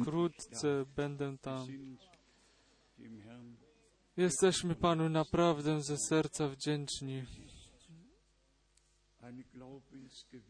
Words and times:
Wkrótce 0.00 0.84
będę 0.96 1.38
tam. 1.38 1.66
Jesteśmy 4.16 4.74
Panu 4.74 5.08
naprawdę 5.08 5.82
ze 5.82 5.96
serca 5.98 6.48
wdzięczni. 6.48 7.24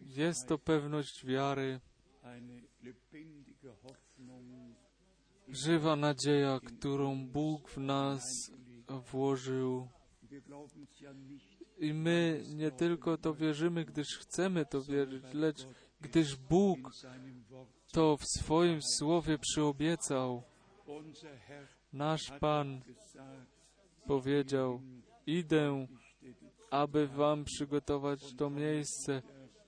Jest 0.06 0.48
to 0.48 0.58
pewność 0.58 1.26
wiary, 1.26 1.80
żywa 5.48 5.96
nadzieja, 5.96 6.60
którą 6.60 7.26
Bóg 7.28 7.70
w 7.70 7.78
nas 7.78 8.22
włożył. 9.10 9.88
I 11.78 11.94
my 11.94 12.44
nie 12.48 12.70
tylko 12.70 13.18
to 13.18 13.34
wierzymy, 13.34 13.84
gdyż 13.84 14.18
chcemy 14.18 14.66
to 14.66 14.82
wierzyć, 14.82 15.24
lecz 15.32 15.66
gdyż 16.00 16.36
Bóg. 16.36 16.78
To 17.94 18.16
w 18.16 18.24
swoim 18.24 18.82
słowie 18.82 19.38
przyobiecał. 19.38 20.42
Nasz 21.92 22.32
Pan 22.40 22.80
powiedział: 24.06 24.80
Idę, 25.26 25.86
aby 26.70 27.06
wam 27.06 27.44
przygotować 27.44 28.34
to 28.34 28.50
miejsce 28.50 29.22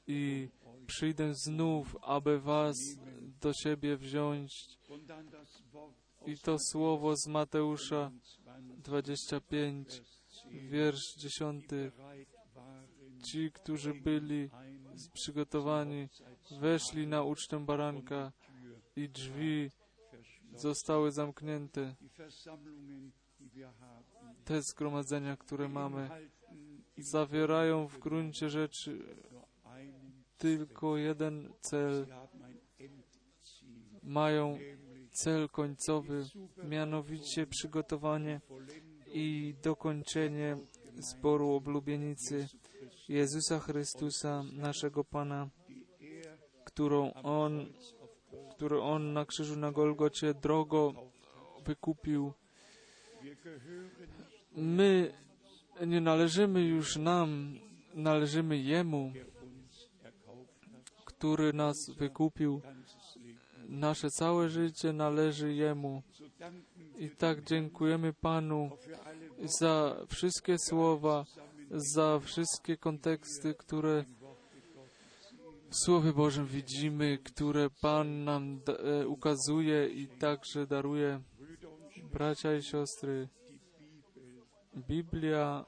i 0.07 0.49
przyjdę 0.87 1.35
znów, 1.35 1.97
aby 2.03 2.41
was 2.41 2.77
do 3.41 3.53
siebie 3.53 3.97
wziąć. 3.97 4.51
I 6.27 6.39
to 6.39 6.59
słowo 6.59 7.17
z 7.17 7.27
Mateusza 7.27 8.11
20, 8.79 9.41
25, 9.41 9.89
Vers 9.89 10.03
10, 10.53 10.71
wiersz 10.71 11.17
10. 11.17 11.67
bereit 11.69 12.29
waren, 12.55 12.89
Ci, 13.23 13.53
którzy 13.53 13.95
byli 13.95 14.51
przygotowani, 15.13 16.09
weszli 16.61 17.07
na 17.07 17.23
ucztę 17.23 17.65
baranka 17.65 18.33
i 18.97 19.09
drzwi 19.09 19.71
zostały 20.55 21.13
zamknięte. 21.13 21.95
Te 24.45 24.63
zgromadzenia, 24.63 25.37
które 25.37 25.69
mamy, 25.69 26.11
zawierają 26.99 27.87
w 27.89 27.99
gruncie 27.99 28.51
rzeczy 28.51 28.99
tylko 30.39 30.97
jeden 30.97 31.53
cel. 31.61 32.07
Mają 34.03 34.59
cel 35.11 35.49
końcowy, 35.49 36.25
mianowicie 36.65 37.47
przygotowanie 37.47 38.41
i 39.13 39.55
dokończenie 39.63 40.57
zboru 40.99 41.51
oblubienicy 41.51 42.49
Jezusa 43.09 43.59
Chrystusa, 43.59 44.43
naszego 44.53 45.05
Pana, 45.05 45.49
którą 46.77 47.13
On, 47.13 47.67
którą 48.51 48.81
On 48.81 49.13
na 49.13 49.25
krzyżu 49.25 49.57
na 49.57 49.73
Golgocie 49.73 50.35
drogo 50.35 50.93
wykupił. 51.65 52.33
My 54.57 55.13
nie 55.87 56.01
należymy 56.01 56.63
już 56.63 56.97
nam, 56.97 57.59
należymy 57.95 58.59
Jemu, 58.59 59.13
który 61.05 61.53
nas 61.53 61.77
wykupił. 61.99 62.61
Nasze 63.69 64.11
całe 64.11 64.49
życie 64.49 64.93
należy 64.93 65.55
Jemu. 65.55 66.03
I 66.99 67.11
tak 67.11 67.45
dziękujemy 67.45 68.13
Panu 68.13 68.71
za 69.61 69.97
wszystkie 70.09 70.59
słowa, 70.59 71.25
za 71.71 72.21
wszystkie 72.21 72.77
konteksty, 72.77 73.55
które 73.55 74.05
w 75.77 75.79
Słowie 75.79 76.13
Bożym 76.13 76.47
widzimy, 76.47 77.19
które 77.19 77.71
Pan 77.71 78.25
nam 78.25 78.61
da, 78.65 78.73
e, 78.73 79.09
ukazuje 79.09 79.89
i 79.89 80.09
także 80.09 80.67
daruje. 80.67 81.21
Bracia 82.13 82.55
i 82.55 82.63
siostry, 82.63 83.29
Biblia, 84.77 85.65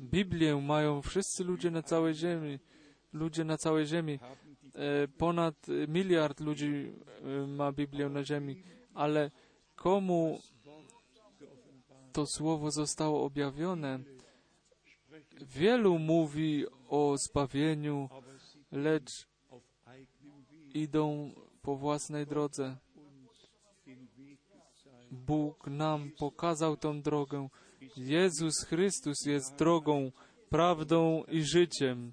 Biblię 0.00 0.56
mają 0.56 1.02
wszyscy 1.02 1.44
ludzie 1.44 1.70
na 1.70 1.82
całej 1.82 2.14
ziemi. 2.14 2.58
Ludzie 3.12 3.44
na 3.44 3.56
całej 3.56 3.86
ziemi. 3.86 4.18
E, 4.74 5.08
Ponad 5.08 5.66
miliard 5.88 6.40
ludzi 6.40 6.92
e, 7.24 7.46
ma 7.46 7.72
Biblię 7.72 8.08
na 8.08 8.24
ziemi, 8.24 8.62
ale 8.94 9.30
komu 9.76 10.38
to 12.12 12.26
słowo 12.26 12.70
zostało 12.70 13.24
objawione? 13.24 14.17
Wielu 15.40 15.98
mówi 15.98 16.64
o 16.88 17.14
zbawieniu, 17.18 18.08
lecz 18.72 19.28
idą 20.74 21.32
po 21.62 21.76
własnej 21.76 22.26
drodze. 22.26 22.76
Bóg 25.10 25.66
nam 25.66 26.10
pokazał 26.18 26.76
tą 26.76 27.02
drogę. 27.02 27.48
Jezus 27.96 28.64
Chrystus 28.64 29.26
jest 29.26 29.56
drogą, 29.56 30.12
prawdą 30.50 31.24
i 31.24 31.42
życiem. 31.42 32.12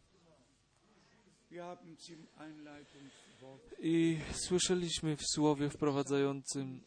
I 3.79 4.19
słyszeliśmy 4.31 5.15
w 5.15 5.23
słowie 5.25 5.69
wprowadzającym, 5.69 6.81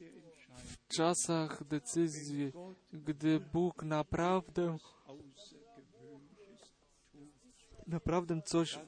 w 0.56 0.88
czasach 0.96 1.64
decyzji, 1.64 2.52
gdy 2.92 3.40
Bóg 3.40 3.82
naprawdę, 3.82 4.76
naprawdę 7.88 8.42
coś 8.42 8.78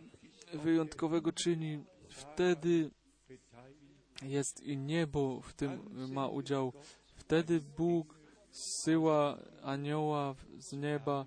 wyjątkowego 0.52 1.32
czyni, 1.32 1.84
wtedy 2.08 2.90
jest 4.22 4.62
i 4.62 4.76
niebo 4.76 5.40
w 5.40 5.52
tym 5.52 5.80
ma 6.12 6.28
udział. 6.28 6.72
Wtedy 7.14 7.60
Bóg 7.78 8.20
zsyła 8.50 9.38
anioła 9.62 10.34
z 10.58 10.72
nieba 10.72 11.26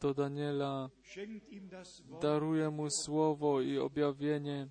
do 0.00 0.14
Daniela, 0.14 0.90
daruje 2.20 2.70
mu 2.70 2.90
słowo 2.90 3.60
i 3.60 3.78
objawienie 3.78 4.68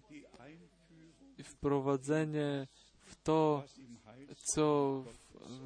i 1.37 1.43
wprowadzenie 1.43 2.67
w 2.99 3.15
to, 3.23 3.63
co 4.35 5.03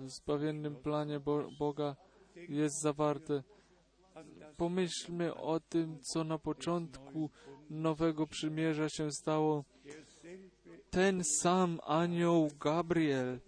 w 0.03 0.09
zbawiennym 0.09 0.75
planie 0.75 1.19
Bo 1.19 1.47
Boga 1.59 1.95
jest 2.49 2.81
zawarte. 2.81 3.43
Pomyślmy 4.57 5.35
o 5.35 5.59
tym, 5.59 5.99
co 5.99 6.23
na 6.23 6.37
początku 6.37 7.29
nowego 7.69 8.27
przymierza 8.27 8.89
się 8.89 9.11
stało. 9.11 9.65
Ten 10.89 11.23
sam 11.23 11.79
anioł 11.83 12.49
Gabriel 12.59 13.39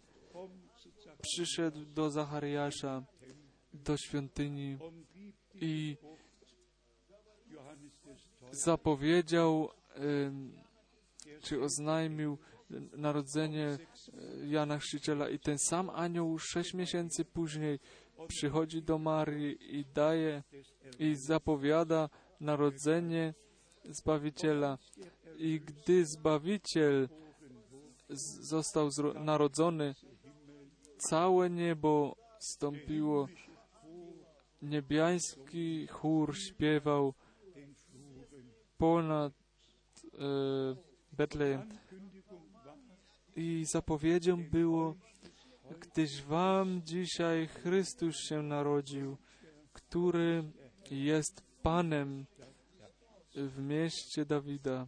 przyszedł 1.22 1.86
do 1.86 2.12
Zachariasza, 2.12 3.04
do 3.74 3.98
świątyni 3.98 4.78
i 5.56 5.98
zapowiedział, 8.52 9.70
czy 11.42 11.62
oznajmił 11.62 12.38
narodzenie 12.98 13.68
e, 13.68 13.78
Jana 14.48 14.80
Chrzciciela 14.80 15.30
i 15.30 15.40
ten 15.40 15.58
sam 15.58 15.90
anioł 15.90 16.40
sześć 16.40 16.74
miesięcy 16.74 17.26
później 17.26 17.80
przychodzi 18.28 18.82
do 18.82 18.98
Marii 18.98 19.78
i 19.80 19.86
daje 19.86 20.44
i 21.00 21.16
zapowiada 21.16 22.10
narodzenie 22.40 23.34
Zbawiciela. 23.90 24.78
I 25.38 25.60
gdy 25.60 26.06
Zbawiciel 26.06 27.10
został 28.42 28.90
narodzony, 29.16 29.96
całe 30.98 31.50
niebo 31.50 32.16
stąpiło, 32.40 33.28
niebiański 34.62 35.88
chór 35.88 36.38
śpiewał 36.38 37.14
ponad 38.78 39.34
e, 39.34 40.18
Betlejem. 41.12 41.70
I 43.36 43.66
zapowiedzią 43.66 44.44
było, 44.50 44.96
gdyż 45.80 46.22
wam 46.22 46.82
dzisiaj 46.84 47.48
Chrystus 47.48 48.16
się 48.16 48.42
narodził, 48.42 49.18
który 49.74 50.44
jest 50.92 51.42
Panem 51.64 52.26
w 53.36 53.62
mieście 53.62 54.26
Dawida. 54.26 54.88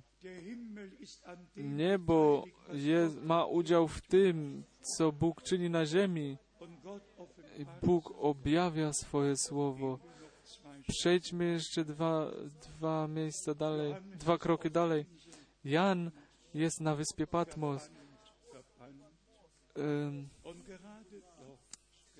Niebo 1.56 2.44
jest, 2.74 3.22
ma 3.22 3.46
udział 3.46 3.88
w 3.88 4.02
tym, 4.02 4.64
co 4.82 5.12
Bóg 5.12 5.42
czyni 5.42 5.70
na 5.70 5.86
ziemi. 5.86 6.38
Bóg 7.82 8.14
objawia 8.18 8.94
swoje 8.94 9.38
słowo. 9.38 10.00
Przejdźmy 10.88 11.46
jeszcze 11.46 11.86
dwa, 11.86 12.32
dwa 12.62 13.08
miejsca 13.08 13.54
dalej, 13.54 13.96
dwa 14.16 14.38
kroki 14.38 14.72
dalej. 14.72 15.06
Jan 15.64 16.12
jest 16.54 16.82
na 16.82 16.96
wyspie 16.96 17.28
Patmos. 17.28 17.90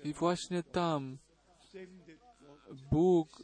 I 0.04 0.12
właśnie 0.12 0.62
tam 0.62 1.18
Bóg 2.90 3.42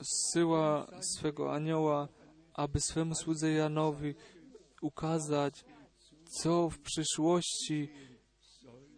zsyła 0.00 0.86
swego 1.00 1.54
anioła 1.54 2.08
aby 2.54 2.80
swemu 2.80 3.14
słudze 3.14 3.50
Janowi 3.50 4.14
ukazać, 4.82 5.64
co 6.24 6.70
w 6.70 6.78
przyszłości 6.78 7.88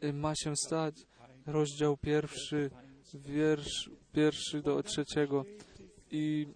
y, 0.05 0.13
ma 0.13 0.35
się 0.35 0.57
stać. 0.57 1.07
Rozdział 1.47 1.97
pierwszy, 1.97 2.71
wiersz 3.15 3.91
pierwszy 4.13 4.63
do 4.63 4.83
trzeciego. 4.83 5.45
I 6.11 6.47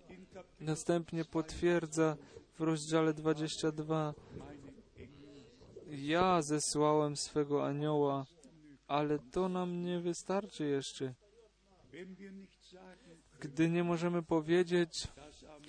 następnie 0.60 1.24
potwierdza 1.24 2.16
w 2.54 2.60
rozdziale 2.60 3.14
22 3.14 4.14
Ja 5.88 6.42
zesłałem 6.42 7.16
swego 7.16 7.66
anioła, 7.66 8.26
ale 8.86 9.18
to 9.18 9.48
nam 9.48 9.82
nie 9.82 10.00
wystarczy 10.00 10.66
jeszcze. 10.66 11.14
Gdy 13.40 13.70
nie 13.70 13.84
możemy 13.84 14.22
powiedzieć, 14.22 15.08
dass 15.16 15.44
am 15.44 15.62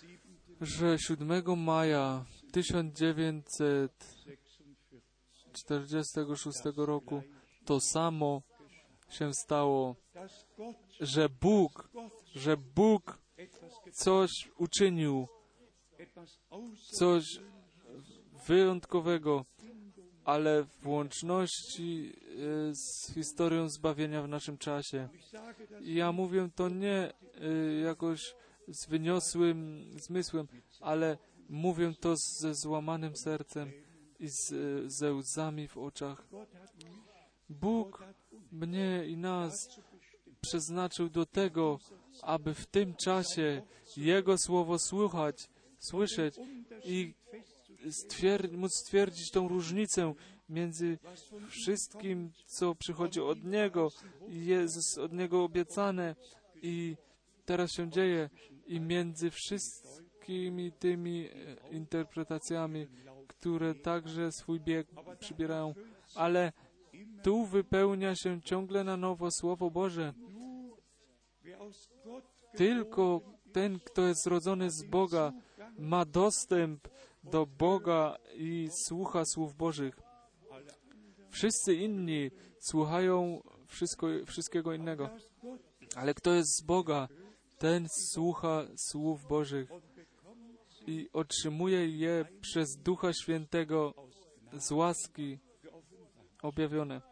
7. 0.00 0.20
że 0.60 0.98
7 0.98 1.58
maja 1.58 2.24
1946 2.52 4.36
46 5.52 6.60
roku 6.76 7.22
to 7.64 7.80
samo 7.80 8.42
się 9.08 9.34
stało, 9.34 9.96
że 11.00 11.28
Bóg, 11.28 11.90
że 12.34 12.56
Bóg 12.56 13.18
coś 13.92 14.30
uczynił, 14.58 15.28
coś 16.92 17.40
wyjątkowego, 18.46 19.44
ale 20.24 20.64
w 20.64 20.88
łączności 20.88 22.12
e, 22.70 22.74
z 22.74 23.12
historią 23.14 23.68
zbawienia 23.68 24.22
w 24.22 24.28
naszym 24.28 24.58
czasie. 24.58 25.08
I 25.80 25.94
ja 25.94 26.12
mówię 26.12 26.48
to 26.54 26.68
nie 26.68 27.12
y, 27.42 27.80
jakoś 27.84 28.34
z 28.68 28.86
wyniosłym 28.86 29.90
zmysłem, 29.98 30.48
ale 30.80 31.18
mówię 31.48 31.92
to 32.00 32.14
ze 32.16 32.54
złamanym 32.54 33.16
sercem 33.16 33.72
i 34.20 34.28
z, 34.28 34.52
y, 34.52 34.90
ze 34.90 35.14
łzami 35.14 35.68
w 35.68 35.78
oczach. 35.78 36.26
Bóg 37.48 38.04
mnie 38.52 39.04
i 39.06 39.16
nas 39.16 39.80
przeznaczył 40.40 41.08
do 41.08 41.26
tego, 41.26 41.78
aby 42.22 42.54
w 42.54 42.66
tym 42.66 42.94
czasie 42.94 43.62
Jego 43.96 44.38
słowo 44.38 44.78
słuchać, 44.78 45.48
słyszeć 45.78 46.34
i 46.84 47.14
stwier- 47.90 48.52
móc 48.52 48.74
stwierdzić 48.74 49.30
tą 49.30 49.48
różnicę 49.48 50.14
między 50.48 50.98
wszystkim, 51.48 52.30
co 52.46 52.74
przychodzi 52.74 53.20
od 53.20 53.44
Niego 53.44 53.88
i 54.28 54.46
jest 54.46 54.98
od 54.98 55.12
Niego 55.12 55.44
obiecane 55.44 56.16
i 56.62 56.96
teraz 57.44 57.72
się 57.72 57.90
dzieje, 57.90 58.30
i 58.66 58.80
między 58.80 59.30
wszystkimi 59.30 60.72
tymi 60.72 61.26
e, 61.26 61.30
interpretacjami, 61.70 62.86
które 63.26 63.74
także 63.74 64.32
swój 64.32 64.60
bieg 64.60 64.86
przybierają. 65.18 65.74
Ale 66.14 66.52
tu 67.22 67.44
wypełnia 67.44 68.14
się 68.14 68.42
ciągle 68.42 68.84
na 68.84 68.96
nowo 68.96 69.30
Słowo 69.30 69.70
Boże. 69.70 70.14
Tylko 72.56 73.20
ten, 73.52 73.80
kto 73.80 74.02
jest 74.02 74.22
zrodzony 74.22 74.70
z 74.70 74.82
Boga, 74.82 75.32
ma 75.78 76.04
dostęp 76.04 76.88
do 77.30 77.46
Boga 77.46 78.16
i 78.34 78.68
słucha 78.72 79.24
słów 79.24 79.56
Bożych. 79.56 80.00
Wszyscy 81.30 81.74
inni 81.74 82.30
słuchają 82.58 83.42
wszystko, 83.66 84.06
wszystkiego 84.26 84.72
innego. 84.72 85.10
Ale 85.96 86.14
kto 86.14 86.34
jest 86.34 86.56
z 86.56 86.62
Boga, 86.62 87.08
ten 87.58 87.88
słucha 87.88 88.66
słów 88.76 89.26
Bożych 89.28 89.70
i 90.86 91.08
otrzymuje 91.12 91.88
je 91.88 92.24
przez 92.40 92.76
Ducha 92.76 93.12
Świętego 93.12 93.94
z 94.52 94.70
łaski 94.70 95.38
objawione. 96.42 97.02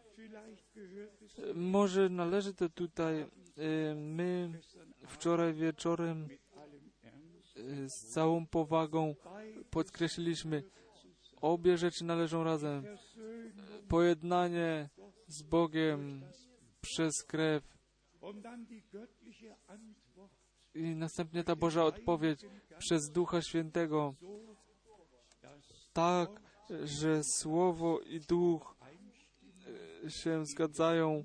Może 1.55 2.09
należy 2.09 2.55
to 2.55 2.69
tutaj, 2.69 3.21
e, 3.21 3.29
my 3.95 4.61
wczoraj 5.07 5.55
wieczorem 5.55 6.29
z 7.87 8.13
całą 8.13 8.47
powagą 8.47 9.15
podkreśliliśmy, 9.71 10.63
obie 11.41 11.79
rzeczy 11.79 12.05
należą 12.05 12.45
razem. 12.45 12.85
Pojednanie 13.89 14.89
z 15.27 15.43
Bogiem 15.43 16.23
przez 16.81 17.23
krew 17.23 17.75
i 20.75 20.97
następnie 20.97 21.45
ta 21.45 21.57
Boża 21.57 21.85
odpowiedź 21.85 22.41
przez 22.79 23.11
Ducha 23.11 23.43
Świętego, 23.43 24.15
tak, 25.93 26.41
że 26.85 27.21
Słowo 27.25 28.01
i 28.01 28.21
Duch 28.21 28.77
e, 30.05 30.11
się 30.11 30.47
zgadzają 30.47 31.25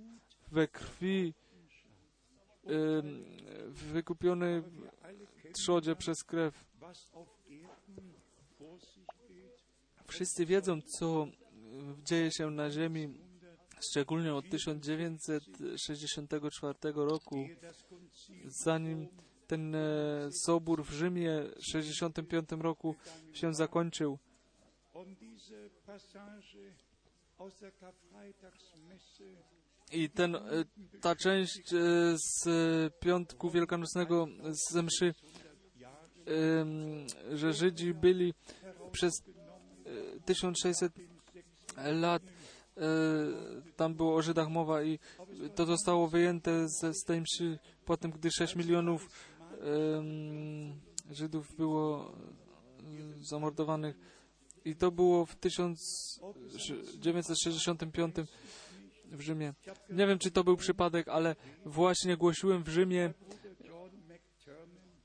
we 0.51 0.67
krwi 0.67 1.33
em, 2.63 3.25
wykupionej 3.67 4.63
trzodzie 5.53 5.95
przez 5.95 6.23
krew. 6.23 6.65
Wszyscy 10.07 10.45
wiedzą, 10.45 10.81
co 10.81 11.23
e, 11.23 11.27
dzieje 12.03 12.31
się 12.31 12.51
na 12.51 12.71
Ziemi, 12.71 13.13
szczególnie 13.79 14.33
od 14.33 14.49
1964 14.49 16.73
roku, 16.95 17.47
zanim 18.45 19.07
ten 19.47 19.75
e, 19.75 20.29
sobór 20.31 20.83
w 20.83 20.91
Rzymie 20.91 21.43
w 21.59 21.65
65 21.71 22.49
roku 22.51 22.95
się 23.33 23.53
zakończył. 23.53 24.19
I 29.91 30.09
ten, 30.09 30.35
e, 30.35 30.41
ta 31.01 31.15
część 31.15 31.73
e, 31.73 31.77
z 32.17 32.43
piątku 32.99 33.49
wielkanocnego 33.49 34.27
z 34.51 34.75
mszy, 34.75 35.13
że 37.33 37.53
Żydzi 37.53 37.93
byli 37.93 38.33
przez 38.91 39.21
e, 39.21 39.23
1600 40.25 40.93
lat, 41.77 42.23
e, 42.23 42.29
tam 43.75 43.95
było 43.95 44.15
o 44.15 44.21
Żydach 44.21 44.49
mowa 44.49 44.83
i 44.83 44.99
to 45.55 45.65
zostało 45.65 46.07
wyjęte 46.07 46.67
z, 46.67 46.97
z 46.97 47.03
tej 47.03 47.21
mszy 47.21 47.59
po 47.85 47.97
tym, 47.97 48.11
gdy 48.11 48.31
6 48.31 48.55
milionów 48.55 49.09
Żydów 51.11 51.55
było 51.55 52.13
zamordowanych. 53.21 53.95
I 54.65 54.75
to 54.75 54.91
było 54.91 55.25
w 55.25 55.35
1965 55.35 58.15
w 59.11 59.21
Rzymie. 59.21 59.53
Nie 59.89 60.07
wiem, 60.07 60.19
czy 60.19 60.31
to 60.31 60.43
był 60.43 60.57
przypadek, 60.57 61.07
ale 61.07 61.35
właśnie 61.65 62.17
głosiłem 62.17 62.63
w 62.63 62.69
Rzymie 62.69 63.13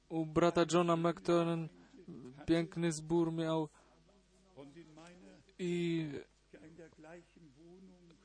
u 0.08 0.26
brata 0.26 0.64
Johna 0.72 0.96
McTurnan. 0.96 1.68
Piękny 2.46 2.92
zbór 2.92 3.32
miał 3.32 3.68
i 5.58 6.06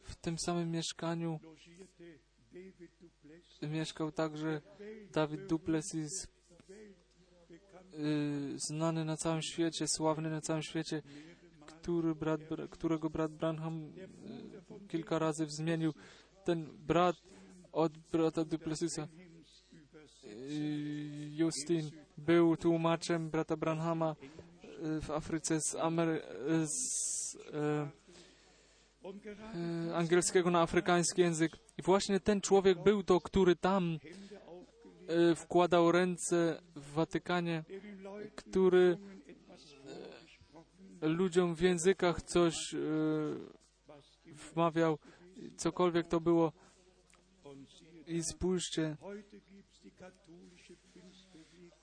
w 0.04 0.16
tym 0.16 0.40
samym 0.40 0.72
mieszkaniu 0.72 1.40
mieszkał 3.62 4.12
także 4.12 4.62
Dawid 5.12 5.46
Duplessis, 5.46 6.28
y, 7.94 8.54
znany 8.56 9.06
na 9.06 9.18
całym 9.18 9.42
świecie, 9.42 9.88
sławny 9.88 10.30
na 10.30 10.42
całym 10.42 10.64
świecie, 10.64 11.02
który 11.90 12.16
brat, 12.16 12.42
Bra- 12.42 12.68
którego 12.70 13.10
brat 13.10 13.32
Branham 13.32 13.84
y, 13.84 14.88
kilka 14.88 15.20
razy 15.20 15.46
wzmienił. 15.46 15.94
Ten 16.46 16.66
brat 16.88 17.16
od 17.72 17.98
brata 17.98 18.46
Duplessisa, 18.46 19.08
y, 20.24 21.30
Justin, 21.32 21.90
był 22.18 22.58
tłumaczem 22.58 23.30
brata 23.30 23.58
Branhama 23.58 24.16
y, 24.98 25.02
w 25.02 25.12
Afryce 25.12 25.62
z, 25.62 25.76
Amery- 25.76 26.22
z 26.66 27.36
e, 27.54 27.90
e, 29.90 29.96
angielskiego 29.96 30.52
na 30.52 30.62
afrykański 30.62 31.22
język. 31.22 31.52
I 31.78 31.82
właśnie 31.82 32.20
ten 32.20 32.42
człowiek 32.42 32.84
był 32.84 33.04
to, 33.04 33.22
który 33.22 33.56
tam 33.56 34.00
e, 35.08 35.36
wkładał 35.36 35.92
ręce 35.92 36.62
w 36.76 36.92
Watykanie, 36.94 37.64
który 38.36 38.98
ludziom 41.02 41.56
w 41.56 41.62
językach 41.62 42.22
coś 42.22 42.74
e, 42.74 42.78
wmawiał, 44.34 44.98
cokolwiek 45.58 46.08
to 46.08 46.22
było. 46.22 46.52
I 48.08 48.24
spójrzcie, 48.24 48.98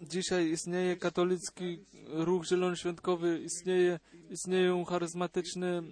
dzisiaj 0.01 0.51
istnieje 0.51 0.97
katolicki 0.97 1.85
ruch 2.05 2.47
zielonoświątkowy, 2.47 3.41
istnieje, 3.41 3.99
istnieją 4.31 4.85
charyzmatyczne 4.85 5.79
e, 5.79 5.83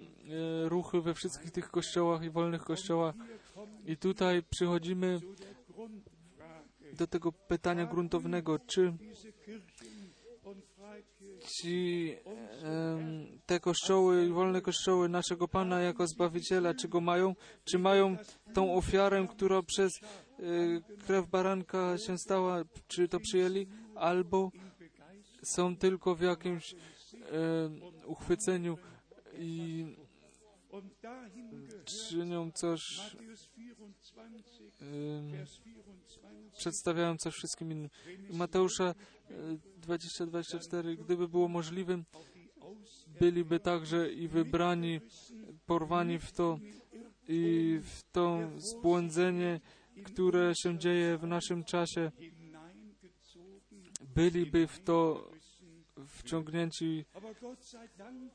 ruchy 0.69 1.01
we 1.01 1.13
wszystkich 1.13 1.51
tych 1.51 1.71
kościołach 1.71 2.23
i 2.23 2.29
wolnych 2.29 2.61
kościołach. 2.61 3.15
I 3.85 3.97
tutaj 3.97 4.43
przychodzimy 4.43 5.19
do 6.93 7.07
tego 7.07 7.31
pytania 7.31 7.85
gruntownego, 7.85 8.59
czy 8.59 8.93
ci, 11.47 12.15
te 13.45 13.59
kościoły, 13.59 14.29
wolne 14.29 14.61
kościoły 14.61 15.09
naszego 15.09 15.47
Pana 15.47 15.81
jako 15.81 16.07
Zbawiciela, 16.07 16.73
czy 16.73 16.87
go 16.87 17.01
mają, 17.01 17.35
czy 17.63 17.79
mają 17.79 18.17
tą 18.53 18.73
ofiarę, 18.73 19.27
która 19.29 19.61
przez 19.63 19.91
e, 20.01 20.41
krew 21.05 21.29
baranka 21.29 21.97
się 21.97 22.17
stała, 22.17 22.63
czy 22.87 23.07
to 23.07 23.19
przyjęli, 23.19 23.67
albo 23.95 24.51
są 25.43 25.77
tylko 25.77 26.15
w 26.15 26.21
jakimś 26.21 26.75
uchwyceniu 28.05 28.77
i 29.37 29.85
czynią 32.09 32.51
coś, 32.51 32.81
Matthäus 36.25 36.33
24, 36.33 36.33
em, 36.33 36.45
Vers 36.45 36.51
24. 36.51 36.51
przedstawiają 36.57 37.17
coś 37.17 37.33
wszystkim 37.33 37.71
innym. 37.71 37.89
Mateusza 38.33 38.83
e, 38.85 38.93
20-24, 39.81 40.97
gdyby 40.97 41.27
było 41.27 41.47
możliwym, 41.47 42.05
byliby 43.19 43.59
także 43.59 44.11
i 44.11 44.27
wybrani, 44.27 45.01
porwani 45.65 46.19
w 46.19 46.31
to 46.31 46.59
i 47.27 47.79
w 47.83 48.03
to 48.11 48.39
zbłądzenie, 48.57 49.59
które 50.03 50.53
się 50.55 50.77
dzieje 50.77 51.17
w 51.17 51.27
naszym 51.27 51.63
czasie, 51.63 52.11
byliby 54.15 54.67
w 54.67 54.79
to 54.83 55.29
wciągnięci, 56.07 57.05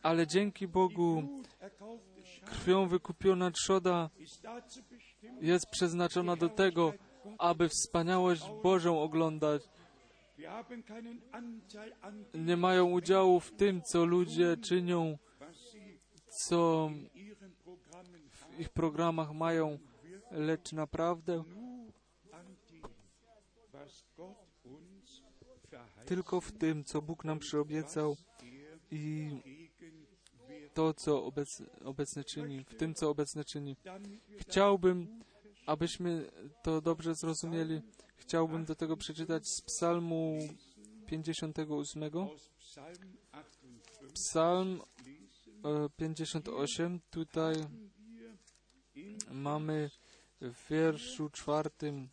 ale 0.02 0.26
dzięki 0.26 0.68
Bogu 0.68 1.42
krwią 2.44 2.88
wykupiona 2.88 3.50
trzoda 3.50 4.11
jest 5.40 5.66
przeznaczona 5.70 6.37
do 6.37 6.49
tego, 6.49 6.92
aby 7.38 7.68
wspaniałość 7.68 8.42
Bożą 8.62 9.02
oglądać. 9.02 9.62
Nie 12.34 12.56
mają 12.56 12.90
udziału 12.90 13.40
w 13.40 13.52
tym, 13.52 13.82
co 13.82 14.04
ludzie 14.04 14.56
czynią, 14.56 15.18
co 16.28 16.90
w 18.30 18.60
ich 18.60 18.68
programach 18.68 19.32
mają, 19.32 19.78
lecz 20.30 20.72
naprawdę 20.72 21.44
tylko 26.06 26.40
w 26.40 26.52
tym, 26.52 26.84
co 26.84 27.02
Bóg 27.02 27.24
nam 27.24 27.38
przyobiecał 27.38 28.16
i 28.90 29.30
to, 30.74 30.94
co 30.94 31.24
obec, 31.24 31.62
obecny 31.84 32.24
czyni, 32.24 32.64
w 32.64 32.74
tym, 32.74 32.94
co 32.94 33.10
obecny 33.10 33.44
czyni. 33.44 33.76
Chciałbym, 34.38 35.22
abyśmy 35.67 36.31
to 36.62 36.81
dobrze 36.81 37.14
zrozumieli. 37.14 37.81
Chciałbym 38.17 38.64
do 38.64 38.75
tego 38.75 38.97
przeczytać 38.97 39.49
z 39.49 39.61
Psalmu 39.61 40.38
58. 41.07 42.02
aus 42.02 42.50
Psalm 42.59 42.99
58 42.99 44.12
Psalm 44.14 44.81
lesen, 45.61 45.85
e, 45.85 45.88
58. 45.97 47.00
Tutaj 47.11 47.55
mamy 49.31 49.90
w 50.40 50.69
wierszu 50.71 51.31
czwartym 51.31 52.09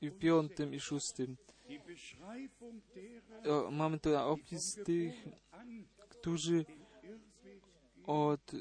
i 0.00 0.10
piątym 0.10 0.74
i 0.74 0.80
szóstym. 0.80 1.36
mamy 3.70 3.98
tu 3.98 4.16
opis 4.16 4.74
tych, 4.84 5.14
którzy 6.08 6.64
od 8.06 8.54
e, 8.54 8.58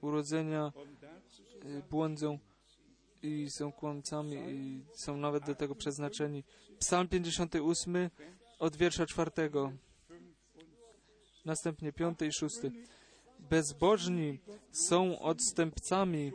urodzenia 0.00 0.72
błądzą 1.90 2.38
i 3.22 3.50
są 3.50 3.72
kłamcami 3.72 4.36
i 4.36 4.84
są 4.94 5.16
nawet 5.16 5.46
do 5.46 5.54
tego 5.54 5.74
przeznaczeni. 5.74 6.44
Psalm 6.78 7.08
58 7.08 8.10
od 8.58 8.76
wiersza 8.76 9.06
czwartego. 9.06 9.72
Następnie 11.44 11.92
piąty 11.92 12.26
i 12.26 12.32
szósty. 12.32 12.72
Bezbożni 13.38 14.38
są 14.72 15.18
odstępcami 15.18 16.32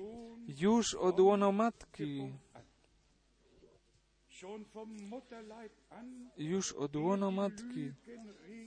już 0.48 0.96
od 0.96 1.20
łona 1.20 1.52
matki. 1.52 2.34
Już 6.38 6.74
od 6.74 6.96
łona 6.96 7.32
matki. 7.32 7.92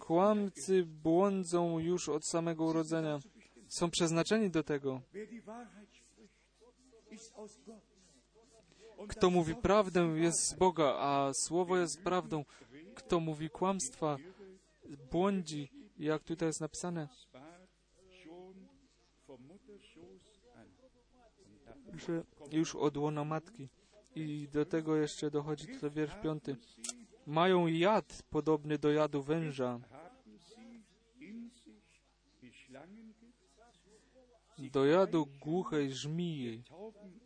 Kłamcy 0.00 0.84
błądzą 0.84 1.78
już 1.78 2.08
od 2.08 2.26
samego 2.26 2.64
urodzenia. 2.64 3.18
Są 3.68 3.90
przeznaczeni 3.90 4.50
do 4.50 4.62
tego. 4.62 5.00
Kto 9.08 9.30
mówi 9.30 9.54
prawdę 9.54 10.00
jest 10.00 10.48
z 10.48 10.54
Boga, 10.54 10.96
a 10.98 11.34
słowo 11.34 11.76
jest 11.76 12.02
prawdą. 12.02 12.44
Kto 12.94 13.20
mówi 13.20 13.50
kłamstwa, 13.50 14.16
błądzi, 15.10 15.70
jak 15.98 16.22
tutaj 16.22 16.48
jest 16.48 16.60
napisane, 16.60 17.08
że 21.94 22.22
już 22.52 22.74
od 22.74 22.96
łona 22.96 23.24
matki. 23.24 23.68
I 24.14 24.48
do 24.52 24.64
tego 24.64 24.96
jeszcze 24.96 25.30
dochodzi 25.30 25.66
tutaj 25.66 25.90
wiersz 25.90 26.14
piąty. 26.22 26.56
Mają 27.26 27.66
jad 27.66 28.22
podobny 28.30 28.78
do 28.78 28.92
jadu 28.92 29.22
węża, 29.22 29.80
gibt, 34.58 34.74
do 34.74 34.84
jadu 34.84 35.26
głuchej 35.26 35.92
żmii, 35.92 36.62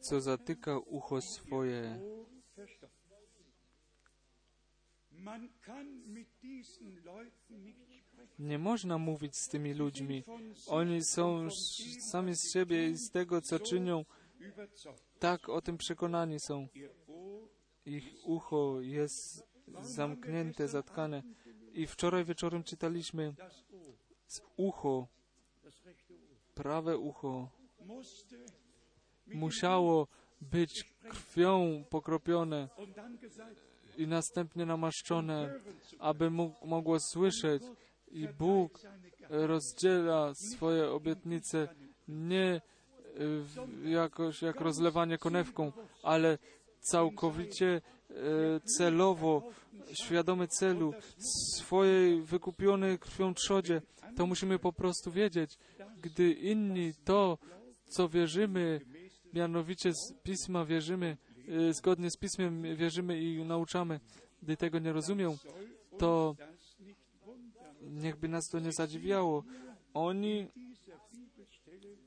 co 0.00 0.20
zatyka 0.20 0.78
ucho 0.78 1.20
swoje. 1.20 2.00
Nie 8.38 8.58
można 8.58 8.98
mówić 8.98 9.36
z 9.36 9.48
tymi 9.48 9.74
ludźmi. 9.74 10.24
Oni 10.66 11.04
są 11.04 11.48
sami 12.00 12.36
z 12.36 12.52
siebie 12.52 12.90
i 12.90 12.96
z 12.96 13.10
tego, 13.10 13.40
co 13.40 13.58
czynią, 13.58 14.04
tak 15.18 15.48
o 15.48 15.60
tym 15.62 15.78
przekonani 15.78 16.40
są. 16.40 16.68
Ich 17.86 18.04
ucho 18.24 18.80
jest 18.80 19.44
zamknięte, 19.80 20.68
zatkane. 20.68 21.22
I 21.72 21.86
wczoraj 21.86 22.24
wieczorem 22.24 22.62
czytaliśmy 22.62 23.34
ucho, 24.56 25.08
prawe 26.54 26.98
ucho 26.98 27.48
musiało 29.26 30.06
być 30.40 30.84
krwią 31.08 31.84
pokropione 31.90 32.68
i 33.98 34.06
następnie 34.06 34.66
namaszczone, 34.66 35.60
aby 35.98 36.30
mógł, 36.30 36.66
mogło 36.66 37.00
słyszeć. 37.00 37.62
I 38.10 38.28
Bóg 38.28 38.80
rozdziela 39.28 40.34
swoje 40.34 40.90
obietnice 40.90 41.68
nie 42.08 42.60
jakoś 43.84 44.42
jak 44.42 44.60
rozlewanie 44.60 45.18
konewką, 45.18 45.72
ale 46.02 46.38
całkowicie 46.80 47.80
celowo, 48.64 49.50
świadomy 49.92 50.48
celu, 50.48 50.94
swojej 51.56 52.22
wykupionej 52.22 52.98
krwią 52.98 53.34
trzodzie. 53.34 53.82
To 54.16 54.26
musimy 54.26 54.58
po 54.58 54.72
prostu 54.72 55.12
wiedzieć. 55.12 55.58
Gdy 56.02 56.32
inni 56.32 56.94
to, 57.04 57.38
co 57.84 58.08
wierzymy, 58.08 58.80
mianowicie 59.34 59.92
z 59.94 60.12
Pisma 60.22 60.64
wierzymy, 60.64 61.16
e, 61.48 61.74
zgodnie 61.74 62.10
z 62.10 62.16
Pismem 62.16 62.76
wierzymy 62.76 63.20
i 63.20 63.44
nauczamy, 63.44 64.00
gdy 64.42 64.56
tego 64.56 64.78
nie 64.78 64.92
rozumią, 64.92 65.36
to 65.98 66.36
niechby 67.82 68.28
nas 68.28 68.48
to 68.48 68.60
nie 68.60 68.72
zadziwiało. 68.72 69.44
Oni 69.94 70.46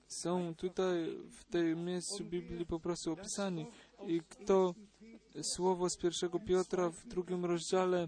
są 0.07 0.55
tutaj 0.55 1.05
w 1.31 1.43
tym 1.43 1.85
miejscu 1.85 2.23
Biblii 2.23 2.65
po 2.65 2.79
prostu 2.79 3.11
opisani. 3.11 3.65
I 4.07 4.21
kto 4.29 4.75
słowo 5.41 5.89
z 5.89 5.97
pierwszego 5.97 6.39
Piotra 6.39 6.89
w 6.89 7.07
drugim 7.07 7.45
rozdziale, 7.45 8.07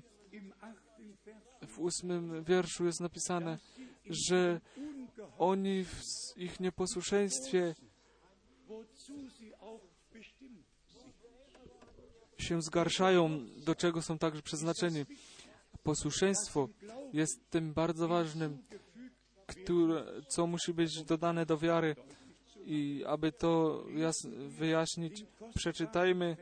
w 1.68 1.80
ósmym 1.80 2.44
wierszu 2.44 2.86
jest 2.86 3.00
napisane, 3.00 3.60
że 4.10 4.62
oni 5.38 5.86
w 5.86 6.02
ich 6.38 6.60
nieposłuszeństwie 6.60 7.76
się 12.38 12.62
zgarszają, 12.62 13.40
do 13.66 13.76
czego 13.76 14.02
są 14.02 14.18
także 14.18 14.42
przeznaczeni. 14.42 15.06
Posłuszeństwo 15.84 16.70
jest 17.14 17.50
tym 17.50 17.74
bardzo 17.74 18.08
ważnym, 18.08 18.58
które, 19.46 20.06
co 20.28 20.48
musi 20.48 20.74
być 20.74 21.04
dodane 21.04 21.46
do 21.46 21.58
wiary. 21.58 21.96
I 22.66 23.04
aby 23.08 23.32
to 23.32 23.84
wyjaśnić, 24.48 25.26
przeczytajmy 25.56 26.38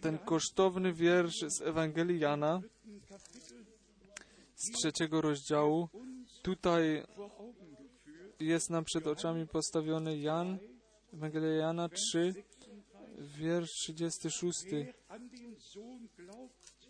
ten 0.00 0.18
kosztowny 0.18 0.92
wiersz 0.92 1.44
z 1.48 1.60
Ewangelii 1.60 2.20
Jana 2.20 2.60
z 4.54 4.70
trzeciego 4.70 5.20
rozdziału. 5.20 5.88
Tutaj 6.42 7.02
jest 8.40 8.70
nam 8.70 8.84
przed 8.84 9.06
oczami 9.06 9.46
postawiony 9.46 10.18
Jan, 10.18 10.58
Ewangelia 11.12 11.52
Jana 11.52 11.88
3, 11.88 12.34
wiersz 13.18 13.70
36. 13.70 14.58
Wer 14.70 14.94
an 15.08 15.28
den 15.28 15.56
Sohn 15.60 16.08
glaubt, 16.16 16.88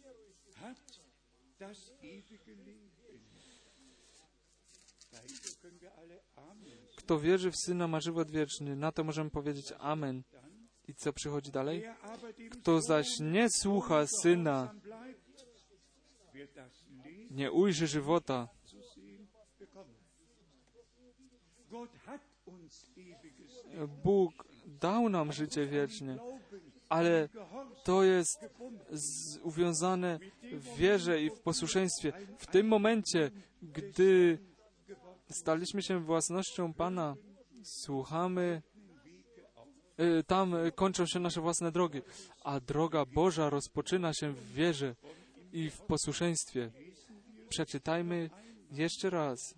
hat 0.54 0.78
das 1.58 1.92
ewige 2.02 2.54
Leben. 2.54 2.92
Dahinter 5.12 5.50
können 5.60 5.80
wir 5.80 5.92
alle 5.98 6.20
Amen 6.36 6.64
sagen. 6.64 6.96
Kto 6.96 7.20
wierzy 7.20 7.50
w 7.50 7.56
Syna 7.56 7.88
ma 7.88 8.00
żywot 8.00 8.30
wieczny. 8.30 8.76
Na 8.76 8.92
to 8.92 9.04
możemy 9.04 9.30
powiedzieć 9.30 9.72
Amen. 9.78 10.22
I 10.88 10.94
co 10.94 11.12
przychodzi 11.12 11.50
dalej? 11.50 11.84
Kto 12.50 12.80
zaś 12.80 13.20
nie 13.20 13.46
słucha 13.50 14.06
Syna, 14.22 14.74
wird 16.34 16.54
das 16.54 16.84
Leben 16.88 17.12
nie 17.30 17.52
ujrzy 17.52 17.86
żywota. 17.86 18.48
Bóg 24.04 24.48
dał 24.66 25.08
nam 25.08 25.32
życie 25.32 25.66
wieczne, 25.66 26.18
ale 26.88 27.28
to 27.84 28.02
jest 28.04 28.50
uwiązane 29.42 30.18
w 30.52 30.76
wierze 30.76 31.22
i 31.22 31.30
w 31.30 31.40
posłuszeństwie. 31.40 32.12
W 32.38 32.46
tym 32.46 32.68
momencie, 32.68 33.30
gdy 33.62 34.38
staliśmy 35.30 35.82
się 35.82 36.00
własnością 36.00 36.74
Pana, 36.74 37.16
słuchamy, 37.62 38.62
tam 40.26 40.54
y, 40.54 40.72
kończą 40.72 41.06
się 41.06 41.20
nasze 41.20 41.40
własne 41.40 41.72
drogi, 41.72 42.00
a 42.44 42.60
droga 42.60 43.04
Boża 43.04 43.50
rozpoczyna 43.50 44.14
się 44.14 44.32
w 44.32 44.52
wierze 44.52 44.94
i 45.52 45.70
w 45.70 45.80
posłuszeństwie. 45.80 46.70
Przeczytajmy 47.48 48.30
jeszcze 48.70 49.10
raz. 49.10 49.54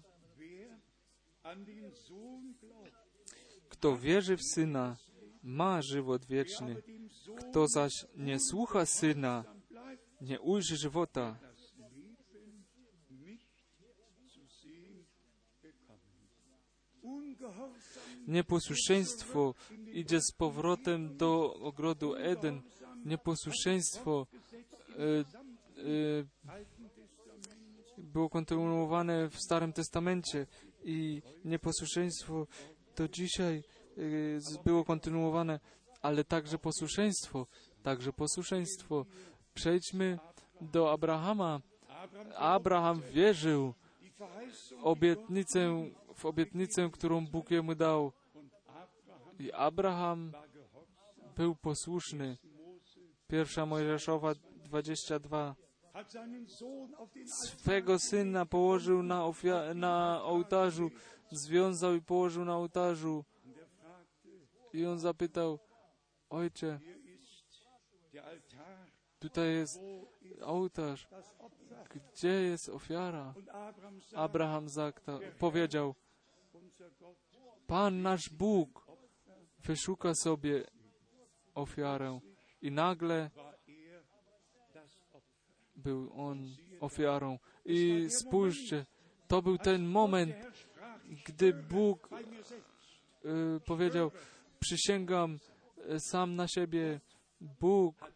Kto 3.69 3.97
wierzy 3.97 4.37
w 4.37 4.43
Syna, 4.43 4.97
ma 5.43 5.83
żywot 5.83 6.25
wieczny. 6.25 6.83
Kto 7.37 7.69
zaś 7.69 7.93
nie 8.17 8.41
słucha 8.41 8.87
Syna, 8.87 9.45
nie 10.21 10.41
ujrzy 10.41 10.77
żywota. 10.77 11.37
Nieposłuszeństwo 18.27 19.55
idzie 19.93 20.21
z 20.21 20.33
powrotem 20.33 21.17
do 21.17 21.55
ogrodu 21.55 22.15
Eden. 22.15 22.63
Nieposłuszeństwo 23.05 24.27
e, 24.91 25.03
e, 25.81 26.25
było 27.99 28.29
kontynuowane 28.31 29.29
w 29.29 29.37
Starym 29.41 29.73
Testamencie 29.73 30.47
i 30.85 31.23
nieposłuszeństwo 31.45 32.47
do 32.97 33.09
dzisiaj 33.09 33.63
e, 34.57 34.63
było 34.65 34.85
kontynuowane, 34.85 35.61
ale 36.03 36.25
także 36.25 36.59
posłuszeństwo, 36.59 37.47
także 37.83 38.13
posłuszeństwo. 38.13 39.07
Przejdźmy 39.55 40.19
do 40.61 40.93
Abrahama. 40.93 41.61
Abraham 42.37 43.03
wierzył 43.13 43.75
obietnicę, 44.83 45.91
w 46.15 46.27
obietnicę, 46.27 46.91
którą 46.93 47.27
Bóg 47.27 47.51
jemu 47.51 47.75
dał. 47.75 48.13
I 49.39 49.53
Abraham 49.53 50.33
był 51.37 51.55
posłuszny. 51.55 52.37
Pierwsza 53.27 53.67
Mojżeszowa 53.67 54.35
22. 54.65 55.55
hat 55.93 56.11
seinen 56.11 56.47
Sohn 56.49 56.95
auf 56.99 57.13
den 57.13 57.29
Swego 57.29 57.99
syna 57.99 58.47
położył 58.47 59.03
na, 59.03 59.33
na 59.75 60.23
ołtarzu, 60.23 60.91
związał 61.31 61.95
i 61.95 62.03
położył 62.03 62.45
na 62.45 62.57
ołtarzu. 62.57 63.25
I 64.73 64.87
on 64.87 64.99
zapytał, 64.99 65.59
ojcze, 66.31 66.81
tutaj 69.19 69.55
jest 69.55 69.81
ołtarz, 70.43 71.09
gdzie 72.13 72.29
jest 72.43 72.69
ofiara? 72.69 73.35
Abraham 74.15 74.69
zakta- 74.69 75.19
powiedział, 75.39 75.95
Pan 77.67 78.03
nasz 78.03 78.31
Bóg 78.31 78.87
wyszuka 79.59 80.15
sobie 80.15 80.65
ofiarę. 81.55 82.21
I 82.63 82.71
nagle 82.71 83.31
był 85.77 86.13
on 86.17 86.47
ofiarą. 86.81 87.39
I 87.65 88.07
spójrzcie, 88.11 88.87
to 89.29 89.43
był 89.43 89.59
ten 89.59 89.87
moment, 89.87 90.35
gdy 91.27 91.53
Bóg 91.53 92.09
y, 93.25 93.61
powiedział, 93.67 94.11
przysięgam 94.61 95.39
y, 95.91 96.01
sam 96.01 96.37
na 96.37 96.49
siebie, 96.49 97.01
Bóg 97.41 98.13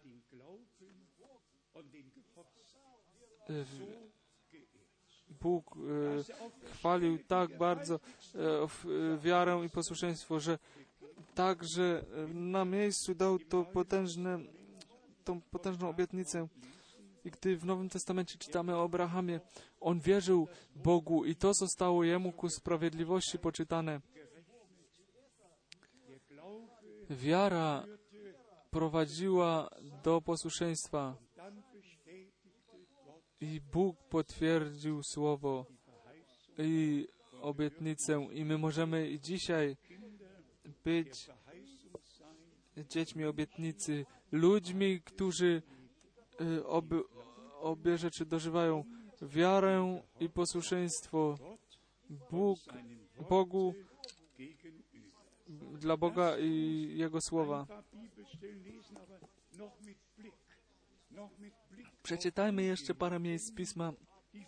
Bóg 5.41 5.77
y, 5.77 6.35
auf 6.41 6.61
der 6.61 6.71
chwalił 6.71 7.19
tak 7.19 7.59
bardzo 7.59 7.95
y, 7.95 8.39
y, 8.89 9.19
wiarę 9.19 9.65
i 9.67 9.71
posłuszeństwo, 9.71 10.41
że 10.41 10.59
także 11.35 12.05
y, 12.31 12.35
na 12.35 12.65
miejscu 12.65 13.15
dał 13.15 13.39
to 13.39 13.65
potężne, 13.65 14.39
tą 15.25 15.41
potężną 15.41 15.89
obietnicę. 15.89 16.49
I 17.25 17.31
gdy 17.31 17.57
w 17.57 17.65
Nowym 17.65 17.89
Testamencie 17.89 18.39
czytamy 18.39 18.77
o 18.77 18.85
Abrahamie, 18.85 19.41
on 19.81 20.01
wierzył 20.01 20.49
Bogu 20.77 21.25
i 21.25 21.37
to 21.37 21.55
zostało 21.55 22.05
jemu 22.05 22.33
ku 22.33 22.49
sprawiedliwości 22.51 23.39
poczytane. 23.39 24.01
Wiara 27.11 27.85
prowadziła 28.71 29.71
do 30.05 30.21
posłuszeństwa 30.21 31.17
i 33.41 33.61
Bóg 33.73 33.97
potwierdził 34.09 35.03
słowo 35.03 35.67
i 36.59 37.09
obietnicę. 37.41 38.29
I 38.33 38.45
my 38.45 38.59
możemy 38.59 39.11
i 39.11 39.21
dzisiaj 39.21 39.77
być 40.85 41.31
dziećmi 42.89 43.25
obietnicy, 43.25 44.07
ludźmi, 44.33 45.01
którzy 45.01 45.63
y, 46.41 46.67
obie 47.61 47.99
rzeczy 47.99 48.27
dożywają. 48.27 48.85
Wiarę 49.23 50.03
i 50.21 50.29
posłuszeństwo. 50.29 51.39
Bóg, 52.31 52.59
Bogu, 53.29 53.75
dla 55.79 55.97
Boga 55.97 56.39
i 56.39 56.93
Jego 56.97 57.21
słowa. 57.21 57.67
Przeczytajmy 62.09 62.63
jeszcze 62.63 62.95
parę 62.95 63.21
miejsc 63.21 63.55
Pisma 63.55 63.93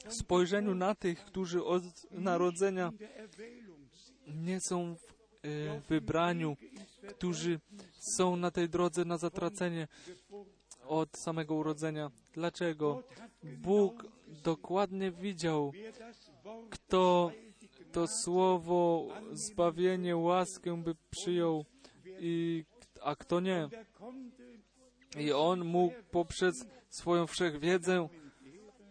w 0.07 0.15
spojrzeniu 0.15 0.75
na 0.75 0.95
tych, 0.95 1.25
którzy 1.25 1.65
od 1.65 1.83
narodzenia 2.11 2.93
nie 4.27 4.61
są 4.61 4.95
w 4.95 5.47
y, 5.47 5.81
wybraniu, 5.89 6.57
którzy 7.09 7.61
są 7.99 8.37
na 8.37 8.51
tej 8.51 8.69
drodze 8.69 9.05
na 9.05 9.19
zatracenie 9.19 9.89
od 10.85 11.19
samego 11.19 11.55
urodzenia. 11.55 12.11
Dlaczego? 12.33 13.03
Bóg 13.43 14.07
dokładnie 14.27 15.11
widział, 15.11 15.73
kto 16.71 17.33
to 17.93 18.07
słowo, 18.07 19.09
zbawienie, 19.33 20.17
łaskę 20.17 20.83
by 20.83 20.95
przyjął, 21.11 21.65
i, 22.21 22.65
a 23.03 23.17
kto 23.17 23.41
nie. 23.41 23.69
I 25.19 25.33
on 25.33 25.65
mógł 25.65 25.95
poprzez 26.11 26.67
swoją 26.91 27.27
wszechwiedzę 27.27 28.09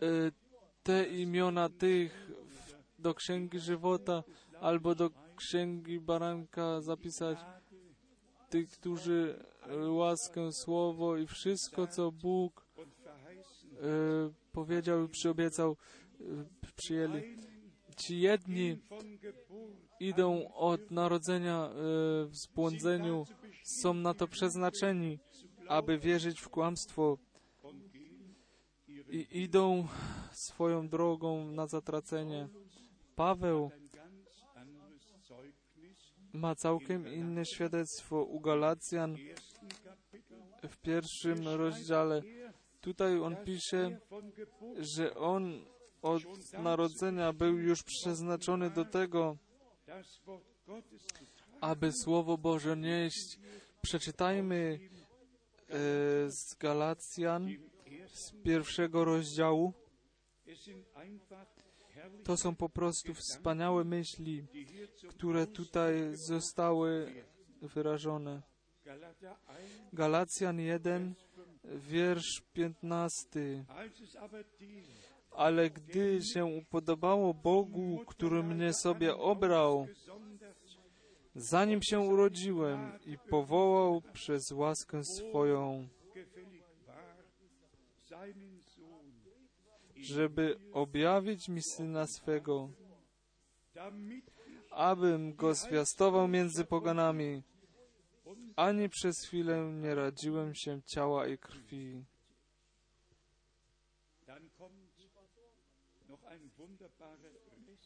y, 0.01 0.31
te 0.83 1.03
imiona 1.03 1.69
tych 1.69 2.31
do 2.99 3.13
księgi 3.13 3.59
żywota 3.59 4.23
albo 4.61 4.95
do 4.95 5.09
księgi 5.35 5.99
baranka 5.99 6.81
zapisać. 6.81 7.37
Tych, 8.49 8.69
którzy 8.69 9.45
y, 9.71 9.91
łaskę, 9.91 10.51
słowo 10.51 11.17
i 11.17 11.27
wszystko, 11.27 11.87
co 11.87 12.11
Bóg 12.11 12.65
y, 12.77 12.83
powiedział 14.51 15.03
i 15.03 15.09
przyobiecał, 15.09 15.77
przyjęli. 16.75 17.37
Ci 17.97 18.19
jedni 18.19 18.77
idą 19.99 20.53
od 20.53 20.91
narodzenia 20.91 21.69
w 22.25 22.29
zbłądzeniu, 22.31 23.25
są 23.63 23.93
na 23.93 24.13
to 24.13 24.27
przeznaczeni, 24.27 25.19
aby 25.67 25.97
wierzyć 25.97 26.39
w 26.41 26.49
kłamstwo 26.49 27.17
i 29.09 29.41
idą 29.41 29.87
swoją 30.31 30.87
drogą 30.87 31.51
na 31.51 31.67
zatracenie. 31.67 32.47
Paweł 33.15 33.71
ma 36.33 36.55
całkiem 36.55 37.07
inne 37.07 37.45
świadectwo 37.45 38.23
u 38.23 38.39
Galacjan 38.39 39.15
w 40.69 40.77
pierwszym 40.77 41.47
rozdziale. 41.47 42.21
Tutaj 42.81 43.19
on 43.19 43.35
pisze, 43.45 43.99
że 44.79 45.15
on 45.15 45.65
od 46.01 46.23
narodzenia 46.53 47.33
był 47.33 47.57
już 47.57 47.83
przeznaczony 47.83 48.69
do 48.69 48.85
tego, 48.85 49.37
aby 51.61 51.91
Słowo 51.91 52.37
Boże 52.37 52.77
nieść. 52.77 53.39
Przeczytajmy 53.81 54.79
e, 55.69 55.73
z 56.31 56.55
Galacjan 56.59 57.49
z 58.13 58.31
pierwszego 58.43 59.05
rozdziału. 59.05 59.73
To 62.23 62.37
są 62.37 62.55
po 62.55 62.69
prostu 62.69 63.13
wspaniałe 63.13 63.83
myśli, 63.83 64.47
które 65.09 65.47
tutaj 65.47 65.93
zostały 66.13 67.13
wyrażone. 67.61 68.41
Galater 68.85 69.35
1, 69.47 69.89
Galacjan 69.93 70.59
1, 70.59 71.15
wiersz 71.63 72.41
15. 72.53 73.65
als 73.67 74.01
es 74.01 74.15
aber 74.15 74.43
dem 74.59 74.83
Ale 75.31 75.69
gdy 75.69 76.19
się 76.33 76.45
upodobało 76.45 77.33
Bogu, 77.33 77.99
który 78.07 78.43
mnie 78.43 78.73
sobie 78.73 79.17
obrał, 79.17 79.87
zanim 81.35 81.79
się 81.83 81.99
urodziłem 81.99 82.91
i 83.05 83.17
powołał 83.17 84.01
przez 84.13 84.51
łaskę 84.51 85.03
swoją, 85.03 85.87
żeby 90.01 90.59
objawić 90.73 91.49
mi 91.49 91.61
syna 91.61 92.07
swego, 92.07 92.69
abym 94.71 95.35
go 95.35 95.53
zwiastował 95.53 96.27
między 96.27 96.65
poganami. 96.65 97.43
Ani 98.55 98.89
przez 98.89 99.25
chwilę 99.25 99.71
nie 99.73 99.95
radziłem 99.95 100.55
się 100.55 100.81
ciała 100.85 101.27
i 101.27 101.37
krwi. 101.37 102.03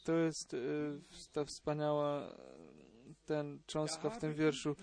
To 0.03 0.13
jest 0.13 0.53
y, 0.53 1.01
ta 1.33 1.45
wspaniała 1.45 2.35
ten 3.25 3.59
cząstka 3.65 4.09
w 4.09 4.19
tym 4.19 4.33
wierszu. 4.33 4.75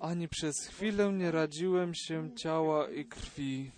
Ani 0.00 0.28
przez 0.28 0.66
chwilę 0.66 1.12
nie 1.12 1.30
radziłem 1.30 1.94
się 1.94 2.34
ciała 2.36 2.90
i 2.90 3.04
krwi. 3.04 3.70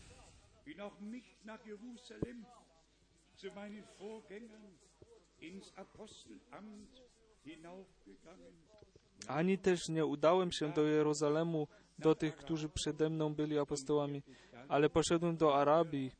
Ani 9.26 9.59
też 9.59 9.88
nie 9.88 10.06
udałem 10.06 10.52
się 10.52 10.72
do 10.72 10.83
Jerozolemu, 10.83 11.68
do 11.98 12.14
tych, 12.14 12.37
którzy 12.37 12.68
przede 12.68 13.11
mną 13.11 13.35
byli 13.35 13.59
apostołami, 13.59 14.22
ale 14.68 14.90
poszedłem 14.90 15.37
do 15.37 15.56
Arabii, 15.56 16.11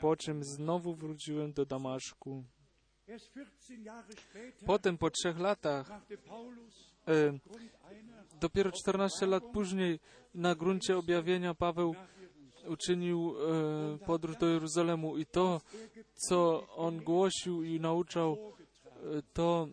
po 0.00 0.16
czym 0.16 0.44
znowu 0.44 0.94
wróciłem 0.94 1.52
do 1.52 1.66
Damaszku. 1.66 2.44
Erst 3.08 3.30
14 3.30 3.74
Jahre 3.82 4.12
später 4.12 4.66
Potem, 4.66 4.98
po 4.98 5.10
trzech 5.10 5.38
latach, 5.38 5.90
e, 7.08 7.38
dopiero 8.40 8.72
14 8.72 9.26
lat 9.26 9.44
później, 9.52 10.00
na 10.34 10.54
gruncie 10.54 10.96
objawienia 10.96 11.54
Paweł 11.54 11.94
uczynił 12.68 13.34
e, 13.94 13.98
podróż 13.98 14.36
do 14.36 14.46
Jeruzalemu 14.46 15.18
i 15.18 15.26
to, 15.26 15.60
co 16.14 16.66
on 16.76 16.98
głosił 16.98 17.62
i 17.62 17.80
nauczał, 17.80 18.36
e, 18.96 19.22
to 19.32 19.68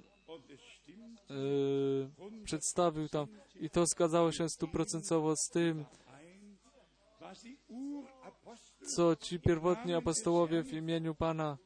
e, 1.29 2.43
przedstawił 2.43 3.09
tam. 3.09 3.27
I 3.55 3.69
to 3.69 3.85
zgadzało 3.85 4.31
się 4.31 4.49
stuprocentowo 4.49 5.35
z 5.35 5.49
tym, 5.49 5.85
co 8.95 9.15
ci 9.15 9.39
pierwotni 9.39 9.93
apostołowie 9.93 10.63
w 10.63 10.73
imieniu 10.73 11.15
Pana 11.15 11.57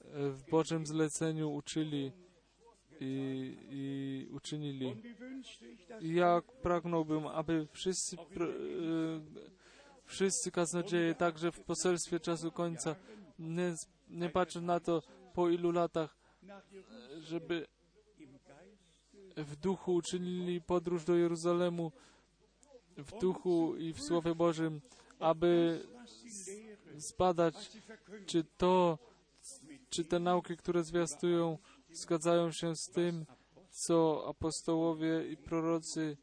e, 0.00 0.30
w 0.30 0.50
Bożym 0.50 0.86
zleceniu 0.86 1.52
uczyli 1.52 2.12
i, 3.02 3.56
i 3.70 4.28
uczynili. 4.32 4.96
I 6.00 6.14
jak 6.14 6.44
pragnąłbym, 6.44 7.26
aby 7.26 7.66
wszyscy, 7.72 8.16
pr, 8.16 8.42
e, 8.42 8.48
wszyscy 10.04 10.50
kaznodzieje, 10.50 11.14
także 11.14 11.52
w 11.52 11.60
poselstwie 11.60 12.20
czasu 12.20 12.52
końca, 12.52 12.96
nie, 13.38 13.74
nie 14.10 14.28
patrzę 14.28 14.60
na 14.60 14.80
to 14.80 15.02
po 15.34 15.48
ilu 15.48 15.70
latach, 15.70 16.16
żeby 17.20 17.66
w 19.36 19.56
duchu 19.56 19.94
uczynili 19.94 20.60
podróż 20.60 21.04
do 21.04 21.14
Jeruzalemu, 21.14 21.92
w 22.96 23.18
duchu 23.20 23.76
i 23.76 23.92
w 23.92 24.02
Słowie 24.02 24.34
Bożym, 24.34 24.80
aby 25.18 25.82
zbadać, 26.96 27.70
czy 28.26 28.44
to, 28.56 28.98
czy 29.90 30.04
te 30.04 30.18
nauki, 30.18 30.56
które 30.56 30.84
zwiastują, 30.84 31.58
zgadzają 31.92 32.50
się 32.50 32.76
z 32.76 32.90
tym, 32.90 33.26
co 33.70 34.24
apostołowie 34.28 35.28
i 35.28 35.36
prorocy 35.36 36.16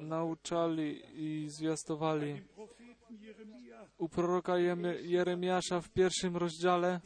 e, 0.00 0.02
nauczali 0.02 1.02
i 1.14 1.50
zwiastowali. 1.50 2.42
U 3.98 4.08
proroka 4.08 4.58
Jeremiasza 5.00 5.80
w 5.80 5.88
pierwszym 5.88 6.36
rozdziale 6.36 7.00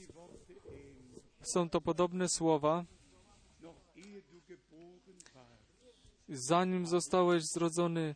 są 1.43 1.71
to 1.71 1.81
podobne 1.81 2.29
słowa. 2.29 2.85
Zanim 6.29 6.87
zostałeś 6.87 7.43
zrodzony, 7.55 8.15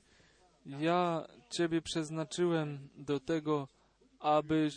ja 0.66 1.26
Ciebie 1.50 1.82
przeznaczyłem 1.82 2.88
do 2.96 3.20
tego, 3.20 3.68
abyś 4.20 4.74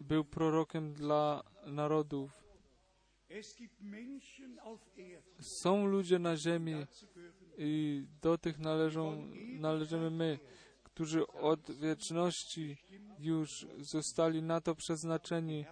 był 0.00 0.24
prorokiem 0.24 0.94
dla 0.94 1.42
narodów. 1.66 2.47
Są 5.40 5.86
ludzie 5.86 6.18
na 6.18 6.36
ziemi 6.36 6.74
i 7.58 8.04
do 8.22 8.38
tych 8.38 8.58
należą, 8.58 9.28
należymy 9.60 10.10
my, 10.10 10.38
którzy 10.84 11.26
od 11.26 11.70
wieczności 11.70 12.76
już 13.18 13.66
zostali 13.78 14.42
na 14.42 14.60
to 14.60 14.74
przeznaczeni, 14.74 15.64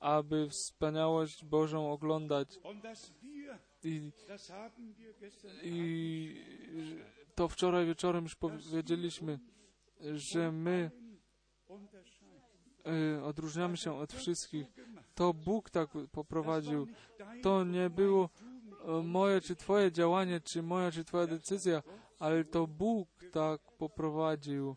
aby 0.00 0.48
wspaniałość 0.48 1.44
Bożą 1.44 1.92
oglądać. 1.92 2.58
I, 3.84 4.12
I 5.62 6.34
to 7.34 7.48
wczoraj 7.48 7.86
wieczorem 7.86 8.24
już 8.24 8.34
powiedzieliśmy, 8.34 9.38
że 10.14 10.52
my 10.52 10.90
odróżniamy 13.24 13.76
się 13.76 13.94
od 13.94 14.12
wszystkich. 14.12 14.66
To 15.14 15.34
Bóg 15.34 15.70
tak 15.70 15.88
poprowadził. 16.12 16.86
To 17.42 17.64
nie 17.64 17.90
było 17.90 18.30
e, 18.84 19.02
moje 19.02 19.40
czy 19.40 19.56
Twoje 19.56 19.92
działanie, 19.92 20.40
czy 20.40 20.62
moja 20.62 20.90
czy 20.90 21.04
Twoja 21.04 21.26
decyzja, 21.26 21.82
ale 22.18 22.44
to 22.44 22.66
Bóg 22.66 23.08
tak 23.32 23.60
poprowadził, 23.78 24.76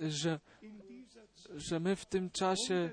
że, 0.00 0.40
że 1.54 1.80
my 1.80 1.96
w 1.96 2.06
tym 2.06 2.30
czasie 2.30 2.90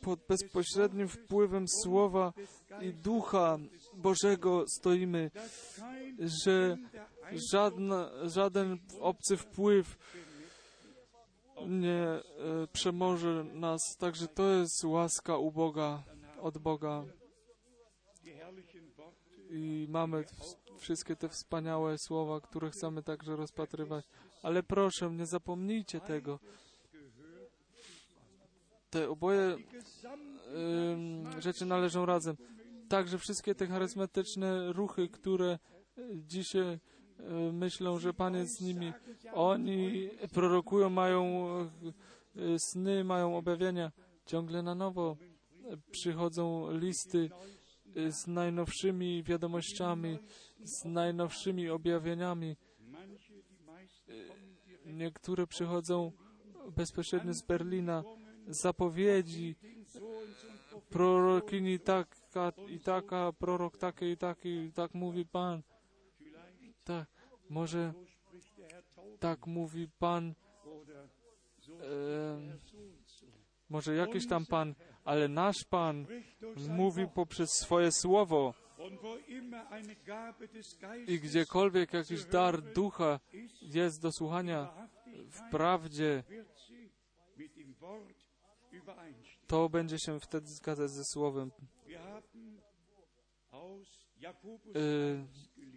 pod 0.00 0.20
bezpośrednim 0.28 1.08
wpływem 1.08 1.68
Słowa 1.68 2.32
i 2.80 2.92
Ducha 2.92 3.58
Bożego 3.94 4.64
stoimy, 4.68 5.30
że 6.18 6.76
żadna, 7.52 8.10
żaden 8.24 8.78
obcy 9.00 9.36
wpływ 9.36 9.98
nie 11.68 12.02
e, 12.02 12.22
przemoże 12.72 13.44
nas. 13.44 13.80
Także 13.98 14.28
to 14.28 14.50
jest 14.50 14.84
łaska 14.84 15.36
u 15.36 15.52
Boga, 15.52 16.02
od 16.40 16.58
Boga. 16.58 17.04
I 19.50 19.86
mamy 19.88 20.24
wszystkie 20.78 21.16
te 21.16 21.28
wspaniałe 21.28 21.98
słowa, 21.98 22.40
które 22.40 22.70
chcemy 22.70 23.02
także 23.02 23.36
rozpatrywać. 23.36 24.04
Ale 24.42 24.62
proszę, 24.62 25.10
nie 25.10 25.26
zapomnijcie 25.26 26.00
tego. 26.00 26.38
Te 28.90 29.10
oboje 29.10 29.56
ym, 30.92 31.42
rzeczy 31.42 31.66
należą 31.66 32.06
razem. 32.06 32.36
Także 32.88 33.18
wszystkie 33.18 33.54
te 33.54 33.66
charyzmatyczne 33.66 34.72
ruchy, 34.72 35.08
które 35.08 35.58
y, 35.98 36.22
dzisiaj 36.26 36.72
y, 36.74 36.80
myślą, 37.52 37.98
że 37.98 38.14
Pan 38.14 38.34
jest 38.34 38.58
z 38.58 38.60
nimi, 38.60 38.92
oni 39.32 40.08
prorokują, 40.32 40.90
mają 40.90 41.46
y, 42.36 42.58
sny, 42.58 43.04
mają 43.04 43.36
objawienia. 43.36 43.92
Ciągle 44.26 44.62
na 44.62 44.74
nowo 44.74 45.16
przychodzą 45.90 46.70
listy 46.78 47.30
y, 47.96 48.12
z 48.12 48.26
najnowszymi 48.26 49.22
wiadomościami, 49.22 50.18
z 50.64 50.84
najnowszymi 50.84 51.70
objawieniami. 51.70 52.56
Niektóre 54.86 55.46
przychodzą 55.46 56.12
bezpośrednio 56.76 57.34
z 57.34 57.42
Berlina. 57.42 58.04
Zapowiedzi 58.48 59.56
prorokini 60.90 61.80
taka 61.80 62.52
i 62.68 62.80
taka, 62.80 63.32
prorok 63.32 63.76
taki 63.76 64.06
i 64.06 64.16
taki, 64.16 64.72
tak 64.72 64.94
mówi 64.94 65.26
Pan. 65.26 65.62
Tak, 66.84 67.08
może 67.50 67.92
tak 69.20 69.46
mówi 69.46 69.88
Pan, 69.98 70.34
so 71.60 71.72
może 73.68 73.94
jakiś 73.94 74.28
tam 74.28 74.46
Pan, 74.46 74.74
ale 75.04 75.28
nasz 75.28 75.64
Pan 75.64 76.06
mówi 76.68 77.06
poprzez 77.14 77.50
swoje 77.50 77.92
słowo 77.92 78.54
I 81.06 81.20
gdziekolwiek 81.20 81.92
jakiś 81.92 82.24
dar 82.24 82.62
ducha 82.62 83.20
jest 83.62 84.02
do 84.02 84.12
słuchania 84.12 84.88
w 85.30 85.50
prawdzie, 85.50 86.22
to 89.46 89.68
będzie 89.68 89.98
się 89.98 90.20
wtedy 90.20 90.46
zgadzać 90.46 90.90
ze 90.90 91.04
Słowem. 91.04 91.50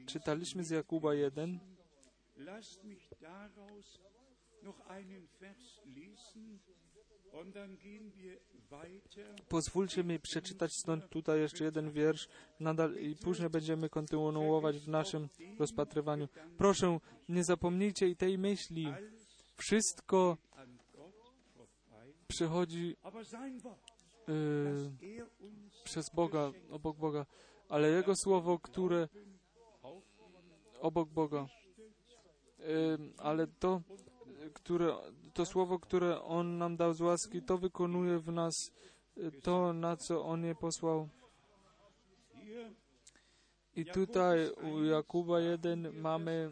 Wir 0.08 0.22
haben 0.22 0.42
aus 0.42 0.48
Jakobus 0.48 0.54
1 0.54 0.58
gelesen. 0.58 0.60
czytaliśmy 0.60 0.64
z 0.64 0.70
Jakuba 0.70 1.14
1. 1.14 1.60
Lasst 2.38 2.84
mich 2.84 3.10
daraus 3.22 4.00
noch 4.64 4.80
einen 4.90 5.28
Vers 5.28 5.82
lesen 5.86 6.60
und 7.32 7.56
dann 7.56 7.78
gehen 7.78 8.12
wir 8.12 8.40
weiter. 8.70 9.36
Pozwólcie 9.50 10.04
mi 10.04 10.20
przeczytać 10.20 10.74
stąd 10.74 11.10
tutaj 11.10 11.40
jeszcze 11.40 11.64
jeden 11.64 11.92
wiersz 11.92 12.28
nadal 12.60 12.96
i 12.96 13.16
później 13.16 13.50
będziemy 13.50 13.90
kontynuować 13.90 14.78
w 14.78 14.88
naszym 14.88 15.30
rozpatrywaniu. 15.60 16.28
Proszę, 16.58 17.00
nie 17.30 17.44
zapomnijcie 17.44 18.08
i 18.08 18.16
tej 18.16 18.38
myśli. 18.38 18.94
Wszystko 19.56 20.38
przychodzi 22.28 22.96
y, 24.30 25.20
er 25.20 25.28
uns 25.40 25.82
przez 25.84 26.10
Boga, 26.10 26.52
obok 26.72 26.98
Boga, 26.98 27.26
ale 27.70 27.90
Jego 27.90 28.16
Słowo, 28.16 28.60
które 28.60 29.08
obok 30.82 31.10
Boga, 31.10 31.48
ale 33.18 33.48
to, 33.48 33.82
które, 34.54 34.96
to 35.34 35.46
Słowo, 35.46 35.80
które 35.80 36.22
On 36.22 36.58
nam 36.58 36.78
dał 36.78 36.94
z 36.94 37.02
łaski, 37.02 37.42
to 37.42 37.58
wykonuje 37.58 38.20
w 38.20 38.32
nas 38.32 38.72
y, 39.18 39.32
to, 39.42 39.74
na 39.74 39.98
co 39.98 40.26
On 40.26 40.44
je 40.46 40.56
posłał. 40.56 41.10
I 43.76 43.86
tutaj 43.86 44.50
u 44.52 44.84
Jakuba 44.84 45.40
1 45.40 45.94
mamy 46.02 46.52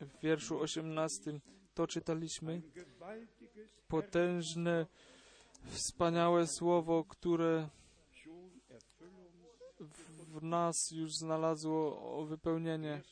w 0.00 0.20
wierszu 0.22 0.60
18, 0.60 1.40
to 1.74 1.86
czytaliśmy, 1.86 2.62
potężne, 3.88 4.86
wspaniałe 5.64 6.46
Słowo, 6.46 7.04
które 7.04 7.68
w- 9.80 10.42
nas 10.42 10.90
już 10.90 11.14
znalazło 11.16 12.26
wypełnienie. 12.26 13.02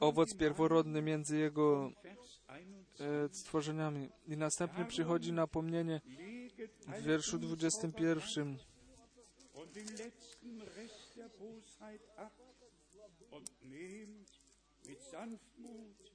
Owoc 0.00 0.34
pierworodny 0.34 1.02
między 1.02 1.38
Jego 1.38 1.92
Vers 2.02 2.40
21. 2.46 3.24
e, 3.24 3.34
stworzeniami. 3.34 4.10
I 4.26 4.36
następnie 4.36 4.84
przychodzi 4.84 5.32
napomnienie 5.32 6.00
w 6.86 7.02
wierszu 7.02 7.36
Unsorge 7.36 7.66
21. 7.66 8.58
und 9.54 9.72
den 9.72 9.86
letzten 9.86 10.62
Rest 10.62 11.16
der 11.16 11.28
Bosheit 11.28 12.02
ab 12.16 12.32
und 13.30 13.50
nehmt 13.62 14.30
mit 14.88 15.02
Sanftmut 15.02 16.12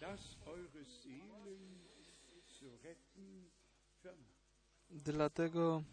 das. 0.00 0.36
Dlatego 4.90 5.84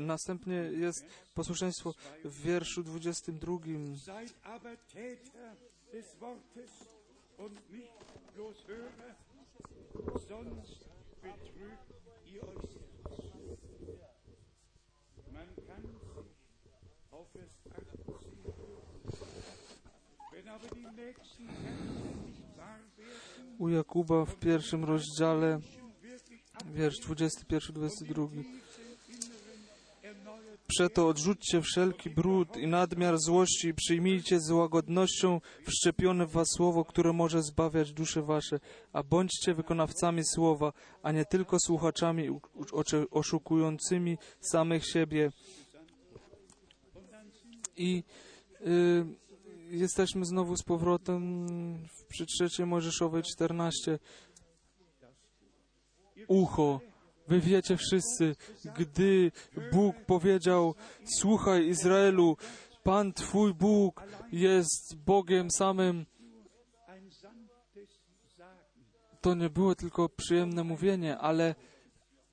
następnie 0.00 0.54
jest 0.54 1.06
posłuszeństwo 1.34 1.94
w 2.24 2.42
wierszu 2.42 2.84
22. 2.84 3.58
Seid 4.04 4.34
aber 4.42 4.78
Täter 4.86 5.56
des 5.92 6.20
Wortes 6.20 6.70
und 7.38 7.70
nicht 7.70 7.92
bloß 8.34 8.66
Hörer, 8.66 9.14
sonst 10.28 10.88
betrügt 11.22 11.92
ihr 12.26 12.42
euch 12.42 12.70
selbst. 12.70 13.66
Man 15.32 15.48
kann 15.66 15.82
sich 15.82 16.32
auf 17.10 17.28
Vers 17.32 17.50
18 17.66 18.36
wenn 20.32 20.48
aber 20.48 20.68
die 20.74 20.86
nächsten 21.02 21.48
Verse 21.48 22.16
nicht 22.26 22.56
wahr 22.56 22.78
werden, 22.96 23.56
U 23.58 23.68
Jakuba 23.68 24.24
w 24.24 24.36
pierwszym 24.36 24.84
rozdziale, 24.84 25.60
wiersz 26.64 27.00
21-22. 27.00 28.28
diesen 28.28 28.86
inneren 29.08 29.60
erneuert 30.02 30.60
Przeto 30.66 31.08
odrzućcie 31.08 31.62
wszelki 31.62 32.10
brud 32.10 32.56
i 32.56 32.66
nadmiar 32.66 33.18
złości 33.18 33.68
i 33.68 33.74
przyjmijcie 33.74 34.40
z 34.40 34.50
łagodnością 34.50 35.40
wszczepione 35.66 36.26
w 36.26 36.30
was 36.30 36.48
słowo, 36.56 36.84
które 36.84 37.12
może 37.12 37.42
zbawiać 37.42 37.92
dusze 37.92 38.22
wasze, 38.22 38.60
a 38.92 39.02
bądźcie 39.02 39.54
wykonawcami 39.54 40.24
słowa, 40.24 40.72
a 41.02 41.12
nie 41.12 41.24
tylko 41.24 41.56
słuchaczami 41.60 42.40
oszukującymi 43.10 44.18
samych 44.40 44.86
siebie. 44.86 45.30
I 47.76 48.02
y, 48.66 49.26
jesteśmy 49.70 50.24
znowu 50.24 50.56
z 50.56 50.62
powrotem 50.62 51.46
przy 52.08 52.26
trzeciej 52.26 52.66
Mojżeszowej 52.66 53.22
14. 53.22 53.98
Ucho. 56.28 56.80
Wy 57.28 57.40
wiecie 57.40 57.76
wszyscy, 57.76 58.36
gdy 58.78 59.32
Bóg 59.72 59.96
powiedział: 60.06 60.74
Słuchaj, 61.04 61.66
Izraelu, 61.66 62.36
Pan 62.82 63.12
Twój 63.12 63.54
Bóg 63.54 64.02
jest 64.32 64.96
Bogiem 65.04 65.50
samym, 65.50 66.06
to 69.20 69.34
nie 69.34 69.50
było 69.50 69.74
tylko 69.74 70.08
przyjemne 70.08 70.64
mówienie, 70.64 71.18
ale 71.18 71.54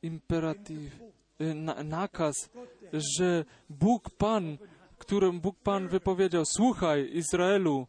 imperatyw, 0.02 1.02
y, 1.42 1.54
na, 1.54 1.84
nakaz, 1.84 2.50
że 2.94 3.46
Bóg 3.70 4.10
Pan, 4.10 4.58
którym 4.98 5.42
Bóg 5.42 5.60
Pan 5.60 5.88
wypowiedział: 5.88 6.44
Słuchaj, 6.46 7.10
Izraelu, 7.14 7.88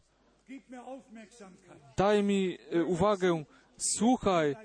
daj 1.97 2.23
mi 2.23 2.57
y, 2.75 2.85
uwagę, 2.85 3.43
słuchaj, 3.77 4.55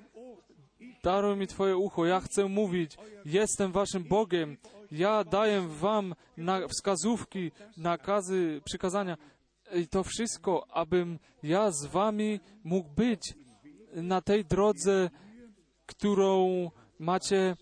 daruj 1.02 1.36
mi 1.36 1.46
Twoje 1.46 1.76
ucho, 1.76 2.06
ja 2.06 2.20
chcę 2.20 2.48
mówić, 2.48 2.98
jestem 3.24 3.72
Waszym 3.72 4.04
Bogiem, 4.04 4.56
ja 4.92 5.24
daję 5.24 5.60
Wam 5.60 6.14
na 6.36 6.68
wskazówki, 6.68 7.50
nakazy, 7.76 8.60
przykazania. 8.64 9.16
I 9.74 9.86
to 9.86 10.04
wszystko, 10.04 10.66
abym 10.70 11.18
ja 11.42 11.70
z 11.70 11.86
Wami 11.86 12.40
mógł 12.64 12.88
być 12.88 13.34
na 13.94 14.20
tej 14.20 14.44
drodze, 14.44 15.10
którą 15.86 16.70
macie, 16.98 17.56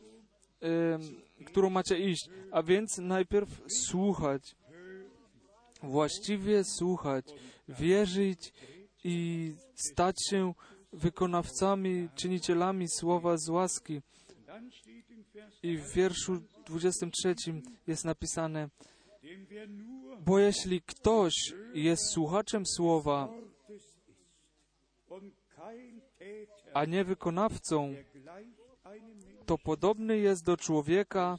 którą 1.46 1.70
macie 1.70 1.98
iść. 1.98 2.28
A 2.52 2.62
więc 2.62 2.98
najpierw 2.98 3.62
słuchać, 3.86 4.56
właściwie 5.82 6.64
słuchać, 6.64 7.24
wierzyć 7.68 8.52
i 9.04 9.54
stać 9.74 10.16
się 10.30 10.54
wykonawcami, 10.92 12.08
czynicielami 12.14 12.88
słowa 12.88 13.36
z 13.36 13.48
łaski. 13.48 14.00
I 15.62 15.76
w 15.76 15.92
wierszu 15.92 16.42
23 16.66 17.34
jest 17.86 18.04
napisane, 18.04 18.68
bo 20.26 20.38
jeśli 20.38 20.82
ktoś 20.82 21.32
jest 21.74 22.02
słuchaczem 22.10 22.66
słowa, 22.66 23.28
a 26.74 26.84
nie 26.84 27.04
wykonawcą, 27.04 27.94
to 29.46 29.58
podobny 29.58 30.18
jest 30.18 30.44
do 30.44 30.56
człowieka, 30.56 31.38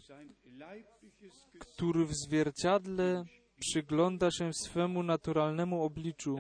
który 1.60 2.06
w 2.06 2.14
zwierciadle 2.14 3.26
przygląda 3.60 4.32
się 4.32 4.54
swemu 4.54 5.04
naturalnemu 5.04 5.84
obliczu, 5.84 6.40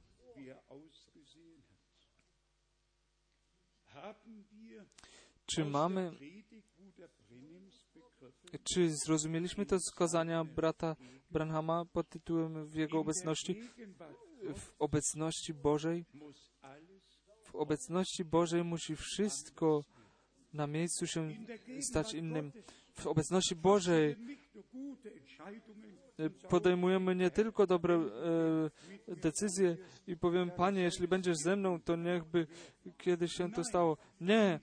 Czy 5.45 5.65
mamy, 5.65 6.11
czy 8.63 8.95
zrozumieliśmy 8.95 9.65
to 9.65 9.79
z 9.79 9.91
brata 10.55 10.95
Branhama 11.31 11.85
pod 11.85 12.09
tytułem 12.09 12.65
w 12.65 12.75
jego 12.75 12.99
obecności? 12.99 13.61
W 14.55 14.73
obecności 14.79 15.53
Bożej 15.53 16.05
w 17.43 17.55
obecności 17.55 18.25
Bożej 18.25 18.63
musi 18.63 18.95
wszystko 18.95 19.83
na 20.53 20.67
miejscu 20.67 21.07
się 21.07 21.29
stać 21.81 22.13
innym. 22.13 22.51
W 22.93 23.07
obecności 23.07 23.55
Bożej 23.55 24.15
e, 26.19 26.29
podejmujemy 26.29 27.15
nie 27.15 27.29
tylko 27.29 27.67
dobre 27.67 27.95
e, 27.95 29.15
decyzje 29.15 29.77
i 30.07 30.17
powiem, 30.17 30.51
Panie, 30.51 30.81
jeśli 30.81 31.07
będziesz 31.07 31.37
ze 31.37 31.55
mną, 31.55 31.81
to 31.81 31.95
niechby 31.95 32.47
kiedyś 32.97 33.33
się 33.33 33.51
to 33.51 33.63
stało. 33.63 33.97
Nie, 34.21 34.59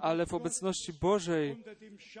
ale 0.00 0.26
w 0.26 0.34
obecności 0.34 0.92
Bożej, 0.92 1.64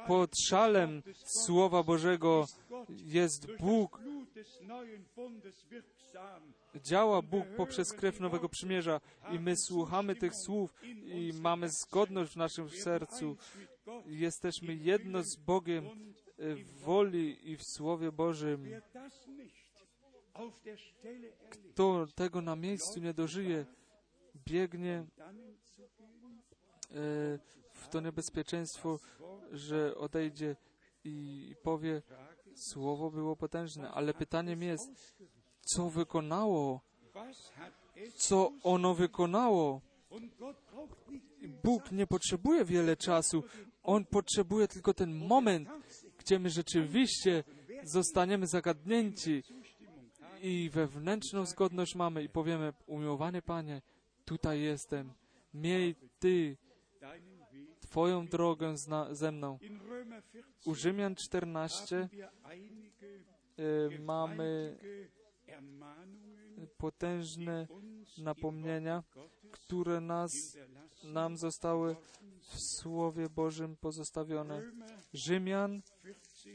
pod 0.06 0.30
szalem 0.48 1.02
Słowa 1.44 1.82
Bożego 1.82 2.46
jest 2.88 3.46
Bóg, 3.60 4.00
działa 6.76 7.22
Bóg 7.22 7.46
poprzez 7.56 7.92
krew 7.92 8.20
Nowego 8.20 8.48
Przymierza 8.48 9.00
i 9.32 9.38
my 9.38 9.56
słuchamy 9.56 10.16
tych 10.16 10.34
słów 10.34 10.74
i 11.04 11.32
mamy 11.40 11.68
zgodność 11.68 12.32
w 12.32 12.36
naszym 12.36 12.70
sercu. 12.70 13.36
Jesteśmy 14.06 14.74
jedno 14.74 15.22
z 15.22 15.36
Bogiem 15.36 15.84
w 16.38 16.80
woli 16.80 17.50
i 17.50 17.56
w 17.56 17.64
Słowie 17.64 18.12
Bożym. 18.12 18.70
Kto 21.50 22.06
tego 22.14 22.40
na 22.40 22.56
miejscu 22.56 23.00
nie 23.00 23.14
dożyje, 23.14 23.66
biegnie 24.46 24.94
e, 24.94 25.06
w 27.72 27.88
to 27.90 28.00
niebezpieczeństwo, 28.00 28.98
że 29.52 29.96
odejdzie 29.96 30.56
i 31.04 31.54
powie, 31.62 32.02
słowo 32.54 33.10
było 33.10 33.36
potężne, 33.36 33.90
ale 33.90 34.14
pytaniem 34.14 34.62
jest, 34.62 35.16
co 35.64 35.90
wykonało, 35.90 36.80
co 38.16 38.52
ono 38.62 38.94
wykonało. 38.94 39.80
Bóg 41.64 41.92
nie 41.92 42.06
potrzebuje 42.06 42.64
wiele 42.64 42.96
czasu, 42.96 43.44
On 43.82 44.04
potrzebuje 44.04 44.68
tylko 44.68 44.94
ten 44.94 45.14
moment, 45.14 45.68
gdzie 46.18 46.38
my 46.38 46.50
rzeczywiście 46.50 47.44
zostaniemy 47.82 48.46
zagadnięci 48.46 49.42
i 50.42 50.70
wewnętrzną 50.70 51.46
zgodność 51.46 51.94
mamy 51.94 52.22
i 52.22 52.28
powiemy, 52.28 52.72
umiłowany 52.86 53.42
Panie, 53.42 53.82
tutaj 54.24 54.60
jestem, 54.60 55.12
miej 55.54 55.94
Ty. 56.18 56.56
Twoją 57.80 58.26
drogę 58.26 58.76
zna, 58.76 59.14
ze 59.14 59.32
mną. 59.32 59.58
In 59.60 59.80
Römer 59.80 60.22
14 60.22 60.70
U 60.70 60.74
Rzymian 60.74 61.14
14 61.14 61.96
haben 61.96 62.08
wir 62.10 62.30
einige 62.44 63.06
e, 63.58 63.98
mamy 63.98 64.76
potężne 66.78 67.66
napomnienia, 68.18 69.02
które 69.50 70.00
nas, 70.00 70.56
nam 71.04 71.36
zostały 71.36 71.96
w 72.40 72.60
Słowie 72.60 73.28
Bożym 73.28 73.76
pozostawione. 73.76 74.62
Rzymian 75.12 75.82
14. 75.82 76.50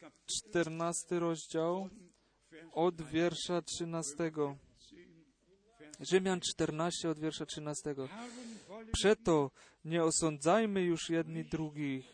Kapitel 0.00 0.26
14 0.26 1.18
rozdział 1.18 1.88
od 2.72 3.02
wiersza 3.02 3.62
13. 3.62 4.14
10, 4.16 4.58
Vers 5.78 6.10
Rzymian 6.10 6.40
14 6.40 7.08
od 7.08 7.18
wiersza 7.18 7.46
13. 7.46 7.94
Darum 7.94 8.08
wollen 8.68 8.92
Przeto 8.92 9.50
nie 9.84 10.04
osądzajmy 10.04 10.82
już 10.82 11.10
jedni 11.10 11.44
drugich, 11.44 12.04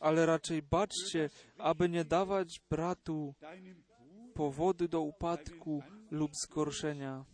ale 0.00 0.26
raczej 0.26 0.62
baczcie, 0.62 1.30
aby 1.58 1.88
nie 1.88 2.04
dawać 2.04 2.60
bratu 2.70 3.34
powody 4.34 4.88
do 4.88 5.00
upadku 5.00 5.82
lub 6.10 6.36
zgorszenia. 6.36 7.24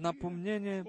Napomnienie, 0.00 0.84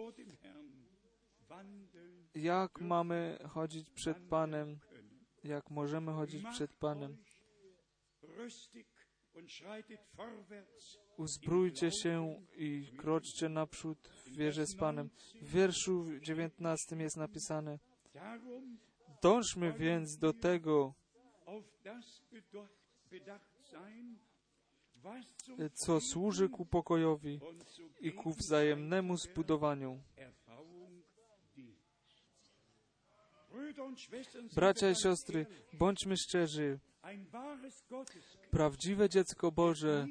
jak 2.36 2.82
mamy 2.82 3.38
chodzić 3.50 3.89
przed 3.89 4.17
Panem, 4.30 4.80
jak 5.43 5.70
możemy 5.70 6.12
chodzić 6.12 6.46
przed 6.52 6.74
Panem. 6.74 7.17
Uzbrójcie 11.17 11.91
się 11.91 12.41
i 12.58 12.88
kroczcie 12.97 13.50
naprzód 13.50 14.08
w 14.08 14.38
wierze 14.38 14.65
z 14.65 14.76
Panem. 14.76 15.10
W 15.41 15.52
wierszu 15.52 16.06
19 16.19 16.95
jest 16.95 17.17
napisane: 17.17 17.80
Dążmy 19.21 19.73
więc 19.73 20.17
do 20.17 20.34
tego, 20.34 20.93
co 25.73 26.00
służy 26.02 26.50
ku 26.50 26.65
pokojowi 26.65 27.39
i 28.02 28.12
ku 28.12 28.32
wzajemnemu 28.32 29.17
zbudowaniu. 29.17 30.04
Bracia 34.56 34.89
i 34.89 34.95
siostry, 34.95 35.45
bądźmy 35.73 36.17
szczerzy. 36.17 36.80
Prawdziwe 38.52 39.10
dziecko 39.10 39.52
Boże 39.52 40.08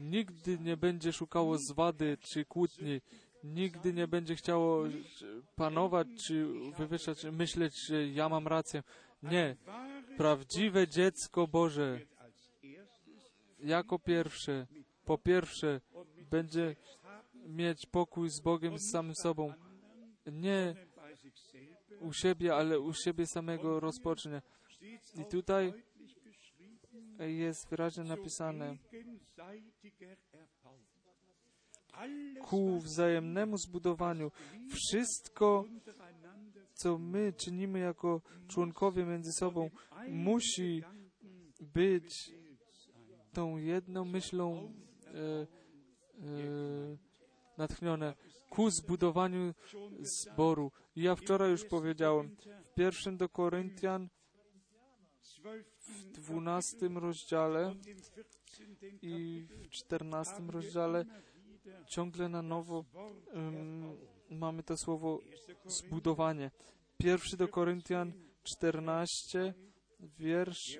nigdy 0.00 0.58
nie 0.58 0.76
będzie 0.76 1.12
szukało 1.12 1.58
zwady 1.58 2.18
czy 2.20 2.44
kłótni, 2.44 3.00
nigdy 3.44 3.92
nie 3.92 4.08
będzie 4.08 4.36
chciało 4.36 4.86
e, 4.86 4.90
panować 5.56 6.08
czy 6.26 6.46
wywyższać, 6.78 7.24
myśleć, 7.24 7.76
że 7.76 8.08
ja 8.08 8.28
mam 8.28 8.48
rację. 8.48 8.82
Nie. 9.22 9.56
Prawdziwe 10.16 10.88
dziecko 10.88 11.46
Boże 11.46 12.00
jako 13.58 13.98
pierwsze, 13.98 14.66
po 15.04 15.18
pierwsze, 15.18 15.80
będzie 16.30 16.76
mieć 17.46 17.86
pokój 17.86 18.28
z 18.28 18.40
Bogiem, 18.40 18.78
z 18.78 18.90
samym 18.90 19.14
sobą. 19.14 19.52
Nie 20.26 20.74
u 22.00 22.12
siebie, 22.12 22.54
ale 22.54 22.80
u 22.80 22.92
siebie 22.92 23.26
samego 23.26 23.80
rozpocznie. 23.80 24.42
I 25.20 25.24
tutaj 25.30 25.72
jest 27.18 27.68
wyraźnie 27.70 28.04
napisane 28.04 28.76
ku 32.42 32.78
wzajemnemu 32.78 33.58
zbudowaniu. 33.58 34.30
Wszystko, 34.70 35.64
co 36.74 36.98
my 36.98 37.32
czynimy 37.32 37.78
jako 37.78 38.20
członkowie 38.48 39.04
między 39.04 39.32
sobą, 39.32 39.70
musi 40.08 40.82
być 41.60 42.32
tą 43.32 43.56
jedną 43.56 44.04
myślą 44.04 44.72
e, 45.04 45.10
e, 45.10 45.46
natchnione 47.58 48.14
ku 48.50 48.70
zbudowaniu 48.70 49.54
zboru. 50.00 50.72
Ja 50.96 51.16
wczoraj 51.16 51.50
już 51.50 51.64
powiedziałem, 51.64 52.36
w 52.64 52.74
pierwszym 52.74 53.16
do 53.16 53.28
Koryntian, 53.28 54.08
w 55.80 56.04
dwunastym 56.04 56.98
rozdziale 56.98 57.68
und 57.68 57.86
im 57.86 57.96
14. 58.00 58.66
i 59.02 59.46
w 59.48 59.68
czternastym 59.68 60.50
rozdziale 60.50 61.04
ciągle 61.86 62.28
na 62.28 62.42
nowo 62.42 62.84
em, 63.32 63.96
mamy 64.30 64.62
to 64.62 64.76
słowo 64.76 65.20
zbudowanie. 65.66 66.50
Pierwszy 66.98 67.36
do 67.36 67.48
Koryntian 67.48 68.12
14, 68.42 69.54
wiersz 70.00 70.78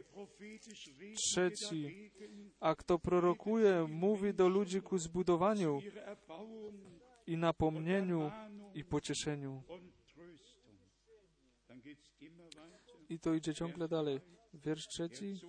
trzeci. 1.14 2.10
A 2.60 2.74
kto 2.74 2.98
prorokuje, 2.98 3.86
mówi 3.90 4.34
do 4.34 4.48
ludzi 4.48 4.82
ku 4.82 4.98
zbudowaniu 4.98 5.80
i 7.26 7.36
napomnieniu 7.36 8.30
i 8.74 8.84
pocieszeniu. 8.84 9.62
I 13.08 13.18
to 13.18 13.34
idzie 13.34 13.54
ciągle 13.54 13.88
dalej. 13.88 14.20
Wiersz 14.54 14.86
trzeci, 14.86 15.40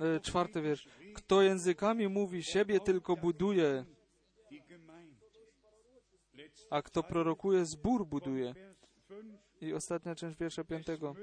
e, 0.00 0.20
czwarty 0.20 0.62
wiersz. 0.62 0.88
Kto 1.14 1.42
językami 1.42 2.08
mówi, 2.08 2.42
siebie 2.42 2.80
tylko 2.80 3.16
buduje, 3.16 3.84
a 6.70 6.82
kto 6.82 7.02
prorokuje, 7.02 7.64
zbór 7.64 8.06
buduje. 8.06 8.54
Vers 8.54 8.78
5. 9.08 9.38
I 9.60 9.72
ostatnia 9.74 10.14
część 10.14 10.38
wiersza 10.38 10.64
piątego. 10.64 11.14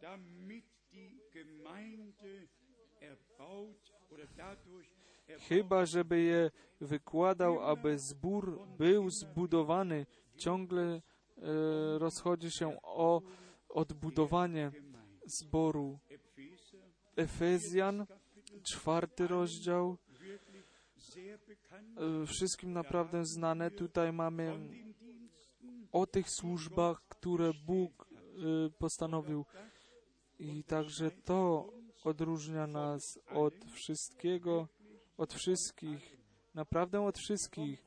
damit 0.00 0.64
die 0.92 1.18
Gemeinde 1.32 2.48
erbaut 3.00 3.92
oder 4.10 4.26
dadurch 4.36 4.86
Chyba, 5.48 5.86
żeby 5.86 6.20
je 6.20 6.50
wykładał, 6.80 7.62
aby 7.62 7.98
zbór 7.98 8.66
był 8.78 9.10
zbudowany. 9.10 10.06
Ciągle 10.36 10.82
e, 10.82 11.02
rozchodzi 11.98 12.50
się 12.50 12.82
o 12.82 13.22
odbudowanie 13.68 14.72
zboru. 15.26 15.98
Efezjan, 17.16 18.06
czwarty 18.62 19.26
rozdział, 19.26 19.96
e, 21.96 22.26
wszystkim 22.26 22.72
naprawdę 22.72 23.24
znane. 23.24 23.70
Tutaj 23.70 24.12
mamy 24.12 24.58
o 25.94 26.06
tych 26.06 26.30
służbach, 26.30 27.02
które 27.08 27.52
Bóg 27.66 28.08
y, 28.66 28.70
postanowił. 28.78 29.44
I 30.38 30.64
także 30.64 31.10
to 31.10 31.68
odróżnia 32.04 32.66
nas 32.66 33.18
od 33.26 33.54
wszystkiego, 33.72 34.68
od 35.16 35.34
wszystkich, 35.34 36.16
naprawdę 36.54 37.00
od 37.00 37.18
wszystkich. 37.18 37.84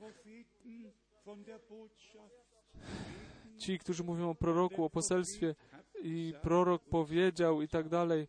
Ci, 3.58 3.80
którzy 3.80 4.04
mówią 4.04 4.30
o 4.30 4.36
proroku, 4.36 4.84
o 4.84 4.90
poselstwie 4.90 5.56
i 6.04 6.34
prorok 6.42 6.84
powiedział 6.84 7.62
i 7.62 7.68
tak 7.68 7.90
dalej. 7.90 8.28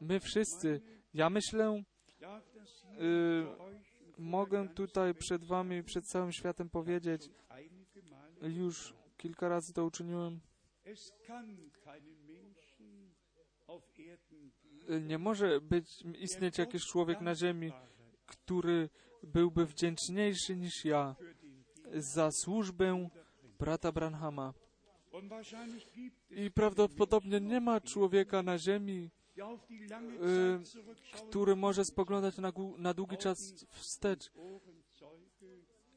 My 0.00 0.20
wszyscy, 0.20 0.80
ja 1.14 1.30
myślę, 1.30 1.82
y, 3.00 3.46
mogę 4.18 4.68
tutaj 4.68 5.14
przed 5.14 5.44
Wami, 5.44 5.84
przed 5.84 6.06
całym 6.06 6.32
światem 6.32 6.70
powiedzieć, 6.70 7.30
już 8.42 8.94
kilka 9.16 9.48
razy 9.48 9.72
to 9.72 9.84
uczyniłem, 9.84 10.40
nie 15.00 15.18
może 15.18 15.60
być, 15.60 16.04
istnieć 16.18 16.58
jakiś 16.58 16.86
człowiek 16.86 17.20
na 17.20 17.34
ziemi, 17.34 17.72
który 18.26 18.88
byłby 19.22 19.66
wdzięczniejszy 19.66 20.56
niż 20.56 20.84
ja 20.84 21.16
za 21.94 22.30
służbę 22.30 23.08
brata 23.58 23.92
Branhama. 23.92 24.54
I 26.30 26.50
prawdopodobnie 26.50 27.40
nie 27.40 27.60
ma 27.60 27.80
człowieka 27.80 28.42
na 28.42 28.58
ziemi, 28.58 29.10
y, 29.38 29.40
który 31.16 31.56
może 31.56 31.84
spoglądać 31.84 32.38
na, 32.38 32.52
na 32.78 32.94
długi 32.94 33.16
czas 33.16 33.66
wstecz 33.70 34.32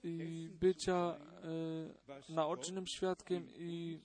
i 0.04 0.50
bycia 0.60 1.20
y, 2.30 2.34
naocznym 2.34 2.88
świadkiem 2.88 3.48
i 3.58 4.00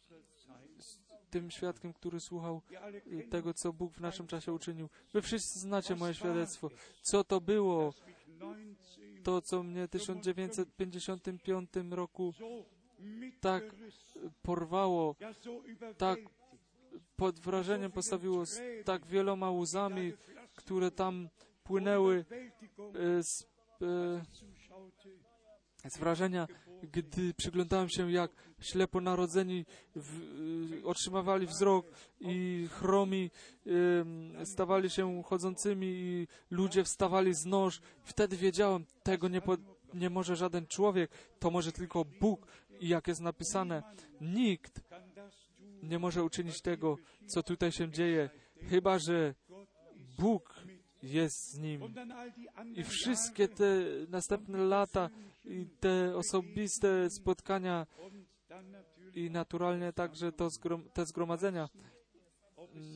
tym 1.34 1.50
świadkiem, 1.50 1.92
który 1.92 2.20
słuchał 2.20 2.62
y, 3.06 3.22
tego, 3.30 3.54
co 3.54 3.72
Bóg 3.72 3.92
w 3.94 4.00
naszym 4.00 4.26
czasie 4.26 4.52
uczynił. 4.52 4.88
Wy 5.12 5.22
wszyscy 5.22 5.58
znacie 5.58 5.96
moje 5.96 6.14
świadectwo. 6.14 6.70
Co 7.02 7.24
to 7.24 7.40
było? 7.40 7.92
dass 7.92 8.06
mich 8.06 8.24
19 8.26 9.22
To, 9.22 9.42
co 9.42 9.62
mnie 9.62 9.86
w 9.86 9.90
1955 9.90 11.70
roku 11.90 12.34
tak 13.40 13.62
mitgerissen, 13.64 14.30
porwało, 14.42 15.16
tak 15.98 16.18
pod 17.16 17.40
wrażeniem 17.40 17.92
postawiło 17.92 18.46
z 18.46 18.60
tak 18.84 19.06
wieloma 19.06 19.50
łzami, 19.50 20.12
które 20.54 20.90
tam 20.90 21.28
płynęły 21.64 22.24
y, 23.18 23.22
z, 23.22 23.42
y, 25.84 25.90
z 25.90 25.98
wrażenia, 25.98 26.46
gdy 26.92 27.34
przyglądałem 27.34 27.88
się, 27.88 28.12
jak 28.12 28.30
ślepo 28.60 29.00
narodzeni 29.00 29.64
w, 29.96 30.20
y, 30.80 30.86
otrzymywali 30.86 31.46
wzrok 31.46 31.86
i 32.20 32.68
chromi 32.70 33.30
y, 34.42 34.46
stawali 34.46 34.90
się 34.90 35.22
chodzącymi 35.22 35.86
i 35.86 36.26
ludzie 36.50 36.84
wstawali 36.84 37.34
z 37.34 37.46
nóż. 37.46 37.80
Wtedy 38.04 38.36
wiedziałem, 38.36 38.86
tego 39.02 39.28
nie, 39.28 39.40
po, 39.40 39.56
nie 39.94 40.10
może 40.10 40.36
żaden 40.36 40.66
człowiek, 40.66 41.10
to 41.38 41.50
może 41.50 41.72
tylko 41.72 42.04
Bóg. 42.04 42.46
I 42.80 42.88
jak 42.88 43.08
jest 43.08 43.20
napisane, 43.20 43.82
nikt 44.20 44.80
nie 45.82 45.98
może 45.98 46.24
uczynić 46.24 46.60
tego, 46.60 46.96
co 47.26 47.42
tutaj 47.42 47.72
się 47.72 47.90
dzieje, 47.90 48.30
chyba 48.68 48.98
że 48.98 49.34
Bóg 50.18 50.54
jest 51.04 51.50
z 51.50 51.58
nim. 51.58 51.94
I 52.74 52.84
wszystkie 52.84 53.48
te 53.48 53.66
następne 54.08 54.58
lata 54.58 55.10
i 55.44 55.66
te 55.80 56.16
osobiste 56.16 57.10
spotkania 57.10 57.86
i 59.14 59.30
naturalnie 59.30 59.92
także 59.92 60.32
to 60.32 60.50
zgrom, 60.50 60.90
te 60.90 61.06
zgromadzenia. 61.06 61.68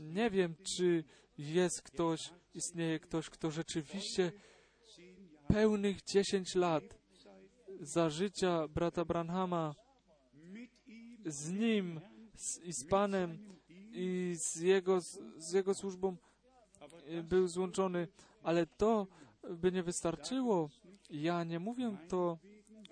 Nie 0.03 0.31
wiem, 0.31 0.55
czy 0.63 1.05
jest 1.39 1.83
ktoś, 1.83 2.31
istnieje 2.55 3.01
ktoś, 3.01 3.31
kto 3.31 3.51
rzeczywiście 3.51 4.33
pełnych 5.49 6.03
10 6.03 6.55
lat 6.55 6.85
za 7.81 8.11
życia 8.11 8.69
brata 8.69 9.05
Branhama 9.05 9.75
z 11.27 11.53
nim 11.53 12.01
z, 12.35 12.65
i 12.65 12.73
z 12.73 12.87
Panem 12.87 13.39
i 13.93 14.35
z 14.37 14.57
jego, 14.61 15.01
z 15.37 15.53
jego 15.53 15.75
służbą 15.75 16.17
był 17.25 17.49
złączony, 17.49 18.09
ale 18.43 18.67
to 18.67 19.07
by 19.51 19.73
nie 19.73 19.83
wystarczyło. 19.83 20.71
Ja 21.11 21.45
nie 21.45 21.59
mówię 21.59 21.97
to 22.09 22.39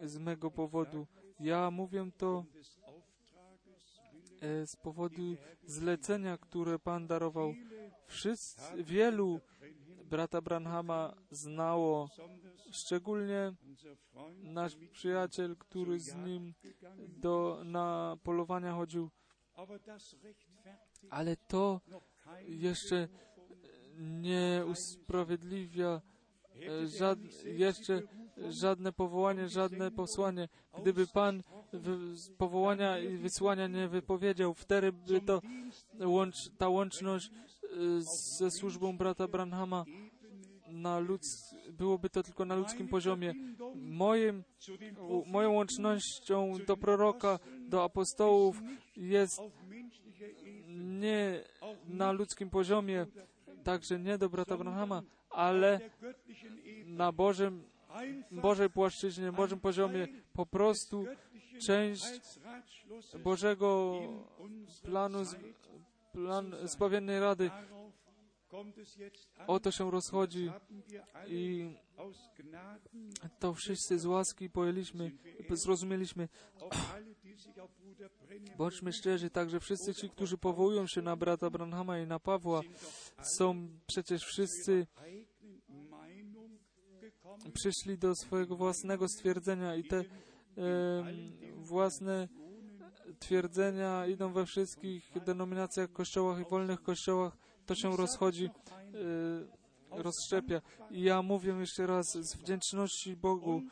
z 0.03 0.19
mego 0.19 0.51
powodu. 0.51 1.07
Ja 1.41 1.71
mówię 1.71 2.11
to 2.17 2.45
e, 4.41 4.67
z 4.67 4.77
powodu 4.77 5.23
zlecenia, 5.65 6.39
które 6.39 6.79
Pan 6.79 7.07
darował. 7.07 7.55
Wszyscy, 8.07 8.85
wielu 8.85 9.41
brata 10.05 10.41
Branhama 10.41 11.15
znało, 11.31 12.09
szczególnie 12.71 13.53
nasz 14.43 14.77
przyjaciel, 14.93 15.57
który 15.57 16.01
z 16.01 16.15
nim 16.15 16.55
do, 17.09 17.61
na 17.65 18.17
polowania 18.23 18.75
chodził, 18.75 19.11
ale 21.11 21.37
to 21.37 21.81
jeszcze 22.49 23.09
nie 23.99 24.65
usprawiedliwia 24.71 26.01
e, 26.69 26.87
żad, 26.87 27.19
jeszcze 27.45 28.03
żadne 28.49 28.93
powołanie, 28.93 29.49
żadne 29.49 29.91
posłanie. 29.91 30.49
Gdyby 30.81 31.07
Pan 31.07 31.43
powołania 32.39 32.99
i 32.99 33.17
wysłania 33.17 33.67
nie 33.67 33.89
wypowiedział, 33.89 34.55
wtedy 34.55 34.93
by 34.93 35.21
to 35.21 35.43
łącz, 36.01 36.37
ta 36.59 36.69
łączność 36.69 37.31
e, 37.31 37.69
ze 38.39 38.51
służbą 38.51 38.97
brata 38.97 39.29
Branhama 39.29 39.85
na 40.69 40.99
ludz, 40.99 41.55
byłoby 41.73 42.11
to 42.11 42.23
tylko 42.23 42.45
na 42.45 42.55
ludzkim 42.55 42.89
poziomie. 42.89 43.35
Moim, 43.75 44.45
moją 45.27 45.53
łącznością 45.53 46.53
do 46.67 46.77
proroka, 46.77 47.39
do 47.69 47.85
apostołów 47.85 48.63
jest 48.97 49.41
nie 50.77 51.45
na 51.89 52.13
ludzkim 52.13 52.51
poziomie, 52.51 53.07
także 53.67 53.99
nie 53.99 54.19
do 54.19 54.29
brata 54.29 54.57
Branhama, 54.57 55.03
ale 55.31 55.81
na 56.87 57.13
Bożym, 57.13 57.65
Bożej 58.31 58.71
płaszczyźnie, 58.71 59.33
Bożym 59.33 59.61
poziomie, 59.61 60.09
po 60.33 60.47
prostu 60.47 61.07
część 61.67 62.05
Bożego 63.25 64.01
planu, 64.83 65.19
plan 66.13 66.55
zbawiennej 66.65 67.21
rady. 67.21 67.51
Darauf 68.57 68.65
kommt 68.65 68.79
es 68.79 68.97
jetzt 68.97 69.29
an. 69.39 69.45
O 69.47 69.61
to 69.61 69.71
się 69.71 69.91
rozchodzi 69.91 70.51
i 71.27 71.75
to 73.39 73.55
wszyscy 73.55 73.99
z 73.99 74.07
łaski 74.07 74.51
pojęliśmy, 74.51 75.11
zrozumieliśmy. 75.51 76.29
Bądźmy 78.59 78.93
szczerzy, 78.93 79.31
także 79.31 79.61
wszyscy 79.61 79.95
ci, 79.95 80.11
którzy 80.11 80.39
powołują 80.39 80.87
się 80.87 81.03
na 81.03 81.17
brata 81.17 81.51
Branhama 81.51 81.99
i 81.99 82.07
na 82.07 82.19
Pawła, 82.19 82.63
są 83.23 83.69
przecież 83.87 84.23
wszyscy 84.25 84.87
przyszli 87.55 87.99
do 87.99 88.15
swojego 88.15 88.57
własnego 88.57 89.09
stwierdzenia 89.09 89.77
i 89.77 89.85
te 89.85 89.97
em, 89.99 90.05
własne 91.57 92.29
twierdzenia 93.19 94.07
idą 94.07 94.33
we 94.33 94.47
wszystkich 94.47 95.13
denominacjach, 95.27 95.93
kościołach 95.93 96.41
i 96.41 96.51
wolnych 96.51 96.83
kościołach. 96.83 97.46
To 97.67 97.75
się 97.75 97.97
rozchodzi, 97.97 98.45
e, 98.45 100.03
rozszczepia. 100.03 100.63
I 100.91 101.03
ja 101.03 101.23
mówię 101.23 101.53
jeszcze 101.53 101.87
raz 101.87 102.07
z 102.07 102.37
wdzięczności 102.37 103.17
Bogu. 103.17 103.63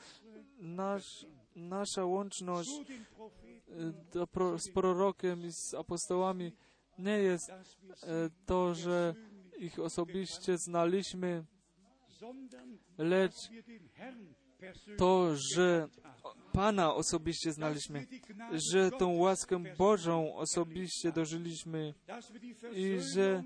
Nasz, 0.59 1.26
nasza 1.57 2.05
łączność 2.05 2.70
pro, 4.32 4.59
z 4.59 4.68
prorokiem 4.68 5.47
i 5.47 5.53
z 5.53 5.74
apostołami 5.74 6.53
nie 6.99 7.18
jest 7.18 7.51
e, 7.51 7.57
to, 8.47 8.74
że 8.74 9.14
ich 9.59 9.78
osobiście 9.78 10.59
znaliśmy, 10.59 11.45
lecz 12.99 13.34
to, 14.99 15.36
że 15.36 15.88
Pana 16.53 16.95
osobiście 16.95 17.53
znaliśmy, 17.53 18.07
że 18.53 18.90
tą 18.90 19.16
łaskę 19.16 19.64
Bożą 19.78 20.34
osobiście 20.34 21.12
dożyliśmy, 21.12 21.95
i 22.72 22.99
że 23.14 23.42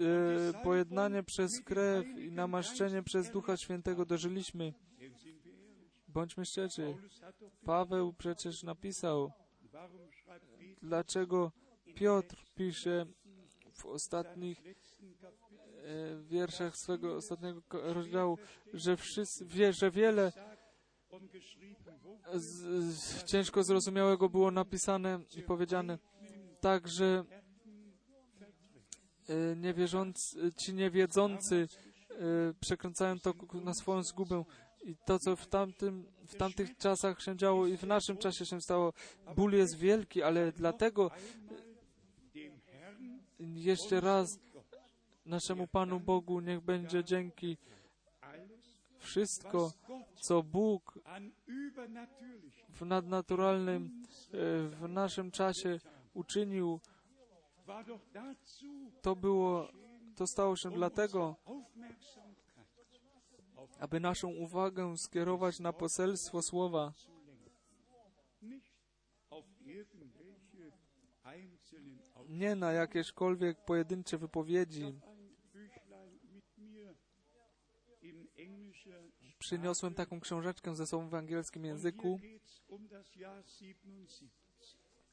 E, 0.00 0.62
pojednanie 0.62 1.22
przez 1.22 1.60
krew 1.60 2.06
i 2.18 2.32
namaszczenie 2.32 3.02
przez 3.02 3.30
Ducha 3.30 3.56
Świętego 3.56 4.04
dożyliśmy. 4.04 4.72
Bądźmy 6.08 6.44
szczerzy. 6.44 6.94
Paweł 7.64 8.12
przecież 8.12 8.62
napisał, 8.62 9.32
dlaczego 10.82 11.52
Piotr 11.94 12.36
pisze 12.54 13.06
w 13.72 13.86
ostatnich 13.86 14.62
e, 14.66 14.72
wierszach 16.22 16.76
swego 16.76 17.16
ostatniego 17.16 17.62
rozdziału, 17.94 18.38
że 18.74 18.96
wszyscy 18.96 19.44
wie, 19.44 19.72
że 19.72 19.90
wiele 19.90 20.32
z, 22.34 22.44
z, 22.94 23.24
ciężko 23.24 23.62
zrozumiałego 23.62 24.28
było 24.28 24.50
napisane 24.50 25.20
i 25.36 25.42
powiedziane, 25.42 25.98
także 26.60 27.24
niewierzący, 29.56 30.52
ci 30.56 30.74
niewiedzący 30.74 31.68
e, 32.10 32.14
przekręcają 32.60 33.20
to 33.20 33.34
na 33.64 33.74
swoją 33.74 34.02
zgubę. 34.02 34.44
I 34.84 34.96
to, 34.96 35.18
co 35.18 35.36
w, 35.36 35.46
tamtym, 35.46 36.06
w 36.26 36.34
tamtych 36.34 36.76
czasach 36.76 37.22
się 37.22 37.36
działo 37.36 37.66
i 37.66 37.76
w 37.76 37.82
naszym 37.82 38.16
czasie 38.16 38.46
się 38.46 38.60
stało, 38.60 38.92
ból 39.36 39.52
jest 39.52 39.76
wielki, 39.76 40.22
ale 40.22 40.52
dlatego 40.52 41.10
Herrn 42.66 43.18
jeszcze 43.38 44.00
raz 44.00 44.38
naszemu 45.26 45.66
Panu 45.66 46.00
Bogu 46.00 46.40
niech 46.40 46.60
będzie 46.60 47.04
dzięki 47.04 47.56
wszystko, 48.98 49.72
co 50.20 50.42
Bóg 50.42 50.98
w 52.68 52.84
nadnaturalnym, 52.84 54.02
w 54.70 54.88
naszym 54.88 55.30
czasie 55.30 55.80
uczynił. 56.14 56.80
To 59.02 59.16
było, 59.16 59.68
to 60.16 60.26
stało 60.26 60.56
się 60.56 60.70
dlatego, 60.70 61.36
aby 63.80 64.00
naszą 64.00 64.28
uwagę 64.28 64.98
skierować 64.98 65.60
na 65.60 65.72
poselstwo 65.72 66.42
słowa, 66.42 66.92
nie 72.28 72.54
na 72.54 72.72
jakiekolwiek 72.72 73.64
pojedyncze 73.64 74.18
wypowiedzi. 74.18 75.00
Przyniosłem 79.38 79.94
taką 79.94 80.20
książeczkę 80.20 80.76
ze 80.76 80.86
sobą 80.86 81.08
w 81.08 81.14
angielskim 81.14 81.64
języku 81.64 82.20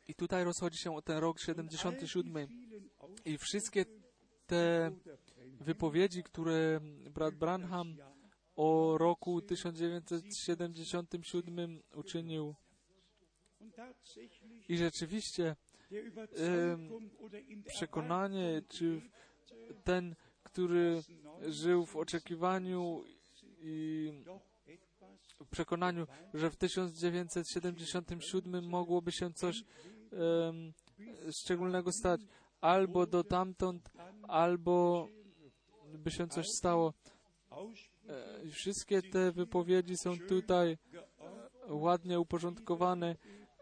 i 0.08 0.16
tutaj 0.16 0.44
rozchodzi 0.44 0.78
się 0.78 0.96
o 0.96 1.02
ten 1.02 1.18
rok 1.18 1.38
All 1.38 1.44
77. 1.46 2.48
die 2.48 2.68
vielen 2.68 2.90
I 3.26 3.38
wszystkie 3.38 3.86
te 4.48 4.92
wypowiedzi, 5.60 6.24
które 6.24 6.80
brat 7.14 7.36
Branham 7.36 7.98
o 8.56 8.98
roku 8.98 9.42
1977 9.42 11.82
uczynił. 11.96 12.56
I 14.70 14.78
rzeczywiście 14.78 15.56
der 15.92 16.04
przekonanie, 17.66 18.62
czy 18.68 19.02
ten, 19.84 20.16
który 20.44 21.02
żył 21.48 21.86
w 21.86 21.96
oczekiwaniu 21.96 23.04
i 23.62 24.12
w 25.40 25.48
przekonaniu, 25.50 26.08
że 26.34 26.50
w 26.50 26.56
1977 26.56 28.70
mogłoby 28.70 29.12
się 29.12 29.34
coś 29.34 29.64
szczególnego 31.32 31.92
stać, 31.92 32.22
albo 32.62 33.06
do 33.08 33.24
tamtąd, 33.24 33.90
albo 34.28 35.08
by 35.94 36.12
się 36.12 36.28
coś 36.28 36.48
stało. 36.50 36.94
E, 38.10 38.50
Wszystkie 38.52 39.02
te 39.02 39.32
wypowiedzi 39.32 39.98
są 39.98 40.20
tutaj 40.20 40.78
ładnie 41.70 42.20
uporządkowane 42.20 43.16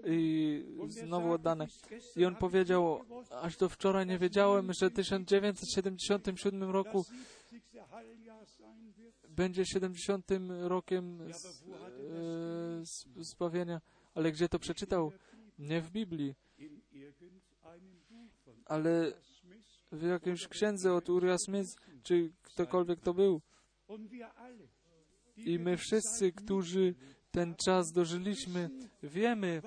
i 0.05 0.65
znowu 0.87 1.31
oddane. 1.31 1.67
I 2.15 2.25
on 2.25 2.35
powiedział, 2.35 2.99
aż 3.41 3.57
do 3.57 3.69
wczoraj 3.69 4.07
nie 4.07 4.19
wiedziałem, 4.19 4.73
że 4.73 4.89
w 4.89 4.93
1977 4.93 6.63
roku 6.71 7.03
70. 7.03 7.89
Halljahr 7.89 8.47
sein 8.47 8.91
wird. 8.97 9.15
będzie 9.29 9.65
70. 9.65 10.31
rokiem 10.61 11.33
z, 11.33 11.45
e, 11.45 11.49
z, 12.85 13.05
zbawienia. 13.15 13.81
Ale 14.15 14.31
gdzie 14.31 14.49
to 14.49 14.59
przeczytał? 14.59 15.11
Nie 15.61 15.81
w 15.81 15.91
Biblii, 15.91 16.35
ale 18.65 19.13
w 19.91 20.03
jakiejś 20.03 20.47
księdze 20.47 20.93
od 20.93 21.09
Uriah 21.09 21.37
Smith, 21.45 21.69
czy 22.03 22.31
ktokolwiek 22.43 22.99
to 22.99 23.13
był. 23.13 23.41
I 25.37 25.59
my 25.59 25.77
wszyscy, 25.77 26.31
którzy 26.31 26.95
ten 27.31 27.55
czas 27.65 27.91
dożyliśmy, 27.91 28.69
wiemy, 29.03 29.61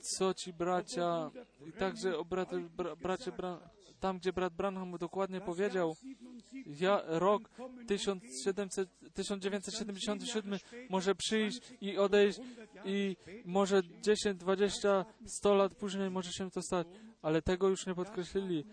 co 0.00 0.34
ci 0.34 0.52
bracia, 0.52 1.30
i 1.66 1.72
także 1.72 2.18
o 2.18 2.24
brat, 2.24 2.48
bra, 2.76 2.96
bracie, 2.96 3.32
bra, 3.32 3.70
tam 4.00 4.18
gdzie 4.18 4.32
brat 4.32 4.54
Branham 4.54 4.98
dokładnie 4.98 5.40
powiedział, 5.40 5.94
77 5.94 6.76
ja, 6.80 7.02
rok 7.06 7.50
1700, 7.86 8.88
1977 9.14 10.58
może 10.90 11.14
przyjść 11.14 11.60
i 11.80 11.98
odejść 11.98 12.38
i 12.84 13.16
może 13.44 13.82
10, 14.02 14.40
20, 14.40 15.04
100 15.26 15.54
lat 15.54 15.74
później 15.74 16.10
może 16.10 16.32
się 16.32 16.50
to 16.50 16.62
stać, 16.62 16.86
ale 17.22 17.42
tego 17.42 17.68
już 17.68 17.86
nie 17.86 17.94
podkreślili. 17.94 18.64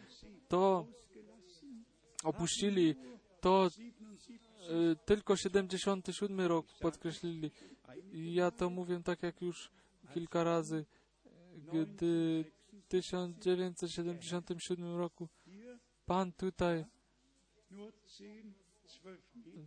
To 0.48 0.88
opuścili, 2.24 2.96
to 3.42 3.68
y, 3.68 4.96
tylko 5.06 5.36
77 5.36 6.42
rok 6.42 6.66
podkreślili. 6.82 7.52
I 8.12 8.34
ja 8.34 8.52
to 8.52 8.70
mówię 8.70 9.02
tak 9.04 9.24
jak 9.24 9.42
już 9.42 9.72
kilka 10.14 10.44
razy, 10.44 10.86
gdy 11.74 12.46
1977 12.94 14.96
roku. 14.96 15.30
Pan 16.06 16.32
tutaj 16.32 16.86
nur 17.72 17.94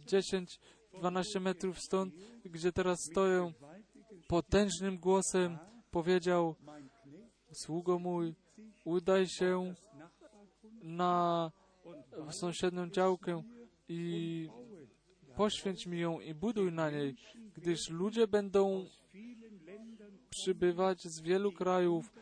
10, 0.06 0.60
12 0.92 1.40
Meter 1.40 1.40
10-12 1.40 1.40
metrów 1.40 1.80
stąd, 1.80 2.14
gdzie 2.44 2.72
teraz 2.72 3.08
gewaltigen 3.08 3.54
potężnym 4.28 4.98
głosem 4.98 5.58
powiedział, 5.90 6.54
sługo 7.52 7.98
mój, 7.98 8.34
udaj 8.84 9.28
się 9.28 9.74
na 10.82 11.52
sąsiednią 12.30 12.90
działkę 12.90 13.42
i 13.88 14.48
poświęć 15.36 15.86
mi 15.86 16.00
ją 16.00 16.20
i 16.20 16.34
buduj 16.34 16.72
na 16.72 16.90
niej, 16.90 17.16
gdyż 17.54 17.90
ludzie 17.90 18.26
będą 18.26 18.86
przybywać 20.30 21.02
z 21.02 21.20
wielu 21.20 21.52
krajów, 21.52 22.12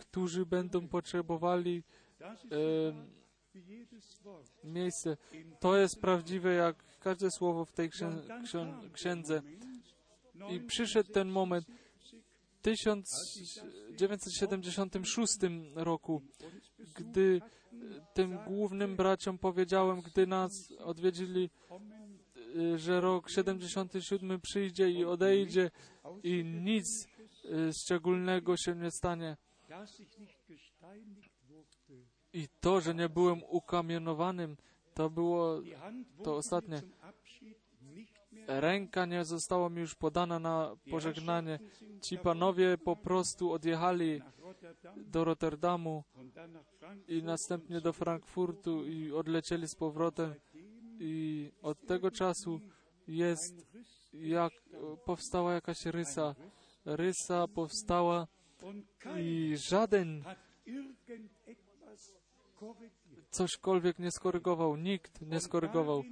którzy 0.00 0.46
będą 0.46 0.88
potrzebowali 0.88 1.82
e, 2.20 2.24
miejsce. 4.64 5.16
To 5.60 5.76
jest 5.76 6.00
prawdziwe 6.00 6.54
jak 6.54 6.76
każde 7.00 7.30
słowo 7.30 7.64
w 7.64 7.72
tej 7.72 7.90
księdze. 8.92 9.42
I 10.50 10.60
przyszedł 10.60 11.12
ten 11.12 11.28
moment 11.28 11.66
w 12.58 12.62
1976 12.62 15.38
roku, 15.74 16.22
gdy 16.94 17.40
tym 18.14 18.38
głównym 18.46 18.96
braciom 18.96 19.38
powiedziałem, 19.38 20.00
gdy 20.00 20.26
nas 20.26 20.72
odwiedzili, 20.78 21.50
y, 22.56 22.78
że 22.78 23.00
rok 23.00 23.30
77 23.30 24.40
przyjdzie 24.40 24.90
i 24.90 25.04
odejdzie 25.04 25.70
i 26.22 26.44
nic 26.44 27.06
y, 27.44 27.72
szczególnego 27.72 28.56
się 28.56 28.74
nie 28.74 28.90
stanie. 28.90 29.36
I 32.32 32.48
to, 32.60 32.80
że 32.80 32.94
nie 32.94 33.08
byłem 33.08 33.42
ukamienowanym, 33.48 34.56
to 34.94 35.10
było 35.10 35.62
To 36.24 36.36
ostatnie. 36.36 36.82
ręka 38.46 39.06
nie 39.06 39.24
została 39.24 39.68
mi 39.68 39.80
już 39.80 39.94
podana 39.94 40.38
na 40.38 40.76
pożegnanie. 40.90 41.58
Ci 42.02 42.18
panowie 42.18 42.78
po 42.78 42.96
prostu 42.96 43.52
odjechali 43.52 44.22
do 44.96 45.24
Rotterdamu 45.24 46.04
i 47.08 47.22
następnie 47.22 47.80
do 47.80 47.92
Frankfurtu 47.92 48.86
i 48.86 49.12
odlecieli 49.12 49.68
z 49.68 49.74
powrotem. 49.74 50.34
I 51.00 51.52
od 51.62 51.86
tego 51.86 52.10
czasu 52.10 52.60
jest 53.08 53.66
jak 54.12 54.52
powstała 55.04 55.54
jakaś 55.54 55.86
rysa. 55.86 56.34
Rysa 56.84 57.48
powstała 57.48 58.26
i 59.18 59.54
żaden 59.56 60.24
cośkolwiek 63.30 63.98
nie 63.98 64.10
skorygował, 64.10 64.76
nikt 64.76 65.22
nie 65.22 65.40
skorygował. 65.40 66.04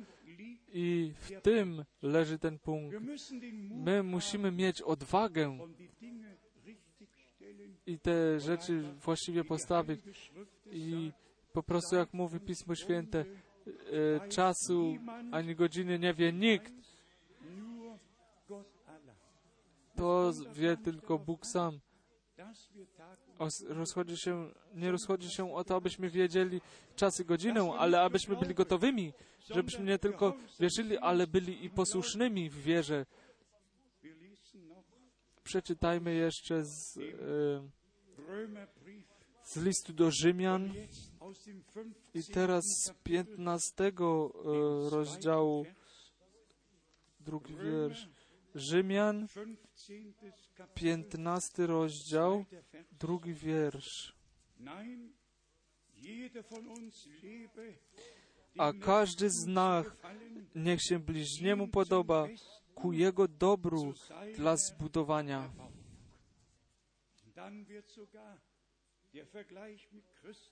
I 0.73 1.13
w 1.21 1.41
tym 1.43 1.85
leży 2.03 2.39
ten 2.39 2.59
punkt. 2.59 2.97
My 3.71 4.03
musimy 4.03 4.53
mieć 4.53 4.83
odwagę 4.83 5.59
i 7.87 7.99
te 7.99 8.41
rzeczy 8.41 8.83
właściwie 8.83 9.45
postawić. 9.45 10.01
I 10.71 11.13
po 11.53 11.63
prostu 11.63 11.97
jak 11.97 12.15
mówi 12.15 12.41
Pismo 12.41 12.75
Święte, 12.75 13.25
e, 14.23 14.29
czasu 14.29 14.97
ani 15.33 15.55
godziny 15.55 15.99
nie 15.99 16.15
wie 16.15 16.33
nikt, 16.33 16.73
to 19.97 20.33
wie 20.53 20.77
tylko 20.77 21.19
Bóg 21.19 21.47
sam. 21.47 21.81
Rozchodzi 23.69 24.17
się, 24.17 24.51
nie 24.75 24.91
rozchodzi 24.91 25.31
się 25.31 25.55
o 25.55 25.65
to, 25.65 25.77
abyśmy 25.77 26.11
wiedzieli 26.11 26.61
czas 26.97 27.21
i 27.21 27.25
godzinę, 27.25 27.73
ale 27.79 28.01
abyśmy 28.01 28.37
byli 28.37 28.55
gotowymi, 28.55 29.13
żebyśmy 29.55 29.85
nie 29.85 29.99
tylko 29.99 30.35
wierzyli, 30.61 30.99
ale 30.99 31.27
byli 31.27 31.65
i 31.65 31.71
posłusznymi 31.71 32.51
w 32.51 32.63
wierze. 32.63 33.07
Przeczytajmy 35.45 36.15
jeszcze 36.15 36.65
z, 36.65 36.97
e, 36.97 37.01
z 39.43 39.57
listu 39.57 39.93
do 39.93 40.11
Rzymian 40.11 40.75
jetzt 40.75 41.13
aus 41.21 41.45
dem 41.45 41.63
15. 41.75 41.95
i 42.15 42.25
teraz 42.35 42.65
z 42.65 42.93
15 43.03 43.85
e, 43.85 43.91
rozdziału, 44.91 45.67
drugi 47.21 47.55
wiersz. 47.55 48.09
Rzymian, 48.55 49.29
15. 49.29 49.69
Kapitel, 50.55 51.05
15 51.05 51.67
rozdział, 51.67 52.45
drugi 53.01 53.35
wiersz. 53.35 54.17
A 58.59 58.73
każdy 58.73 59.31
z 59.31 59.47
nas 59.47 59.87
niech 60.55 60.83
się 60.83 60.99
bliźniemu 60.99 61.69
podoba 61.69 62.29
ku 62.75 62.93
jego 62.93 63.29
dobru 63.29 63.95
dla 64.37 64.57
zbudowania. 64.57 65.51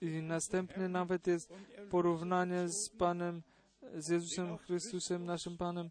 I 0.01 0.23
następnie 0.23 0.89
nawet 0.89 1.27
jest 1.27 1.53
porównanie 1.91 2.69
z 2.69 2.91
Panem, 2.91 3.43
z 3.95 4.09
Jezusem 4.09 4.59
Chrystusem, 4.59 5.25
naszym 5.25 5.57
Panem, 5.57 5.91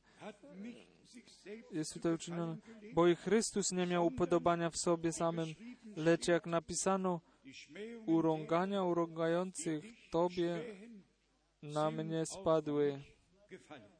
jest 1.71 1.93
tutaj 1.93 2.13
uczynione. 2.13 2.57
Bo 2.93 3.07
i 3.07 3.15
Chrystus 3.15 3.71
nie 3.71 3.87
miał 3.87 4.05
upodobania 4.05 4.69
w 4.69 4.77
sobie 4.77 5.11
samym, 5.11 5.47
lecz 5.95 6.27
jak 6.27 6.45
napisano, 6.45 7.21
urągania 8.05 8.83
urągających 8.83 9.83
Tobie 10.11 10.75
na 11.61 11.91
mnie 11.91 12.25
spadły. 12.25 12.93
euch 12.93 13.01
gefallen. 13.49 13.91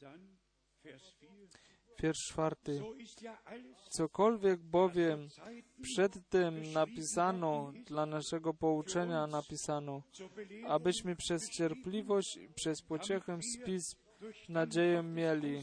Dann 0.00 0.36
Vers 0.84 1.02
4. 1.02 1.48
Wiersz 2.02 2.26
czwarty. 2.28 2.82
Cokolwiek 3.90 4.60
bowiem 4.60 5.28
Zeiten 5.28 5.62
przedtem 5.82 6.72
napisano, 6.72 7.72
dla 7.86 8.06
naszego 8.06 8.54
pouczenia 8.54 9.26
napisano, 9.26 10.02
abyśmy 10.68 11.16
przez 11.16 11.50
cierpliwość 11.50 12.38
przez 12.54 12.82
pociechę 12.82 13.38
z 13.42 13.64
pism 13.64 13.96
nadzieję 14.48 15.02
mieli. 15.02 15.62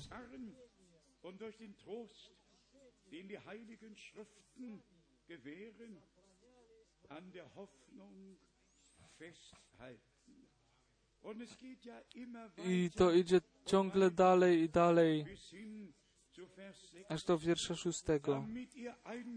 I 12.66 12.90
to 12.96 13.12
idzie 13.12 13.42
ciągle 13.66 14.12
dalej 14.12 14.62
i 14.62 14.70
dalej, 14.70 15.26
bis 15.26 15.50
hin 15.50 15.94
zu 16.36 16.48
Vers 16.48 16.78
6, 16.92 17.06
aż 17.10 17.24
do 17.24 17.38
wiersza 17.38 17.76
szóstego. 17.76 18.46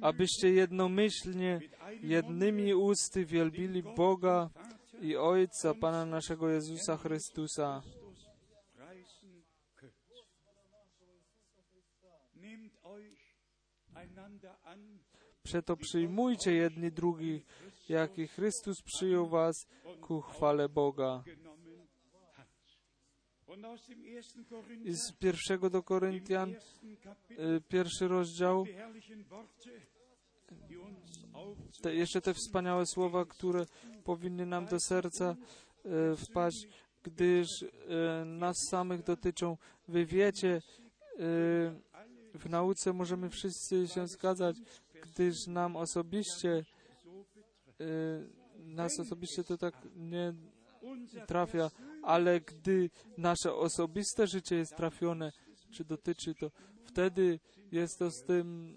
Abyście 0.01 0.51
jednomyślnie, 0.51 1.61
jednymi 2.03 2.75
usty 2.75 3.27
wielbili 3.27 3.83
Boga 3.83 4.51
i 5.01 5.16
Ojca 5.16 5.75
Pana 5.75 6.07
naszego 6.07 6.49
Jezusa 6.49 6.97
Chrystusa. 6.97 7.83
Przeto 15.43 15.77
przyjmujcie 15.77 16.53
jedni 16.53 16.93
drugich, 16.93 17.47
jak 17.89 18.19
i 18.19 18.29
Chrystus 18.29 18.83
przyjął 18.83 19.29
was 19.29 19.67
ku 20.01 20.21
chwale 20.21 20.69
Boga. 20.69 21.25
I 24.85 24.93
z 24.93 25.13
pierwszego 25.19 25.71
do 25.71 25.83
Koryntian, 25.83 26.55
y, 27.31 27.61
pierwszy 27.69 28.09
rozdział, 28.09 28.65
te, 31.83 31.95
jeszcze 31.95 32.21
te 32.21 32.35
wspaniałe 32.35 32.87
słowa, 32.87 33.25
które 33.25 33.67
powinny 34.05 34.47
nam 34.47 34.67
do 34.67 34.81
serca 34.81 35.37
e, 35.85 36.17
wpaść, 36.17 36.69
gdyż 37.03 37.49
e, 37.63 38.25
nas 38.25 38.57
samych 38.71 39.03
dotyczą. 39.03 39.57
Wy 39.89 40.07
wiecie, 40.07 40.63
w 42.35 42.51
nauce 42.51 42.93
możemy 42.93 43.30
wszyscy 43.30 43.89
się 43.89 44.07
zgadzać, 44.07 44.57
gdyż 45.03 45.47
nam 45.47 45.76
osobiście, 45.76 46.64
e, 47.80 47.85
nas 48.59 49.01
osobiście 49.01 49.45
to 49.45 49.59
tak 49.59 49.74
nie 49.97 50.35
trafia, 51.26 51.70
ale 52.03 52.41
gdy 52.41 52.91
nasze 53.18 53.55
osobiste 53.55 54.26
życie 54.26 54.57
jest 54.57 54.76
trafione, 54.76 55.32
czy 55.70 55.85
dotyczy 55.85 56.35
to, 56.35 56.51
wtedy 56.85 57.41
jest 57.72 57.99
to 57.99 58.11
z 58.11 58.22
tym 58.22 58.76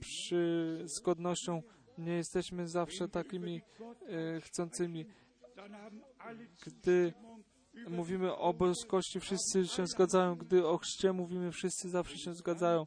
przy 0.00 0.80
zgodnością. 0.84 1.62
Nie 1.98 2.12
jesteśmy 2.12 2.68
zawsze 2.68 3.08
takimi 3.08 3.60
e, 4.08 4.40
chcącymi. 4.40 5.06
Gdy 6.66 7.12
mówimy 7.88 8.36
o 8.36 8.54
boskości, 8.54 9.20
wszyscy 9.20 9.66
się 9.66 9.86
zgadzają. 9.86 10.34
Gdy 10.34 10.66
o 10.66 10.78
chrzcie 10.78 11.12
mówimy, 11.12 11.52
wszyscy 11.52 11.90
zawsze 11.90 12.18
się 12.18 12.34
zgadzają. 12.34 12.86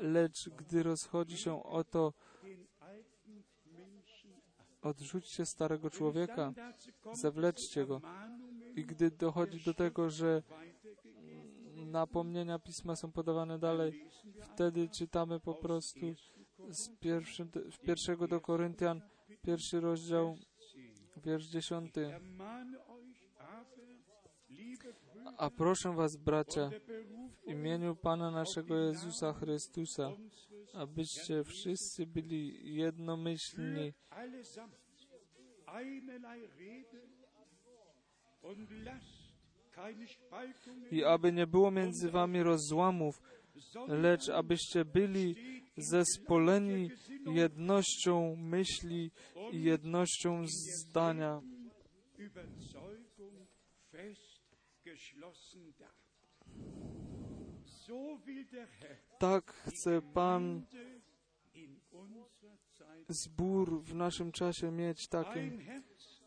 Lecz 0.00 0.48
gdy 0.48 0.82
rozchodzi 0.82 1.36
się 1.36 1.62
o 1.62 1.84
to, 1.84 2.12
odrzućcie 4.82 5.46
starego 5.46 5.90
człowieka, 5.90 6.52
zawleczcie 7.12 7.86
go. 7.86 8.00
I 8.76 8.84
gdy 8.84 9.10
dochodzi 9.10 9.64
do 9.64 9.74
tego, 9.74 10.10
że 10.10 10.42
napomnienia 11.76 12.58
pisma 12.58 12.96
są 12.96 13.12
podawane 13.12 13.58
dalej, 13.58 14.04
wtedy 14.40 14.88
czytamy 14.88 15.40
po 15.40 15.54
prostu 15.54 16.06
z 16.68 16.88
pierwszym, 17.00 17.50
w 17.72 17.78
pierwszego 17.78 18.28
do 18.28 18.40
Koryntian, 18.40 19.00
pierwszy 19.42 19.80
rozdział, 19.80 20.36
wiersz 21.16 21.46
dziesiąty. 21.46 22.20
A 25.38 25.50
proszę 25.50 25.92
was, 25.92 26.16
bracia, 26.16 26.70
w 27.46 27.50
imieniu 27.50 27.96
Pana 27.96 28.30
naszego 28.30 28.78
Jezusa 28.78 29.32
Chrystusa, 29.32 30.12
abyście 30.74 31.44
wszyscy 31.44 32.06
byli 32.06 32.74
jednomyślni 32.74 33.92
i 40.90 41.04
aby 41.04 41.32
nie 41.32 41.46
było 41.46 41.70
między 41.70 42.10
wami 42.10 42.42
rozłamów, 42.42 43.22
lecz 43.88 44.28
abyście 44.28 44.84
byli 44.84 45.34
zespoleni 45.76 46.90
jednością 47.26 48.36
myśli 48.36 49.10
i 49.52 49.62
jednością 49.62 50.42
zdania. 50.46 51.40
Tak 59.18 59.52
chce 59.52 60.02
Pan 60.02 60.66
zbór 63.08 63.82
w 63.82 63.94
naszym 63.94 64.32
czasie 64.32 64.70
mieć 64.70 65.08
takim. 65.08 65.60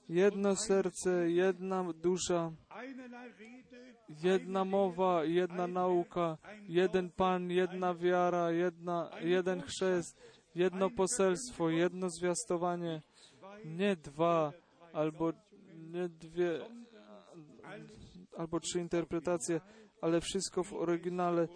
Jedno 0.09 0.55
serce, 0.55 1.31
jedna 1.31 1.93
dusza, 1.93 2.51
jedna 4.23 4.65
mowa, 4.65 5.23
jedna 5.25 5.67
nauka, 5.67 6.37
jeden 6.67 7.09
Pan, 7.11 7.51
jedna 7.51 7.93
wiara, 7.93 8.51
jedna, 8.51 9.11
jeden 9.21 9.61
chrzest, 9.61 10.17
jedno 10.55 10.89
poselstwo, 10.89 11.69
jedno 11.69 12.09
zwiastowanie, 12.09 13.01
nie 13.65 13.95
dwa 13.95 14.53
albo 14.93 15.33
nie 15.77 16.09
dwie 16.09 16.59
albo 18.37 18.59
trzy 18.59 18.79
interpretacje, 18.79 19.61
ale 20.01 20.21
wszystko 20.21 20.63
w 20.63 20.73
oryginale, 20.73 21.47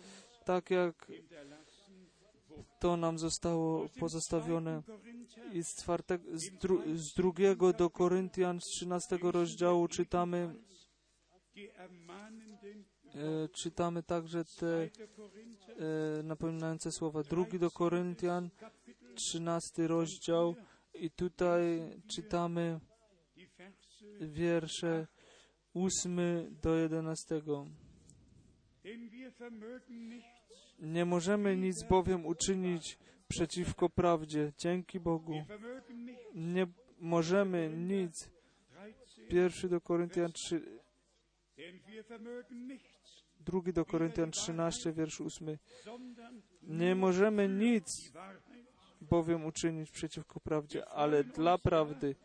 tak 0.46 0.70
jak 0.70 1.12
to 2.80 2.98
nam 2.98 3.20
zostało 3.20 3.90
pozostawione. 4.00 4.82
I 5.54 5.64
z, 5.64 5.76
czwarte, 5.76 6.20
z, 6.34 6.58
dru, 6.58 6.82
z 6.96 7.14
drugiego 7.14 7.74
do 7.74 7.90
Koryntian, 7.90 8.62
z 8.62 8.66
13 8.66 9.18
rozdziału 9.22 9.88
czytamy, 9.88 10.56
e, 13.16 13.50
czytamy 13.50 14.04
także 14.04 14.46
te 14.46 14.84
e, 14.84 14.90
napominające 16.24 16.92
słowa. 16.92 17.24
Drugi 17.24 17.60
do 17.60 17.72
Koryntian, 17.72 18.50
13 19.16 19.88
rozdział 19.88 20.56
i 20.94 21.12
tutaj 21.12 21.82
czytamy 22.08 22.80
wiersze 24.22 25.08
8 25.74 26.18
do 26.62 26.76
11. 26.76 27.42
denn 28.84 29.12
wir 29.12 29.32
vermögen 29.32 30.10
nichts, 30.10 30.32
Nie 30.80 31.06
możemy 31.06 31.58
nic 31.58 31.84
bowiem 31.84 32.26
uczynić 32.26 32.98
przeciwko 33.28 33.90
prawdzie. 33.90 34.54
Dzięki 34.58 35.00
Bogu. 35.00 35.34
Nie 36.36 36.68
możemy 37.00 37.70
nic. 37.70 38.30
13, 38.70 39.28
Pierwszy 39.28 39.70
do 39.70 39.82
Koryntian 39.82 40.32
3, 40.32 40.60
denn 41.58 41.80
wir 41.88 42.04
vermögen 42.06 42.68
nichts, 42.68 43.24
drugi 43.40 43.74
do 43.74 43.86
Koryntian 43.86 44.32
13, 44.32 44.94
wiersz 44.94 45.22
8. 45.22 45.58
sondern 45.84 46.42
Nie 46.62 46.96
możemy 46.96 47.48
nic 47.48 48.12
bowiem 49.02 49.46
uczynić 49.46 49.92
przeciwko 49.92 50.40
prawdzie, 50.40 50.86
ale 50.90 51.24
dla 51.24 51.58
prawdy. 51.58 52.16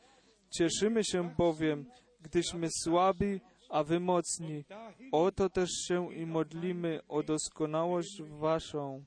Cieszymy 0.50 1.04
się 1.04 1.34
bowiem, 1.36 1.86
gdyśmy 2.26 2.68
słabi, 2.70 3.40
a 3.68 3.84
wy 3.84 4.00
mocni. 4.00 4.64
O 5.12 5.32
to 5.32 5.50
też 5.50 5.70
się 5.88 6.14
i 6.14 6.26
modlimy 6.26 7.00
o 7.08 7.22
doskonałość 7.22 8.22
waszą. 8.22 9.04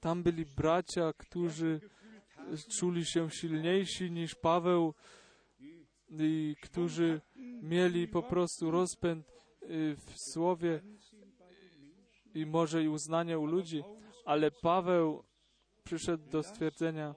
Tam 0.00 0.22
byli 0.22 0.44
bracia, 0.56 1.12
którzy 1.12 1.80
czuli 2.78 3.06
się 3.06 3.30
silniejsi 3.30 4.10
niż 4.10 4.34
Paweł 4.34 4.94
i 6.10 6.56
którzy 6.62 7.20
mieli 7.62 8.08
po 8.08 8.22
prostu 8.22 8.70
rozpęd 8.70 9.26
y, 9.62 9.96
w 9.96 10.12
słowie 10.32 10.82
i 12.34 12.46
może 12.46 12.84
i 12.84 12.88
uznanie 12.88 13.38
u 13.38 13.46
ludzi, 13.46 13.82
ale 14.28 14.50
Paweł 14.50 15.24
przyszedł 15.84 16.30
do 16.30 16.42
stwierdzenia, 16.42 17.14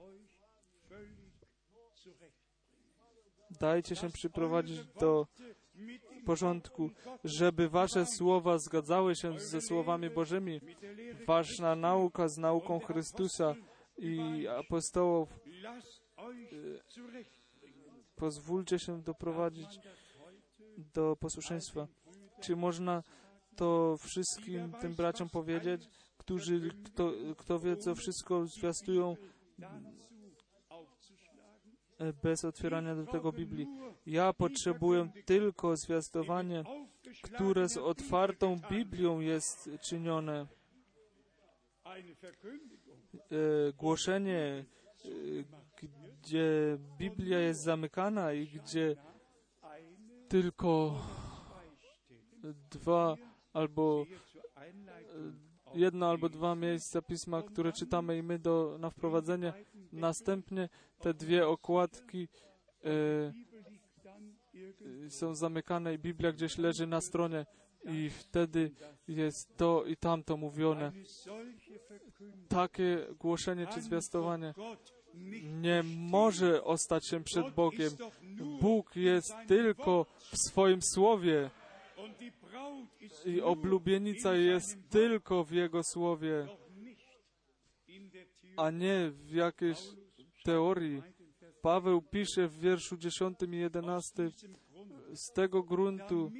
dajcie 3.60 3.96
się 3.96 4.10
przyprowadzić 4.10 4.84
do 5.00 5.26
porządku, 6.26 6.90
żeby 7.24 7.68
wasze 7.68 8.06
słowa 8.06 8.58
zgadzały 8.58 9.16
się 9.16 9.38
ze 9.38 9.60
słowami 9.60 10.10
Bożymi, 10.10 10.60
wasza 11.26 11.76
nauka 11.76 12.28
z 12.28 12.38
nauką 12.38 12.80
Chrystusa 12.80 13.54
i 13.98 14.46
apostołów. 14.48 15.28
zurechtbringen. 16.88 18.04
Pozwólcie 18.16 18.78
się 18.78 19.02
doprowadzić 19.02 19.78
do 20.94 21.16
posłuszeństwa. 21.16 21.86
Czy 22.40 22.56
można 22.56 23.02
to 23.56 23.96
wszystkim 23.96 24.72
tym 24.80 24.94
braciom 24.94 25.28
powiedzieć, 25.28 25.88
którzy, 26.22 26.70
kto, 26.84 27.12
kto 27.36 27.58
wie, 27.58 27.76
co 27.76 27.94
wszystko 27.94 28.46
zwiastują 28.46 29.16
e, 31.98 32.12
bez 32.12 32.44
otwierania 32.44 32.94
do 32.94 33.06
tego 33.06 33.32
Biblii? 33.32 33.66
Ja 34.06 34.32
potrzebuję 34.32 35.08
tylko 35.24 35.76
zwiastowanie, 35.76 36.64
które 37.22 37.68
z 37.68 37.76
otwartą 37.76 38.60
Biblią 38.70 39.20
jest 39.20 39.70
czynione. 39.80 40.46
E, 43.30 43.72
głoszenie, 43.72 44.64
e, 45.04 45.08
gdzie 46.22 46.78
Biblia 46.98 47.38
jest 47.38 47.62
zamykana 47.62 48.32
i 48.32 48.46
gdzie 48.46 48.96
tylko 50.28 51.00
dwa 52.70 53.16
albo 53.52 54.06
jedno 55.74 56.10
albo 56.10 56.28
dwa 56.28 56.54
miejsca 56.54 57.02
pisma, 57.02 57.42
które 57.42 57.72
czytamy 57.72 58.18
i 58.18 58.22
my 58.22 58.38
do, 58.38 58.76
na 58.80 58.90
wprowadzenie. 58.90 59.52
Następnie 59.92 60.68
te 60.98 61.14
dwie 61.14 61.48
okładki 61.48 62.28
e, 62.84 62.88
e, 65.06 65.10
są 65.10 65.34
zamykane 65.34 65.94
i 65.94 65.98
Biblia 65.98 66.32
gdzieś 66.32 66.58
leży 66.58 66.86
na 66.86 67.00
stronie 67.00 67.46
i 67.84 68.10
wtedy 68.10 68.70
jest 69.08 69.56
to 69.56 69.84
i 69.84 69.96
tamto 69.96 70.36
mówione. 70.36 70.92
Takie 72.48 73.06
głoszenie 73.20 73.66
czy 73.66 73.82
zwiastowanie 73.82 74.54
nie 75.60 75.82
może 75.96 76.64
ostać 76.64 77.08
się 77.08 77.24
przed 77.24 77.50
Bogiem. 77.50 77.92
Bóg 78.60 78.96
jest 78.96 79.34
tylko 79.48 80.06
w 80.18 80.36
swoim 80.36 80.82
słowie 80.82 81.50
i 83.24 83.40
oblubienica 83.40 84.34
jest 84.34 84.78
tylko 84.90 85.44
w 85.44 85.50
Jego 85.50 85.82
słowie, 85.82 86.48
a 88.56 88.70
nie 88.70 89.10
w 89.10 89.30
jakiejś 89.30 89.78
teorii. 90.44 91.02
Paweł 91.62 92.02
pisze 92.02 92.48
w 92.48 92.58
wierszu 92.58 92.96
10 92.96 93.38
i 93.42 93.56
11 93.56 94.22
Aus 94.22 94.34
diesem 94.34 94.56
Grund, 94.72 95.18
z 95.18 95.32
tego 95.32 95.62
gruntu, 95.62 96.32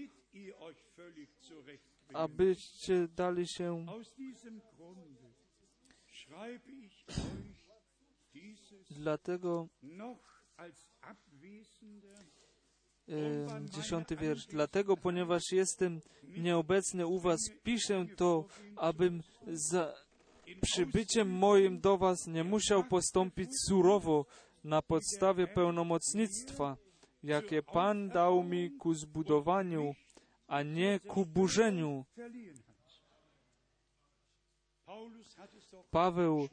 abyście 2.12 3.08
dali 3.08 3.48
się 3.48 3.86
dlatego 8.90 9.68
dziesiąty 13.64 14.16
wiersz. 14.16 14.46
Dlatego, 14.46 14.96
ponieważ 14.96 15.42
jestem 15.52 16.00
nieobecny 16.38 17.06
u 17.06 17.18
was, 17.18 17.40
piszę 17.62 18.06
to, 18.16 18.44
abym 18.76 19.22
za 19.46 19.94
przybyciem 20.60 21.30
moim 21.30 21.80
do 21.80 21.98
was 21.98 22.26
nie 22.26 22.44
musiał 22.44 22.84
postąpić 22.84 23.50
surowo 23.66 24.26
na 24.64 24.82
podstawie 24.82 25.46
pełnomocnictwa, 25.46 26.76
jakie 27.22 27.62
Pan 27.62 28.08
dał 28.08 28.42
mi 28.42 28.70
ku 28.70 28.94
zbudowaniu, 28.94 29.94
a 30.46 30.62
nie 30.62 31.00
ku 31.00 31.26
burzeniu. 31.26 32.04
Paweł 35.90 36.48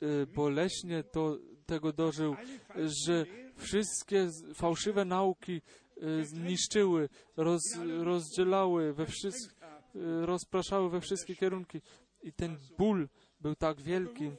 e, 0.00 0.26
boleśnie 0.26 1.04
to, 1.04 1.38
tego 1.66 1.92
dożył, 1.92 2.36
że 2.76 3.26
wszystkie 3.56 4.28
fałszywe 4.54 5.04
nauki 5.04 5.62
e, 6.02 6.24
zniszczyły, 6.24 7.08
roz, 7.36 7.62
rozdzielały, 7.98 8.92
we 8.92 9.06
wszyst, 9.06 9.54
e, 9.94 10.26
rozpraszały 10.26 10.90
we 10.90 11.00
wszystkie 11.00 11.36
kierunki. 11.36 11.80
I 12.22 12.32
ten 12.32 12.56
ból 12.78 13.08
był 13.40 13.54
tak 13.54 13.80
wielki. 13.80 14.30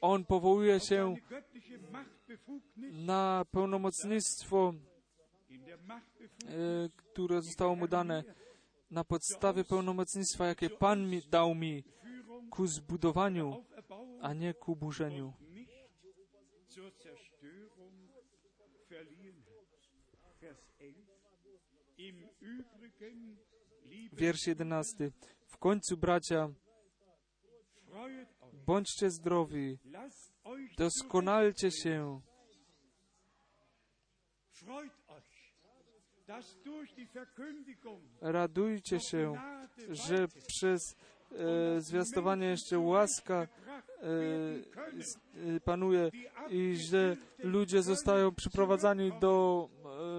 On 0.00 0.24
powołuje 0.24 0.80
się 0.80 1.16
na 2.92 3.44
pełnomocnictwo, 3.50 4.74
e, 6.48 6.88
które 6.96 7.42
zostało 7.42 7.76
mu 7.76 7.88
dane, 7.88 8.24
na 8.90 9.04
podstawie 9.04 9.64
pełnomocnictwa, 9.64 10.46
jakie 10.46 10.70
Pan 10.70 11.10
mi 11.10 11.22
dał 11.30 11.54
mi 11.54 11.84
ku 12.50 12.66
zbudowaniu, 12.66 13.64
a 14.22 14.32
nie 14.34 14.54
ku 14.54 14.76
burzeniu. 14.76 15.32
Wiersz 24.12 24.46
jedenasty. 24.46 25.12
W 25.46 25.58
końcu, 25.58 25.96
bracia, 25.96 26.48
bądźcie 28.66 29.10
zdrowi, 29.10 29.78
doskonalcie 30.78 31.70
się, 31.70 32.20
radujcie 38.20 39.00
się, 39.00 39.34
że 39.88 40.28
przez 40.46 40.96
e, 41.32 41.80
zwiastowanie 41.80 42.46
jeszcze 42.46 42.78
łaska 42.78 43.36
e, 43.36 43.46
e, 45.56 45.60
panuje 45.60 46.10
i 46.50 46.76
że 46.76 47.16
ludzie 47.38 47.82
zostają 47.82 48.34
przyprowadzani 48.34 49.12
do 49.20 49.68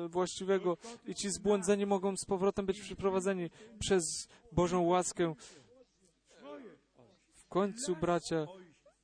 e, 0.05 0.07
właściwego 0.09 0.77
i 1.05 1.15
ci 1.15 1.29
zbłądzeni 1.29 1.85
mogą 1.85 2.17
z 2.17 2.25
powrotem 2.25 2.65
być 2.65 2.81
przyprowadzeni 2.81 3.49
przez 3.79 4.27
Bożą 4.51 4.81
łaskę. 4.81 5.35
W 7.33 7.47
końcu, 7.49 7.95
bracia, 7.95 8.35
euch 8.35 8.47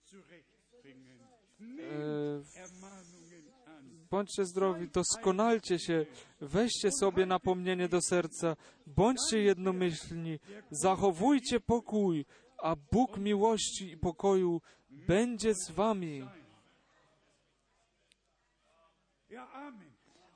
zurechtbringen. 0.05 1.19
e, 1.21 1.25
Nehmt 1.59 2.57
Ermahnungen 2.57 3.51
an. 3.65 4.02
Bądźcie 4.13 4.45
zdrowi, 4.45 4.89
doskonalcie 4.89 5.79
się, 5.79 6.05
weźcie 6.41 6.91
sobie 6.91 7.25
napomnienie 7.25 7.89
do 7.89 8.01
serca, 8.01 8.55
bądźcie 8.87 9.39
jednomyślni, 9.39 10.39
zachowujcie 10.71 11.59
pokój, 11.59 12.25
a 12.57 12.75
Bóg 12.75 13.17
miłości 13.17 13.91
i 13.91 13.97
pokoju 13.97 14.61
będzie 14.89 15.53
z 15.55 15.71
wami. 15.71 16.27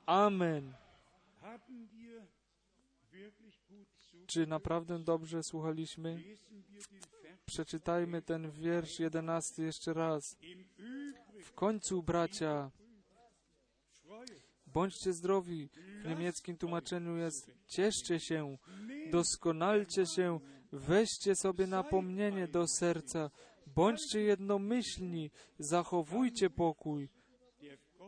Amen. 0.06 0.74
Czy 4.26 4.46
naprawdę 4.46 4.98
dobrze 4.98 5.42
słuchaliśmy? 5.42 6.22
Przeczytajmy 7.46 8.22
ten 8.22 8.50
wiersz 8.50 9.00
jedenasty 9.00 9.62
jeszcze 9.62 9.92
raz. 9.94 10.36
W 11.42 11.52
końcu, 11.52 12.02
bracia, 12.02 12.70
bądźcie 14.78 15.12
zdrowi. 15.12 15.68
W 16.04 16.08
niemieckim 16.08 16.56
tłumaczeniu 16.56 17.16
jest 17.16 17.50
cieszcie 17.66 18.20
się, 18.20 18.58
doskonalcie 19.10 20.06
się, 20.06 20.40
weźcie 20.72 21.34
sobie 21.36 21.66
napomnienie 21.66 22.48
do 22.48 22.68
serca, 22.68 23.30
bądźcie 23.66 24.20
jednomyślni, 24.20 25.30
zachowujcie 25.58 26.50
pokój, 26.50 27.08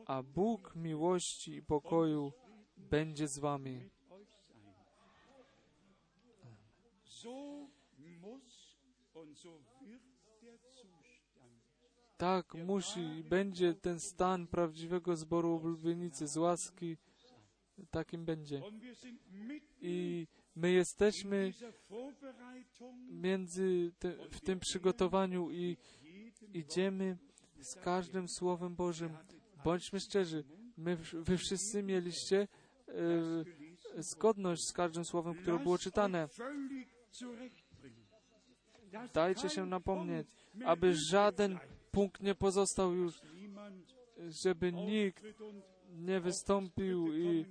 a 0.07 0.23
Bóg 0.23 0.73
miłości 0.77 1.55
i 1.55 1.63
pokoju 1.63 2.33
będzie 2.77 3.29
z 3.29 3.39
wami. 3.39 3.91
mit 9.15 9.70
Tak 12.21 12.55
musi 12.55 13.25
będzie 13.29 13.75
ten 13.75 14.01
stan 14.01 14.47
prawdziwego 14.47 15.17
zboru 15.17 15.55
oblubienicy 15.55 16.27
z 16.27 16.37
łaski. 16.37 16.97
Takim 17.91 18.25
będzie. 18.25 18.63
I 19.81 20.27
my 20.57 20.71
jesteśmy 20.71 21.53
między 23.11 23.93
te, 23.99 24.13
w 24.31 24.41
tym 24.41 24.61
przygotowaniu 24.61 25.51
i 25.51 25.77
idziemy 26.55 27.19
z 27.61 27.75
każdym 27.75 28.29
Słowem 28.29 28.77
Bożym. 28.77 29.17
Bądźmy 29.65 30.01
szczerzy, 30.01 30.45
my, 30.77 30.97
wy 30.97 31.39
wszyscy 31.39 31.83
mieliście 31.83 32.49
e, 33.99 34.03
zgodność 34.03 34.63
z 34.69 34.73
każdym 34.73 35.05
Słowem, 35.05 35.35
które 35.35 35.59
było 35.59 35.79
czytane. 35.79 36.29
Dajcie 39.13 39.49
się 39.51 39.67
napomnieć, 39.67 40.27
aby 40.65 40.95
żaden. 40.95 41.59
Punkt 41.91 42.23
nie 42.23 42.35
pozostał 42.35 42.95
już, 42.95 43.21
żeby 44.29 44.73
nikt 44.73 45.25
nie 45.93 46.21
wystąpił 46.21 47.15
i 47.15 47.45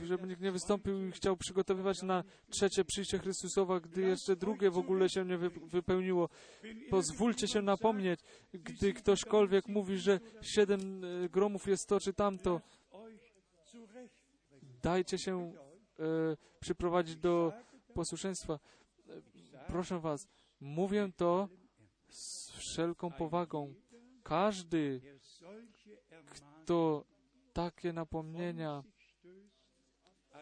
e, 0.00 0.06
żeby 0.06 0.28
nikt 0.28 0.40
nie 0.40 0.52
wystąpił 0.52 1.06
i 1.06 1.12
chciał 1.12 1.36
przygotowywać 1.36 2.02
na 2.02 2.24
trzecie 2.50 2.84
przyjście 2.84 3.18
Chrystusowa, 3.18 3.80
gdy 3.80 4.02
jeszcze 4.02 4.36
drugie 4.36 4.70
w 4.70 4.78
ogóle 4.78 5.08
się 5.08 5.24
nie 5.24 5.38
wy, 5.38 5.50
wypełniło. 5.50 6.28
Pozwólcie 6.90 7.48
się 7.48 7.62
napomnieć, 7.62 8.20
gdy 8.52 8.92
ktośkolwiek 8.92 9.68
mówi, 9.68 9.98
że 9.98 10.20
siedem 10.42 11.04
e, 11.04 11.28
gromów 11.28 11.66
jest 11.66 11.88
to 11.88 12.00
czy 12.00 12.12
tamto, 12.12 12.60
dajcie 14.82 15.18
się 15.18 15.52
e, 15.98 16.36
przyprowadzić 16.60 17.16
do 17.16 17.52
posłuszeństwa. 17.94 18.58
Proszę 19.66 20.00
Was, 20.00 20.28
mówię 20.60 21.10
to 21.16 21.48
z 22.08 22.50
wszelką 22.50 23.10
powagą. 23.10 23.74
Każdy, 24.22 25.00
kto 26.26 27.04
takie 27.52 27.92
napomnienia 27.92 28.82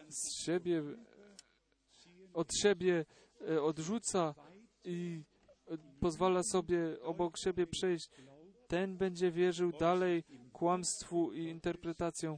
z 0.09 0.43
siebie, 0.45 0.83
od 2.33 2.47
siebie 2.61 3.05
e, 3.49 3.61
odrzuca 3.61 4.35
i 4.83 5.23
pozwala 5.99 6.43
sobie 6.43 7.01
obok 7.01 7.37
siebie 7.37 7.67
przejść, 7.67 8.09
ten 8.67 8.97
będzie 8.97 9.31
wierzył 9.31 9.71
dalej 9.71 10.23
kłamstwu 10.53 11.33
i 11.33 11.43
interpretacjom 11.43 12.37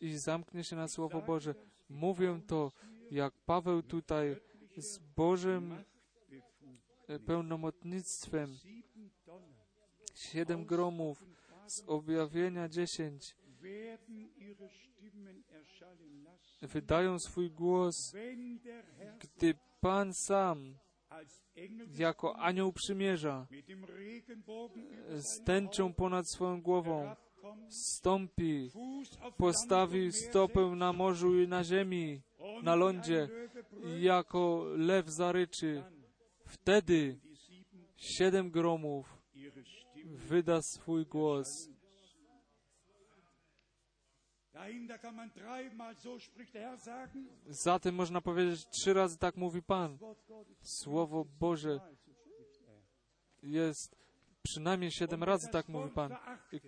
i 0.00 0.18
zamknie 0.18 0.64
się 0.64 0.76
na 0.76 0.88
Słowo 0.88 1.22
Boże. 1.22 1.54
Mówię 1.88 2.40
to, 2.46 2.72
jak 3.10 3.34
Paweł 3.46 3.82
tutaj 3.82 4.36
z 4.76 4.98
Bożym 4.98 5.84
pełnomocnictwem, 7.26 8.56
sieben 8.56 9.10
Donner 9.26 9.64
siedem 10.14 10.64
gromów 10.64 11.24
z 11.66 11.82
objawienia 11.86 12.68
dziesięć, 12.68 13.36
werden 13.62 14.28
ihre 14.36 14.68
Stimmen 14.68 15.42
erschallen 15.52 16.24
lassen, 16.24 16.68
wydają 16.68 17.18
swój 17.18 17.50
głos, 17.50 18.12
gdy 19.18 19.54
Pan 19.80 20.14
sam, 20.14 20.78
jako 21.98 22.36
anioł 22.36 22.72
przymierza, 22.72 23.46
z 25.16 25.44
tęczą 25.44 25.94
ponad 25.94 26.30
swoją 26.30 26.62
głową, 26.62 27.14
stąpi, 27.68 28.70
postawi 29.36 30.12
stopę 30.12 30.60
na 30.60 30.92
morzu 30.92 31.42
i 31.42 31.48
na 31.48 31.64
ziemi, 31.64 32.20
na 32.62 32.74
lądzie, 32.74 33.28
jako 34.00 34.64
lew 34.76 35.08
zaryczy. 35.08 35.84
Wtedy 36.54 37.20
siedem 37.96 38.50
gromów 38.50 39.22
wyda 40.04 40.62
swój 40.62 41.06
głos. 41.06 41.68
Zatem 47.48 47.94
można 47.94 48.20
powiedzieć 48.20 48.66
trzy 48.68 48.94
razy 48.94 49.18
tak 49.18 49.36
mówi 49.36 49.62
Pan. 49.62 49.98
Słowo 50.62 51.24
Boże 51.24 51.80
jest 53.42 54.03
przynajmniej 54.44 54.90
siedem 54.90 55.24
razy 55.24 55.48
tak 55.48 55.68
mówi 55.68 55.90
Pan. 55.90 56.16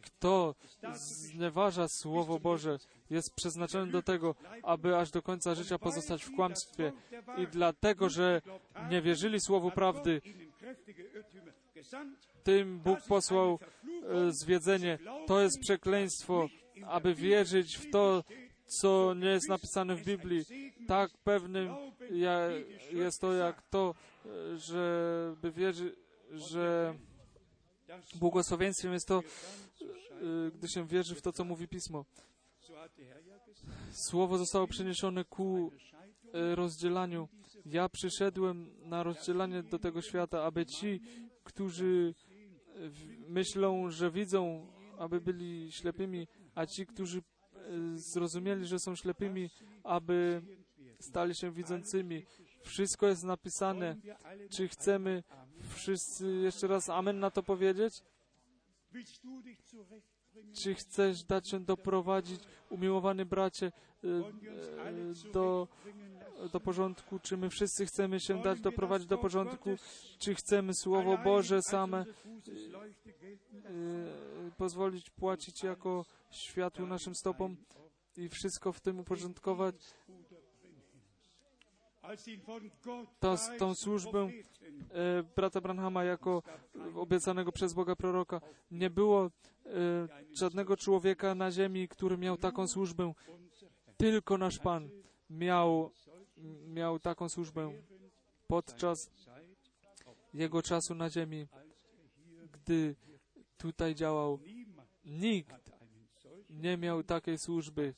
Kto 0.03 0.55
znieważa 0.95 1.89
Słowo 1.89 2.39
Boże, 2.39 2.79
jest 3.11 3.35
przeznaczony 3.35 3.93
do 3.93 4.03
tego, 4.03 4.35
aby 4.63 4.97
aż 4.97 5.11
do 5.11 5.23
końca 5.23 5.55
życia 5.55 5.79
pozostać 5.79 6.25
w 6.25 6.35
kłamstwie. 6.37 6.93
I 7.39 7.47
dlatego, 7.47 8.09
że 8.09 8.43
nie 8.91 9.03
wierzyli 9.03 9.41
Słowu 9.41 9.71
prawdy, 9.71 10.21
tym 12.43 12.79
Bóg 12.79 13.01
posłał 13.09 13.59
e, 13.59 14.33
zwiedzenie. 14.33 14.99
To 15.27 15.41
jest 15.41 15.61
przekleństwo, 15.61 16.49
aby 16.87 17.15
wierzyć 17.15 17.77
w 17.77 17.91
to, 17.91 18.25
co 18.67 19.15
nie 19.15 19.29
jest 19.29 19.49
napisane 19.49 19.97
w 19.97 20.05
Biblii. 20.05 20.45
Tak 20.89 21.11
pewnym 21.25 21.75
jest 22.93 23.21
to 23.21 23.33
jak 23.33 23.63
to, 23.63 23.95
e, 24.27 24.57
żeby 24.57 25.53
wierzyć, 25.53 25.95
że 26.33 26.95
błogosławieństwem 28.19 28.93
jest 28.93 29.09
to, 29.09 29.19
e, 29.19 29.23
gdy 30.55 30.69
się 30.69 30.87
wierzy 30.87 31.15
w 31.15 31.23
to, 31.23 31.33
co 31.33 31.45
mówi 31.45 31.69
Pismo. 31.69 32.05
Słowo 33.93 34.39
zostało 34.39 34.67
przeniesione 34.67 35.25
ku 35.25 35.73
e, 36.35 36.55
rozdzielaniu. 36.55 37.29
Ja 37.67 37.89
przyszedłem 37.89 38.71
na 38.89 39.03
rozdzielanie 39.03 39.63
do 39.63 39.79
tego 39.79 40.03
świata, 40.03 40.43
aby 40.45 40.67
ci, 40.67 41.01
którzy 41.45 42.15
w- 42.77 43.29
myślą, 43.29 43.91
że 43.91 44.11
widzą, 44.11 44.67
aby 44.99 45.21
byli 45.21 45.73
ślepymi, 45.73 46.29
a 46.55 46.67
ci, 46.67 46.87
którzy 46.87 47.23
zrozumieli, 47.95 48.67
że 48.67 48.79
są 48.79 48.95
ślepymi, 48.97 49.51
aby 49.85 50.43
stali 51.01 51.35
się 51.35 51.51
widzącymi. 51.51 52.27
Wszystko 52.67 53.07
jest 53.07 53.25
napisane. 53.25 53.97
Czy 54.51 54.69
chcemy 54.69 55.23
wszyscy 55.75 56.33
jeszcze 56.33 56.67
raz 56.67 56.89
Amen 56.89 57.21
na 57.21 57.31
to 57.31 57.43
powiedzieć? 57.43 58.03
Czy 60.53 60.75
chcesz 60.75 61.25
dać 61.25 61.49
się 61.49 61.61
doprowadzić, 61.61 62.41
umiłowany 62.71 63.25
bracie, 63.25 63.73
e, 64.05 64.09
e, 65.29 65.33
do, 65.33 65.69
do 66.53 66.61
porządku? 66.61 67.19
Czy 67.19 67.37
my 67.37 67.51
wszyscy 67.51 67.87
chcemy 67.87 68.21
się 68.21 68.43
dać 68.43 68.61
doprowadzić 68.61 69.09
do 69.09 69.19
porządku? 69.19 69.71
Czy 70.19 70.35
chcemy 70.35 70.75
Słowo 70.75 71.19
Boże 71.19 71.63
same 71.63 71.99
e, 71.99 72.05
pozwolić 74.57 75.11
płacić 75.11 75.63
jako 75.63 76.05
światło 76.31 76.87
naszym 76.87 77.15
stopom 77.15 77.57
i 78.17 78.29
wszystko 78.29 78.73
w 78.73 78.81
tym 78.81 79.01
uporządkować? 79.01 79.75
Tą 83.59 83.75
służbę 83.75 84.31
e, 84.91 85.23
brata 85.37 85.61
Branhama 85.61 86.05
jako 86.05 86.43
obiecanego 86.95 87.53
przez 87.53 87.75
Boga 87.75 87.97
proroka. 87.97 88.41
Nie 88.71 88.91
było 88.91 89.25
e, 89.25 89.31
żadnego 90.33 90.77
człowieka 90.77 91.35
na 91.35 91.51
ziemi, 91.51 91.89
który 91.89 92.19
miał 92.19 92.37
taką 92.37 92.69
służbę. 92.69 93.13
Tylko 93.97 94.39
nasz 94.39 94.59
Pan 94.59 94.89
miał, 95.31 95.91
miał 96.67 96.99
taką 96.99 97.29
służbę 97.29 97.73
podczas 98.47 99.11
jego 100.35 100.63
czasu 100.63 100.95
na 100.95 101.11
ziemi, 101.11 101.47
gdy 102.53 102.97
tutaj 103.57 103.95
działał. 103.95 104.39
Nikt 105.05 105.71
nie 106.51 106.77
miał 106.77 107.03
takiej 107.03 107.39
służby 107.39 107.95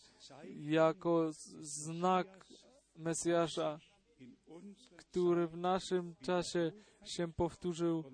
jako 0.55 1.33
znak 1.61 2.47
Mesjasza, 2.97 3.79
który 4.97 5.47
w 5.47 5.57
naszym 5.57 6.15
czasie 6.23 6.73
się 7.05 7.33
powtórzył 7.33 8.05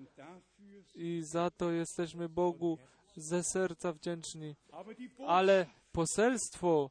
i 0.95 1.21
za 1.23 1.49
to 1.51 1.71
jesteśmy 1.71 2.29
Bogu 2.29 2.77
ze 3.15 3.43
serca 3.43 3.93
wdzięczni. 3.93 4.55
Ale 5.27 5.65
poselstwo 5.91 6.89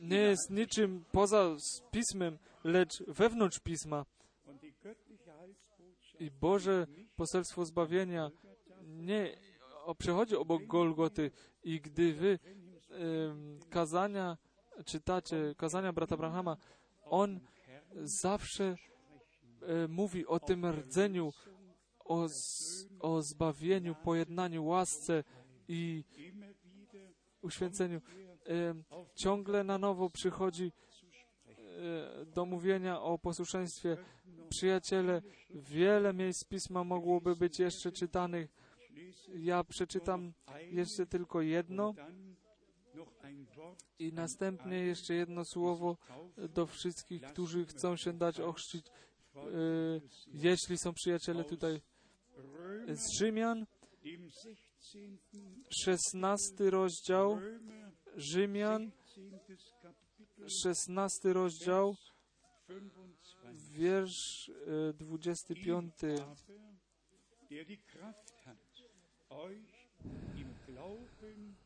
nie 0.00 0.18
jest 0.18 0.50
niczym 0.50 1.04
poza 1.12 1.56
pismem, 1.90 2.38
lecz 2.64 3.02
wewnątrz 3.08 3.60
pisma. 3.60 4.04
I 6.20 6.30
Boże 6.30 6.86
poselstwo 7.16 7.64
zbawienia 7.64 8.30
nie 8.82 9.38
przechodzi 9.98 10.36
obok 10.36 10.66
Golgoty. 10.66 11.30
I 11.64 11.80
gdy 11.80 12.14
wy 12.14 12.38
em, 12.90 13.58
kazania 13.70 14.36
czytacie, 14.84 15.54
kazania 15.56 15.92
brata 15.92 16.14
Abrahama, 16.14 16.56
on 17.10 17.40
zawsze 17.94 18.76
e, 19.62 19.88
mówi 19.88 20.26
o 20.26 20.40
tym 20.40 20.66
rdzeniu, 20.66 21.32
o, 21.98 22.26
o 23.00 23.22
zbawieniu, 23.22 23.94
pojednaniu, 23.94 24.64
łasce 24.64 25.24
i 25.68 26.04
uświęceniu. 27.42 28.00
Em, 28.44 28.84
ciągle 29.14 29.64
na 29.64 29.78
nowo 29.78 30.10
przychodzi 30.10 30.72
e, 32.22 32.26
do 32.26 32.46
mówienia 32.46 33.00
o 33.00 33.18
posłuszeństwie. 33.18 33.96
Przyjaciele, 34.48 35.22
wiele 35.50 36.12
miejsc 36.12 36.44
Pisma 36.44 36.84
mogłoby 36.84 37.36
być 37.36 37.58
jeszcze 37.58 37.92
czytanych. 37.92 38.50
Ja 39.34 39.64
przeczytam 39.64 40.32
jeszcze 40.70 41.06
tylko 41.06 41.40
jedno 41.40 41.94
i 43.98 44.12
następnie 44.12 44.78
jeszcze 44.78 45.14
jedno 45.14 45.44
słowo 45.44 45.96
do 46.54 46.66
wszystkich, 46.66 47.22
którzy 47.22 47.66
chcą 47.66 47.96
się 47.96 48.12
dać 48.12 48.40
ochrzcić, 48.40 48.86
e, 48.86 49.40
jeśli 50.26 50.78
są 50.78 50.94
przyjaciele 50.94 51.44
tutaj 51.44 51.80
z 52.88 53.18
Rzymian, 53.18 53.66
16 55.84 56.70
rozdział, 56.70 57.38
Rzymian, 58.16 58.90
16 60.62 61.32
rozdział, 61.32 61.96
wiersz 63.54 64.50
e, 64.90 64.92
25. 64.92 65.94
der 67.48 67.64
die 67.64 67.76
Kraft 67.76 68.34
hat, 68.44 68.58
euch 69.30 69.88
im 70.36 70.54
Glauben 70.66 71.56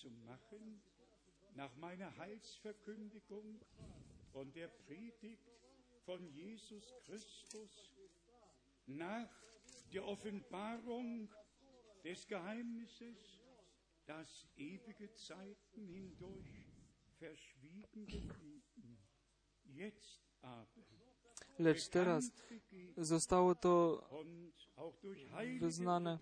festzumachen, 0.00 0.80
nach 1.54 1.74
meiner 1.76 2.16
Heilsverkündigung 2.16 3.60
und 4.32 4.54
der 4.56 4.68
Predigt 4.68 5.50
von 6.04 6.26
Jesus 6.28 6.94
Christus, 7.04 7.94
nach 8.86 9.28
der 9.92 10.06
Offenbarung 10.06 11.28
des 12.04 12.26
Geheimnisses, 12.26 13.40
das 14.06 14.46
ewige 14.56 15.12
Zeiten 15.14 15.86
hindurch 15.86 16.66
verschwiegen 17.18 18.06
geblieben. 18.06 18.98
Jetzt 19.64 20.20
aber 20.40 20.66
Lecz 21.58 21.90
teraz 21.90 22.32
zostało 22.96 23.54
to 23.54 24.06
und 24.10 24.54
auch 24.76 24.96
durch 25.00 25.30
heilige 25.30 25.66
wyznane. 25.66 26.18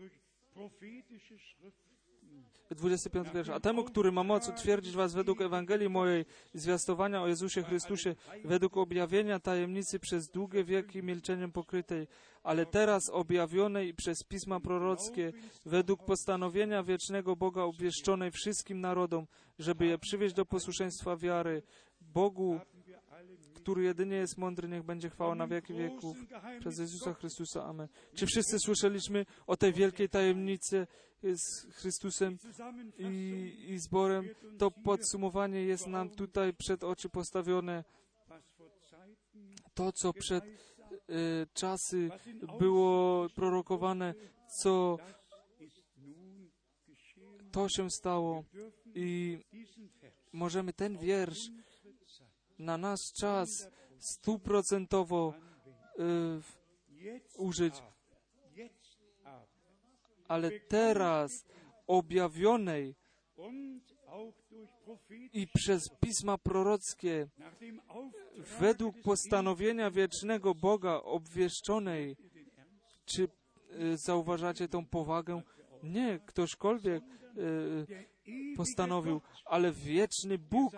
Und 2.28 2.44
durch 2.44 2.48
prophetische 2.48 2.68
Schriften 2.68 2.76
25 2.76 3.34
wiersz. 3.34 3.48
A 3.48 3.60
temu, 3.60 3.84
który 3.84 4.12
ma 4.12 4.22
moc 4.22 4.48
utwierdzić 4.48 4.94
was 4.94 5.14
według 5.14 5.40
Ewangelii 5.40 5.88
mojej, 5.88 6.24
zwiastowania 6.54 7.22
o 7.22 7.26
Jezusie 7.26 7.62
Chrystusie, 7.62 8.14
według 8.44 8.76
objawienia 8.76 9.40
tajemnicy 9.40 9.98
przez 9.98 10.28
długie 10.28 10.64
wieki 10.64 11.02
milczeniem 11.02 11.52
pokrytej, 11.52 12.06
ale 12.42 12.66
teraz 12.66 13.10
objawionej 13.10 13.94
przez 13.94 14.24
pisma 14.24 14.60
prorockie, 14.60 15.32
według 15.66 16.04
postanowienia 16.04 16.82
wiecznego 16.82 17.36
Boga 17.36 17.62
obwieszczonej 17.62 18.30
wszystkim 18.30 18.80
narodom, 18.80 19.26
żeby 19.58 19.86
je 19.86 19.98
przywieźć 19.98 20.34
do 20.34 20.46
posłuszeństwa 20.46 21.16
wiary. 21.16 21.62
Bogu, 22.00 22.60
który 23.68 23.82
jedynie 23.82 24.16
jest 24.16 24.38
mądry, 24.38 24.68
niech 24.68 24.82
będzie 24.82 25.10
chwała 25.10 25.34
na 25.34 25.46
wieki 25.46 25.74
wieków. 25.74 26.16
Przez 26.60 26.78
Jezusa 26.78 27.14
Chrystusa. 27.14 27.64
Amen. 27.64 27.88
Czy 28.14 28.26
wszyscy 28.26 28.58
słyszeliśmy 28.58 29.26
o 29.46 29.56
tej 29.56 29.72
wielkiej 29.72 30.08
tajemnicy 30.08 30.86
z 31.22 31.66
Chrystusem 31.74 32.38
i, 32.98 33.54
i 33.68 33.78
zborem? 33.78 34.28
To 34.58 34.70
podsumowanie 34.70 35.62
jest 35.62 35.86
nam 35.86 36.10
tutaj 36.10 36.54
przed 36.54 36.84
oczy 36.84 37.08
postawione. 37.08 37.84
To, 39.74 39.92
co 39.92 40.12
przed 40.12 40.44
e, 40.44 40.48
czasy 41.54 42.10
było 42.58 43.26
prorokowane, 43.34 44.14
co 44.60 44.98
to 47.52 47.68
się 47.68 47.90
stało 47.90 48.44
i 48.94 49.38
możemy 50.32 50.72
ten 50.72 50.98
wiersz 50.98 51.50
na 52.58 52.78
nasz 52.78 53.12
czas 53.12 53.68
stuprocentowo 53.98 55.34
e, 55.98 56.02
użyć. 57.36 57.82
Ale 60.28 60.50
teraz 60.60 61.44
objawionej 61.86 62.94
i 65.32 65.46
przez 65.54 65.88
pisma 66.00 66.38
prorockie 66.38 67.28
według 68.60 69.02
postanowienia 69.02 69.90
wiecznego 69.90 70.54
Boga 70.54 70.94
obwieszczonej. 70.94 72.16
Czy 73.04 73.28
e, 73.70 73.96
zauważacie 73.96 74.68
tą 74.68 74.86
powagę? 74.86 75.42
Nie, 75.82 76.20
ktośkolwiek 76.26 77.02
e, 77.04 78.08
postanowił, 78.56 79.20
ale 79.44 79.72
wieczny 79.72 80.38
Bóg, 80.38 80.72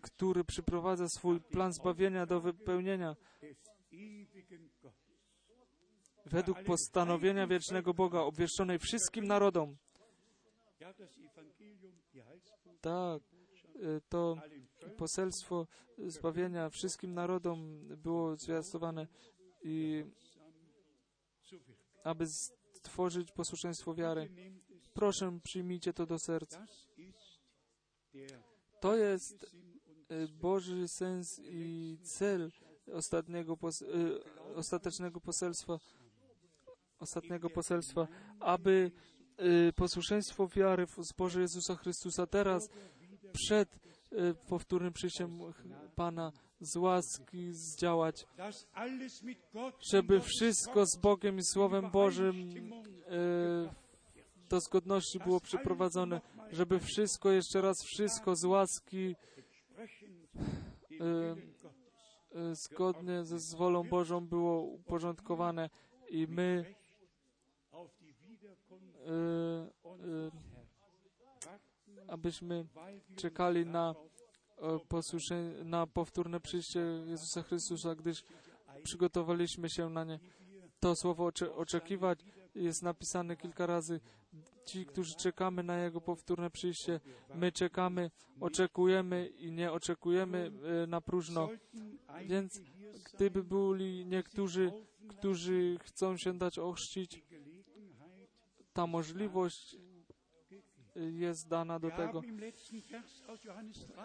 który 0.00 0.44
przyprowadza 0.44 1.08
swój 1.08 1.40
plan 1.40 1.72
zbawienia 1.72 2.26
do 2.26 2.40
wypełnienia 2.40 3.16
według 6.26 6.62
postanowienia 6.62 7.46
wiecznego 7.46 7.94
Boga 7.94 8.20
obwieszczonej 8.20 8.78
wszystkim 8.78 9.24
narodom. 9.24 9.76
Tak, 12.80 13.22
e, 13.82 14.00
to 14.08 14.36
poselstwo 14.96 15.66
zbawienia 15.98 16.70
wszystkim 16.70 17.14
narodom 17.14 17.88
było 17.96 18.36
zwiastowane 18.36 19.06
i 19.62 20.04
aby 22.04 22.26
stworzyć 22.72 23.32
posłuszeństwo 23.32 23.94
wiary. 23.94 24.28
Proszę, 24.94 25.38
przyjmijcie 25.44 25.92
to 25.92 26.06
do 26.06 26.18
serca. 26.18 26.66
To 28.80 28.96
jest 28.96 29.46
e, 30.08 30.28
Boży 30.28 30.88
sens 30.88 31.40
i 31.44 31.98
cel 32.02 32.50
ostatniego, 32.92 33.56
pos- 33.56 33.82
e, 33.82 34.54
ostatecznego 34.54 35.20
poselstwa, 35.20 35.78
ostatniego 36.98 37.50
poselstwa, 37.50 38.08
aby 38.40 38.90
e, 39.36 39.72
posłuszeństwo 39.72 40.48
wiary 40.48 40.86
w 40.86 40.96
zboże 40.98 41.40
Jezusa 41.40 41.74
Chrystusa 41.76 42.26
teraz 42.26 42.68
przed 43.32 43.78
powtórnym 44.48 44.92
przyjściem 44.92 45.38
Pana 45.96 46.32
z 46.60 46.76
łaski 46.76 47.52
zdziałać, 47.52 48.26
żeby 49.92 50.20
wszystko 50.20 50.86
z 50.86 50.96
Bogiem 51.00 51.38
i 51.38 51.44
Słowem 51.44 51.90
Bożym 51.90 52.50
do 54.50 54.60
zgodności 54.60 55.18
było 55.18 55.40
przeprowadzone, 55.40 56.20
żeby 56.52 56.80
wszystko, 56.80 57.30
jeszcze 57.30 57.60
raz 57.60 57.82
wszystko 57.84 58.36
z 58.36 58.44
łaski 58.44 59.16
e, 61.00 61.36
e, 62.34 62.54
zgodnie 62.54 63.24
ze 63.24 63.56
wolą 63.56 63.88
Bożą 63.88 64.26
było 64.26 64.60
uporządkowane 64.62 65.70
i 66.10 66.26
my 66.26 66.74
e, 69.06 69.12
e, 69.86 70.30
abyśmy 72.08 72.66
czekali 73.16 73.66
na, 73.66 73.94
e, 74.58 75.64
na 75.64 75.86
powtórne 75.86 76.40
przyjście 76.40 76.80
Jezusa 77.06 77.42
Chrystusa, 77.42 77.94
gdyż 77.94 78.24
przygotowaliśmy 78.82 79.70
się 79.70 79.90
na 79.90 80.04
nie. 80.04 80.20
To 80.80 80.96
słowo 80.96 81.24
ocze, 81.26 81.54
oczekiwać 81.54 82.24
jest 82.54 82.82
napisane 82.82 83.36
kilka 83.36 83.66
razy. 83.66 84.00
Ci, 84.70 84.86
którzy 84.86 85.14
czekamy 85.14 85.62
na 85.62 85.78
Jego 85.78 86.00
powtórne 86.00 86.50
przyjście, 86.50 87.00
my 87.34 87.52
czekamy, 87.52 88.10
oczekujemy 88.40 89.26
i 89.26 89.52
nie 89.52 89.72
oczekujemy 89.72 90.50
e, 90.82 90.86
na 90.86 91.00
próżno. 91.00 91.48
Więc 92.26 92.60
gdyby 93.14 93.44
byli 93.44 94.06
niektórzy, 94.06 94.72
którzy 95.08 95.78
chcą 95.82 96.16
się 96.16 96.38
dać 96.38 96.58
ochrzcić, 96.58 97.24
ta 98.72 98.86
możliwość 98.86 99.76
e, 100.96 101.00
jest 101.00 101.48
dana 101.48 101.78
do 101.78 101.90
tego. 101.90 102.22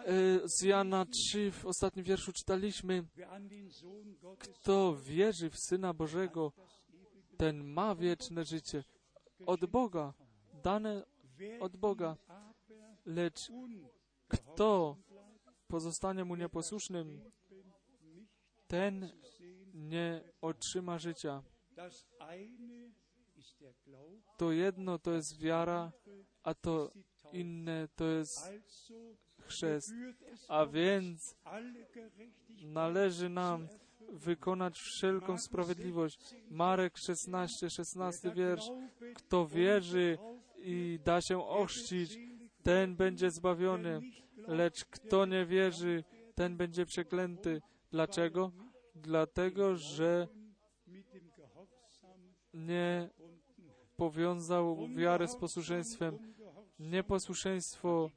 E, 0.04 0.48
Z 0.48 0.62
Jana 0.62 1.06
3 1.06 1.50
w 1.52 1.66
ostatnim 1.66 2.04
wierszu 2.04 2.32
czytaliśmy, 2.32 3.04
kto 4.38 4.96
wierzy 4.96 5.50
w 5.50 5.58
Syna 5.58 5.94
Bożego, 5.94 6.52
ten 7.36 7.64
ma 7.64 7.94
wieczne 7.94 8.44
życie 8.44 8.84
od 9.46 9.66
Boga, 9.66 10.14
dane 10.66 11.02
od 11.60 11.76
Boga. 11.76 12.16
Lecz 13.06 13.52
kto 14.28 14.96
pozostanie 15.68 16.24
mu 16.24 16.36
nieposłusznym, 16.36 17.30
ten 18.66 19.10
nie 19.74 20.20
otrzyma 20.40 20.98
życia. 20.98 21.42
To 24.36 24.52
jedno 24.52 24.98
to 24.98 25.12
jest 25.12 25.40
wiara, 25.40 25.92
a 26.42 26.54
to 26.54 26.92
inne 27.32 27.88
to 27.96 28.04
jest 28.04 28.50
chrzest. 29.38 29.90
A 30.48 30.66
więc 30.66 31.36
należy 32.62 33.28
nam 33.28 33.68
wykonać 34.12 34.78
wszelką 34.78 35.38
sprawiedliwość. 35.38 36.34
Marek 36.50 36.98
16, 36.98 37.70
16 37.70 38.30
wiersz. 38.30 38.70
Kto 39.14 39.46
wierzy 39.46 40.18
i 40.66 40.98
da 41.04 41.20
się 41.20 41.46
ochrzcić, 41.46 42.18
ten 42.62 42.96
będzie 42.96 43.30
zbawiony, 43.30 44.00
lecz 44.36 44.84
kto 44.84 45.26
nie 45.26 45.46
wierzy, 45.46 46.04
ten 46.34 46.56
będzie 46.56 46.86
przeklęty. 46.86 47.60
Dlaczego? 47.90 48.52
Dlatego, 48.94 49.76
że 49.76 50.28
nie 52.54 53.10
powiązał 53.96 54.88
wiarę 54.88 55.28
z 55.28 55.36
posłuszeństwem. 55.36 56.18
Nieposłuszeństwo 56.78 58.10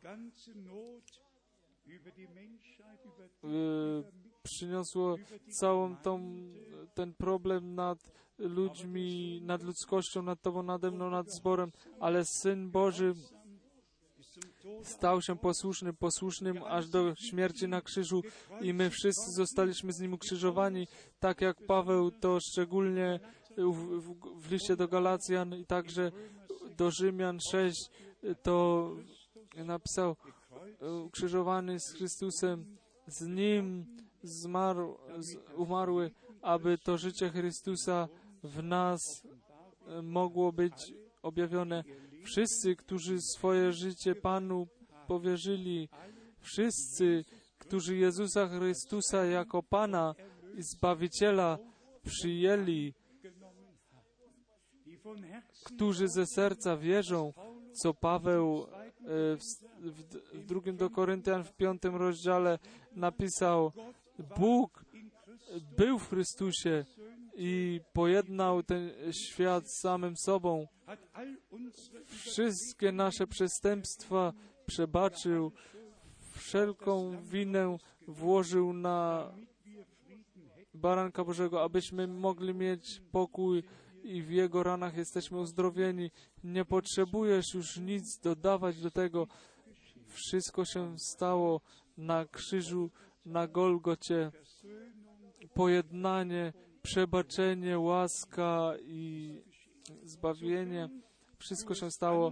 y, 3.44 4.04
przyniosło 4.44 5.16
całą 5.50 5.98
tą, 5.98 6.22
ten 6.94 7.14
problem 7.14 7.76
nad 7.76 8.12
ludźmi, 8.40 9.42
nad 9.44 9.64
ludzkością, 9.64 10.22
nad 10.22 10.42
Tobą, 10.42 10.64
nade 10.64 10.92
mną, 10.92 11.10
nad 11.10 11.32
zborem, 11.32 11.72
ale 12.00 12.26
Syn 12.26 12.72
Boży 12.72 13.14
stał 14.84 15.22
się 15.22 15.38
posłuszny, 15.38 15.94
posłusznym 15.94 16.64
aż 16.64 16.90
do 16.90 17.16
śmierci 17.16 17.68
na 17.68 17.82
krzyżu 17.82 18.22
i 18.62 18.74
my 18.74 18.90
wszyscy 18.90 19.32
zostaliśmy 19.32 19.94
z 19.94 20.00
Nim 20.00 20.14
ukrzyżowani, 20.14 20.88
tak 21.20 21.42
jak 21.42 21.66
Paweł 21.68 22.12
to 22.12 22.40
szczególnie 22.40 23.20
w, 23.58 24.02
w, 24.02 24.42
w 24.42 24.52
liście 24.52 24.76
do 24.76 24.88
Galacjan 24.88 25.56
i 25.56 25.66
także 25.66 26.12
do 26.78 26.92
Rzymian 26.92 27.40
6 27.52 27.90
to 28.44 28.90
napisał 29.56 30.16
ukrzyżowany 31.06 31.80
z 31.80 31.94
Chrystusem, 31.94 32.78
z 33.08 33.28
Nim 33.28 33.86
zmarł, 34.24 34.98
z, 35.20 35.36
umarły, 35.56 36.12
aby 36.42 36.78
to 36.78 36.98
życie 36.98 37.30
Chrystusa 37.30 38.08
w 38.44 38.64
nas 38.64 39.02
e, 39.88 40.02
mogło 40.02 40.52
być 40.52 40.94
objawione. 41.22 41.84
Wszyscy, 42.24 42.76
którzy 42.76 43.22
swoje 43.22 43.72
życie 43.72 44.16
Panu 44.16 44.68
powierzyli, 45.08 45.90
wszyscy, 46.40 47.26
którzy 47.58 47.96
Jezusa 47.96 48.48
Chrystusa 48.48 49.26
jako 49.26 49.64
Pana 49.64 50.16
i 50.58 50.64
Zbawiciela 50.64 51.58
przyjęli, 52.04 52.94
którzy 55.66 56.08
ze 56.08 56.26
serca 56.26 56.78
wierzą, 56.78 57.34
co 57.74 57.94
Paweł 57.94 58.66
e, 58.66 59.38
w, 59.38 59.42
w, 59.80 60.04
w 60.34 60.46
drugim 60.46 60.78
do 60.78 60.90
Koryntian 60.90 61.44
w 61.44 61.54
piątym 61.54 61.96
rozdziale 61.96 62.60
napisał, 62.92 63.72
Bóg 64.38 64.86
był 65.78 66.00
w 66.00 66.10
Chrystusie 66.10 66.86
i 67.42 67.82
pojednał 67.94 68.64
ten 68.64 68.92
świat 69.12 69.68
z 69.68 69.80
samym 69.80 70.18
sobą. 70.18 70.68
Wszystkie 72.06 72.92
nasze 72.92 73.28
przestępstwa 73.28 74.34
przebaczył, 74.66 75.52
wszelką 76.38 77.22
winę 77.22 77.78
włożył 78.08 78.74
na 78.74 79.32
baranka 80.74 81.24
Bożego, 81.24 81.64
abyśmy 81.64 82.08
mogli 82.08 82.54
mieć 82.54 83.02
pokój 83.12 83.64
i 84.04 84.22
w 84.22 84.32
Jego 84.32 84.64
ranach 84.64 84.98
jesteśmy 84.98 85.40
uzdrowieni. 85.40 86.12
Nie 86.44 86.66
potrzebujesz 86.66 87.54
już 87.54 87.78
nic 87.78 88.20
dodawać 88.20 88.82
do 88.82 88.92
tego. 88.92 89.28
Wszystko 90.08 90.66
się 90.66 91.00
stało 91.00 91.62
na 91.98 92.26
krzyżu, 92.26 92.92
na 93.26 93.48
Golgocie. 93.48 94.32
Pojednanie, 95.54 96.54
przebaczenie, 96.90 97.80
łaska 97.80 98.74
i 98.82 99.34
zbawienie. 100.04 100.90
Wszystko 101.38 101.76
się 101.76 101.92
stało. 101.92 102.32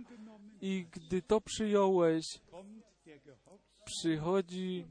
I 0.62 0.86
gdy 0.92 1.22
to 1.22 1.42
przyjąłeś, 1.42 2.42
przychodzi 3.86 4.86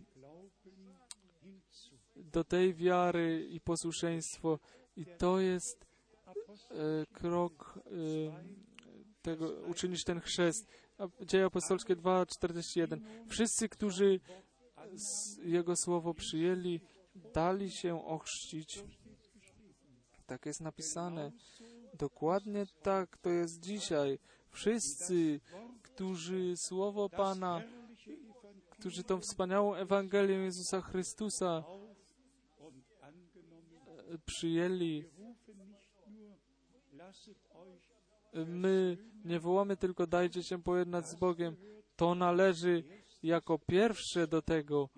do 2.17 2.45
tej 2.45 2.75
wiary 2.75 3.47
i 3.51 3.61
posłuszeństwo. 3.61 4.59
I 4.97 5.07
to 5.19 5.41
jest 5.41 5.87
e, 6.71 7.07
krok 7.13 7.79
e, 7.79 7.91
tego, 9.23 9.51
uczynić 9.51 10.05
ten 10.05 10.21
chrzest. 10.21 10.67
Dzieje 11.21 11.45
apostolskie 11.45 11.97
2:41. 11.97 13.01
Wszyscy, 13.29 13.69
którzy 13.69 14.21
Jego 15.43 15.77
słowo 15.77 16.15
przyjęli, 16.15 16.81
dali 17.35 17.71
się 17.71 18.07
ochrzcić. 18.07 18.83
Tak 20.27 20.47
jest 20.47 20.61
napisane. 20.61 21.33
Dokładnie 21.95 22.67
tak 22.83 23.19
to 23.19 23.31
jest 23.31 23.61
dzisiaj. 23.61 24.19
Wszyscy, 24.51 25.41
którzy 25.83 26.57
słowo 26.57 27.09
Pana, 27.09 27.63
którzy 28.71 29.05
tą 29.05 29.21
wspaniałą 29.21 29.75
Ewangelię 29.75 30.35
Jezusa 30.35 30.81
Chrystusa 30.81 31.65
e, 34.09 34.19
przyjęli, 34.27 35.05
my 38.47 38.97
nie 39.25 39.41
wołamy 39.41 39.77
tylko 39.77 40.07
dajcie 40.07 40.43
się 40.43 40.63
pojednać 40.63 41.09
z 41.09 41.15
Bogiem. 41.15 41.57
To 41.97 42.15
należy 42.15 42.85
jako 43.23 43.59
pierwsze 43.59 44.27
do 44.27 44.43
tego. 44.43 44.89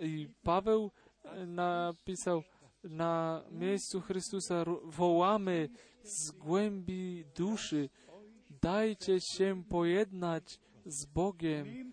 I 0.00 0.28
Paweł 0.42 0.90
e, 1.24 1.46
napisał 1.46 2.42
na 2.84 3.44
miejscu 3.50 4.00
Chrystusa 4.00 4.64
wołamy 4.84 5.68
z 6.02 6.30
głębi 6.30 7.24
duszy 7.36 7.88
dajcie 8.62 9.20
się 9.20 9.64
pojednać 9.68 10.60
z 10.86 11.04
Bogiem. 11.04 11.92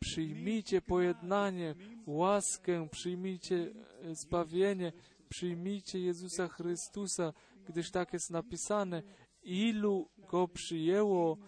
Przyjmijcie 0.00 0.82
pojednanie, 0.82 1.74
łaskę, 2.06 2.88
przyjmijcie 2.88 3.72
e, 4.02 4.14
zbawienie, 4.14 4.92
przyjmijcie 5.28 6.00
Jezusa 6.00 6.48
Chrystusa, 6.48 7.32
gdyż 7.68 7.90
tak 7.90 8.12
jest 8.12 8.30
napisane. 8.30 9.02
Ilu 9.42 10.08
go 10.30 10.48
przyjęło, 10.48 11.38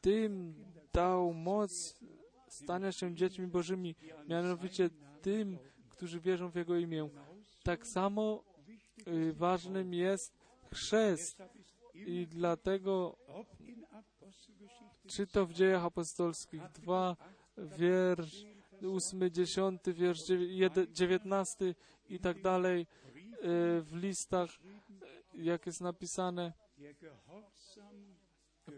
tym 0.00 0.54
dał 0.92 1.34
moc 1.34 1.94
stania 2.48 2.92
się 2.92 3.14
dziećmi 3.14 3.46
Bożymi, 3.46 3.94
mianowicie 4.28 4.90
tym, 5.22 5.58
którzy 6.02 6.20
wierzą 6.20 6.50
w 6.50 6.54
Jego 6.54 6.76
imię. 6.76 7.08
Tak 7.62 7.86
samo 7.86 8.44
y, 9.08 9.32
ważnym 9.32 9.94
jest 9.94 10.38
chrzest 10.72 11.42
i 11.94 12.26
dlatego, 12.26 13.16
czy 15.06 15.26
to 15.26 15.46
w 15.46 15.52
dziejach 15.52 15.84
apostolskich 15.84 16.62
2, 16.68 17.16
wiersz 17.58 18.44
8, 18.96 19.30
10, 19.30 19.80
wiersz 19.86 20.20
19 20.88 21.74
i 22.08 22.18
tak 22.18 22.42
dalej, 22.42 22.80
y, 22.80 22.86
w 23.82 23.90
listach, 23.92 24.50
jak 25.34 25.66
jest 25.66 25.80
napisane, 25.80 26.52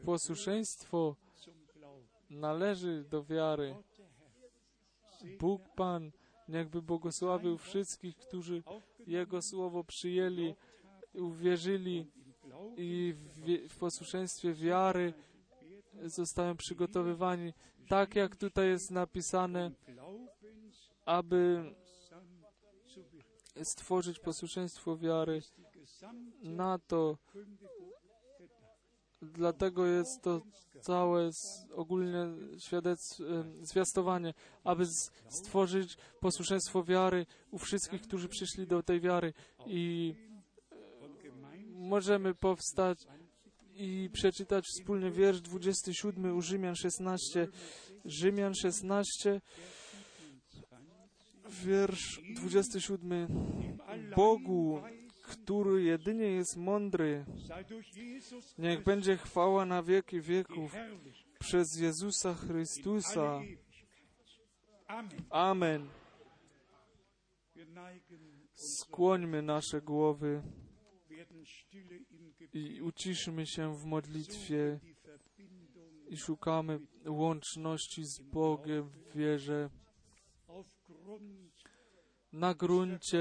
posłuszeństwo 0.05 1.16
należy 2.31 3.05
do 3.05 3.24
wiary. 3.24 3.77
Bóg 5.39 5.62
Pan 5.77 6.12
niechby 6.49 6.83
błogosławił 6.83 7.59
wszystkich, 7.59 8.16
którzy 8.16 8.62
Jego 9.07 9.43
słowo 9.43 9.85
przyjęli, 9.85 10.55
uwierzyli 11.15 12.07
i 12.77 13.15
w, 13.16 13.69
w 13.69 13.79
posłuszeństwie 13.79 14.55
wiary 14.55 15.15
zostają 16.03 16.57
przygotowywani, 16.57 17.53
tak 17.89 18.15
jak 18.15 18.37
tutaj 18.37 18.69
jest 18.69 18.91
napisane, 18.91 19.71
aby 21.05 21.75
stworzyć 23.62 24.19
posłuszeństwo 24.19 24.97
wiary. 24.97 25.43
Na 26.43 26.79
to. 26.79 27.19
Dlatego 29.33 29.87
jest 29.87 30.23
to 30.23 30.43
całe 30.81 31.31
ogólne 31.75 32.37
świadectwo, 32.59 33.25
zwiastowanie, 33.63 34.35
aby 34.65 34.87
stworzyć 35.29 35.97
posłuszeństwo 36.21 36.85
wiary 36.85 37.27
u 37.51 37.59
wszystkich, 37.59 38.03
którzy 38.03 38.29
przyszli 38.29 38.67
do 38.67 38.83
tej 38.83 39.01
wiary. 39.01 39.33
I 39.67 40.15
gemeinsam 41.23 41.75
możemy 41.75 42.35
powstać 42.35 43.07
i 43.75 44.11
przeczytać 44.13 44.65
wspólnie 44.67 45.11
wiersz 45.11 45.41
27 45.41 46.37
u 46.37 46.43
Rzymian 46.43 46.75
16. 46.75 47.49
Rzymian 48.05 48.55
16, 48.55 49.41
wiersz 51.65 52.21
27. 52.37 53.29
Bogu, 54.17 54.83
który 55.25 55.83
jedynie 55.83 56.27
jest 56.27 56.57
mądry, 56.57 57.25
niech 58.59 58.83
będzie 58.85 59.17
chwała 59.17 59.67
na 59.67 59.83
wieki 59.83 60.21
wieków 60.21 60.77
przez 61.39 61.77
Jezusa 61.81 62.35
Chrystusa. 62.35 63.41
Amen. 65.31 65.89
Skłońmy 68.53 69.43
nasze 69.43 69.83
głowy 69.83 70.43
i 72.53 72.83
uciszmy 72.83 73.47
się 73.47 73.77
w 73.77 73.85
modlitwie. 73.85 74.81
i 76.09 76.17
szukamy 76.17 76.81
łączności 77.07 78.05
z 78.05 78.21
Bogiem 78.21 78.89
w 78.89 79.17
wierze 79.17 79.71
na 82.33 82.55
gruncie 82.55 83.19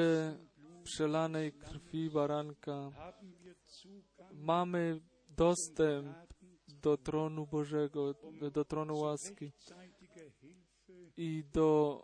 przelanej 0.83 1.51
krwi 1.51 2.09
baranka. 2.09 2.91
Mamy 4.33 5.01
dostęp 5.29 6.17
do 6.67 6.97
tronu 6.97 7.47
Bożego, 7.47 8.13
do 8.51 8.65
tronu 8.65 8.99
łaski 8.99 9.51
i 11.17 11.43
do, 11.53 12.03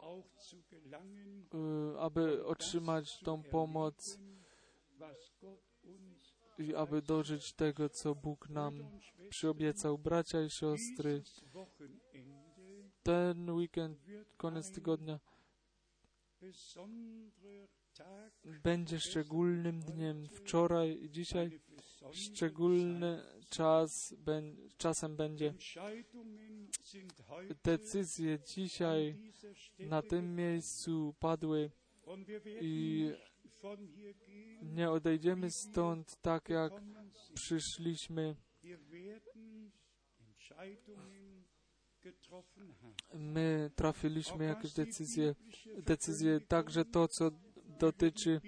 y, 1.95 1.99
aby 1.99 2.45
otrzymać 2.45 3.19
tą 3.19 3.43
pomoc 3.43 4.19
i 6.57 6.75
aby 6.75 7.01
dożyć 7.01 7.53
tego, 7.53 7.89
co 7.89 8.15
Bóg 8.15 8.49
nam 8.49 8.99
przyobiecał. 9.29 9.97
Bracia 9.97 10.41
i 10.41 10.49
siostry, 10.49 11.23
ten 13.03 13.49
weekend, 13.49 13.99
koniec 14.37 14.71
tygodnia, 14.71 15.19
będzie 18.63 18.99
szczególnym 18.99 19.79
dniem. 19.79 20.27
Wczoraj 20.27 21.03
i 21.03 21.09
dzisiaj 21.09 21.59
szczególny 22.11 23.23
czas, 23.49 24.15
czasem 24.77 25.15
będzie. 25.15 25.53
Decyzje 27.63 28.39
dzisiaj 28.39 29.15
na 29.79 30.01
tym 30.01 30.35
miejscu 30.35 31.15
padły 31.19 31.71
i 32.61 33.05
nie 34.61 34.89
odejdziemy 34.89 35.51
stąd 35.51 36.21
tak, 36.21 36.49
jak 36.49 36.73
przyszliśmy. 37.33 38.35
My 43.13 43.71
trafiliśmy 43.75 44.45
jakieś 44.45 44.73
decyzje, 44.73 45.35
decyzje 45.77 46.39
także 46.41 46.85
to, 46.85 47.07
co 47.07 47.31
dotyczy 47.79 48.41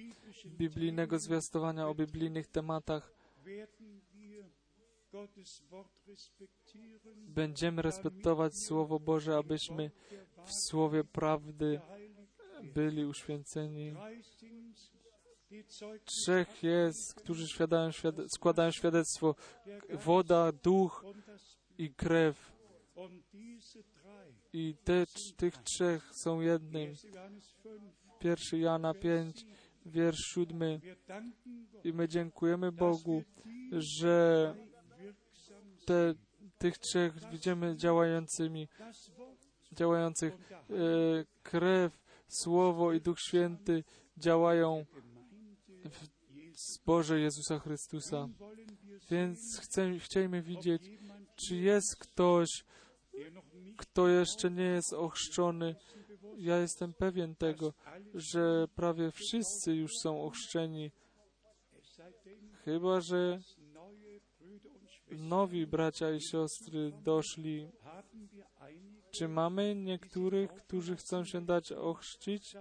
biblijnego 0.46 1.20
zwiastowania 1.20 1.88
o 1.88 1.96
biblijnych 1.96 2.48
tematach. 2.48 3.14
Będziemy 7.28 7.82
respektować 7.82 8.54
Słowo 8.68 9.00
Boże, 9.00 9.38
abyśmy 9.38 9.92
w 10.46 10.54
Słowie 10.54 11.04
prawdy 11.04 11.82
byli 12.64 13.06
uświęceni. 13.06 13.94
Trzech 16.06 16.64
jest, 16.64 17.14
którzy 17.16 17.48
świadają, 17.48 17.90
składają 18.36 18.72
świadectwo. 18.72 19.36
Woda, 19.90 20.52
duch 20.52 21.06
i 21.78 21.94
krew. 21.94 22.52
I 24.54 24.76
te, 24.84 25.06
tych 25.38 25.58
trzech 25.58 26.10
są 26.14 26.42
jednym. 26.42 26.96
1. 28.24 28.60
Johannes 28.60 28.98
5, 28.98 29.42
1 29.44 29.44
Jana 29.44 29.44
5, 29.44 29.46
wiersz 29.86 30.34
7. 30.36 30.80
wir 30.80 30.96
danken 31.08 31.68
Gott, 31.72 31.86
I 31.86 31.94
my 31.94 32.08
dziękujemy 32.08 32.72
Bogu, 32.72 33.24
że 33.72 34.56
te, 35.86 36.14
tych 36.58 36.78
trzech 36.78 37.30
widzimy 37.32 37.78
działającymi, 37.78 38.68
działających. 39.72 40.34
E, 40.34 40.76
krew, 41.44 42.02
Słowo 42.28 42.94
i 42.94 43.02
Duch 43.02 43.20
Święty 43.20 43.84
działają 44.18 44.86
w 46.54 46.58
zborze 46.58 47.20
Jezusa 47.20 47.60
Chrystusa. 47.60 48.28
Więc 49.10 49.60
chcę, 49.60 49.92
widzieć, 50.42 50.90
czy 51.36 51.56
jest 51.56 51.96
ktoś, 52.00 52.64
kto 53.78 54.08
jeszcze 54.08 54.52
nie 54.52 54.64
jest 54.64 54.94
ochrzczony. 54.94 55.76
Ja 56.38 56.58
jestem 56.58 56.94
pewien 56.94 57.36
tego, 57.36 57.74
że 58.14 58.68
prawie 58.76 59.12
wszyscy 59.12 59.76
już 59.76 59.98
są 59.98 60.24
ochrzczeni, 60.24 60.92
chyba 62.66 63.02
że 63.02 63.42
nowi 65.12 65.68
bracia 65.68 66.12
i 66.12 66.22
siostry 66.22 66.92
doszli. 67.04 67.68
Czy 69.12 69.28
mamy 69.28 69.76
niektórych, 69.76 70.54
którzy 70.54 70.96
chcą 70.96 71.26
się 71.26 71.46
dać 71.46 71.72
ochrzcić? 71.72 72.56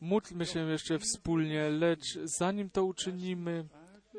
módlmy 0.00 0.46
się 0.46 0.70
jeszcze 0.70 0.98
wspólnie, 0.98 1.70
lecz 1.70 2.18
zanim 2.24 2.70
to 2.70 2.84
uczynimy, 2.84 3.68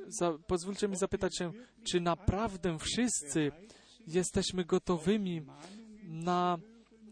za, 0.07 0.37
pozwólcie 0.47 0.87
mi 0.87 0.95
zapytać 0.95 1.37
się, 1.37 1.51
czy 1.83 2.01
naprawdę 2.01 2.77
wszyscy 2.79 3.51
jesteśmy 4.07 4.65
gotowymi 4.65 5.41
na 6.03 6.57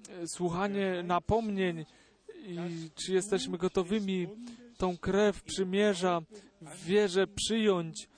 e, 0.10 0.28
słuchanie 0.28 1.04
napomnień 1.04 1.86
i 2.48 2.90
czy 2.96 3.14
jesteśmy 3.14 3.58
gotowymi 3.58 4.28
tą 4.78 4.98
krew 4.98 5.44
przymierza 5.44 6.22
w 6.62 6.86
wierze 6.86 7.28
przyjąć 7.28 8.10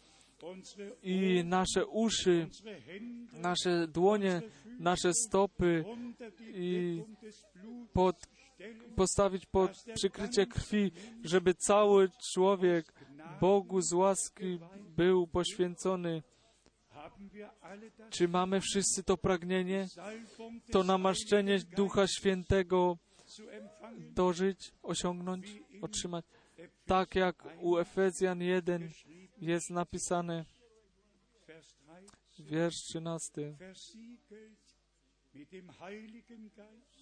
i 1.04 1.44
nasze 1.46 1.86
uszy, 1.86 2.48
nasze 3.34 3.88
dłonie, 3.88 4.42
nasze 4.80 5.14
stopy 5.14 5.86
i 6.54 7.02
pod, 7.94 8.16
postawić 8.96 9.46
pod 9.46 9.72
przykrycie 9.96 10.46
krwi, 10.46 10.92
żeby 11.24 11.54
cały 11.54 12.10
człowiek 12.34 12.94
Bogu 13.42 13.82
z 13.82 13.94
łaski 13.94 14.60
był 14.96 15.28
poświęcony. 15.28 16.24
Czy 18.10 18.28
mamy 18.28 18.62
wszyscy 18.62 19.04
to 19.04 19.18
pragnienie, 19.18 19.88
to 20.72 20.84
namaszczenie 20.84 21.60
Ducha 21.60 22.08
Świętego 22.08 22.98
dożyć, 23.98 24.72
osiągnąć, 24.84 25.48
otrzymać? 25.82 26.26
Tak 26.86 27.16
jak 27.16 27.48
u 27.61 27.78
Efezjan 27.78 28.41
1 28.41 28.90
jest 29.38 29.70
napisane, 29.70 30.45
Vers 31.48 31.76
3, 32.30 32.44
wiersz 32.44 32.76
13. 32.76 33.52
versiegelt 33.52 34.76
mit 35.34 35.49
dem 35.49 35.70
Heiligen 35.70 36.49
Geist. 36.49 36.99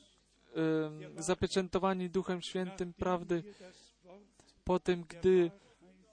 Ym, 0.57 1.23
zapieczętowani 1.23 2.09
Duchem 2.09 2.41
Świętym 2.41 2.93
prawdy, 2.93 3.43
po 4.63 4.79
tym, 4.79 5.03
gdy 5.03 5.51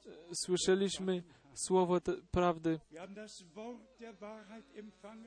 e, 0.07 0.35
słyszeliśmy 0.35 1.23
słowo 1.55 2.01
prawdy, 2.31 2.81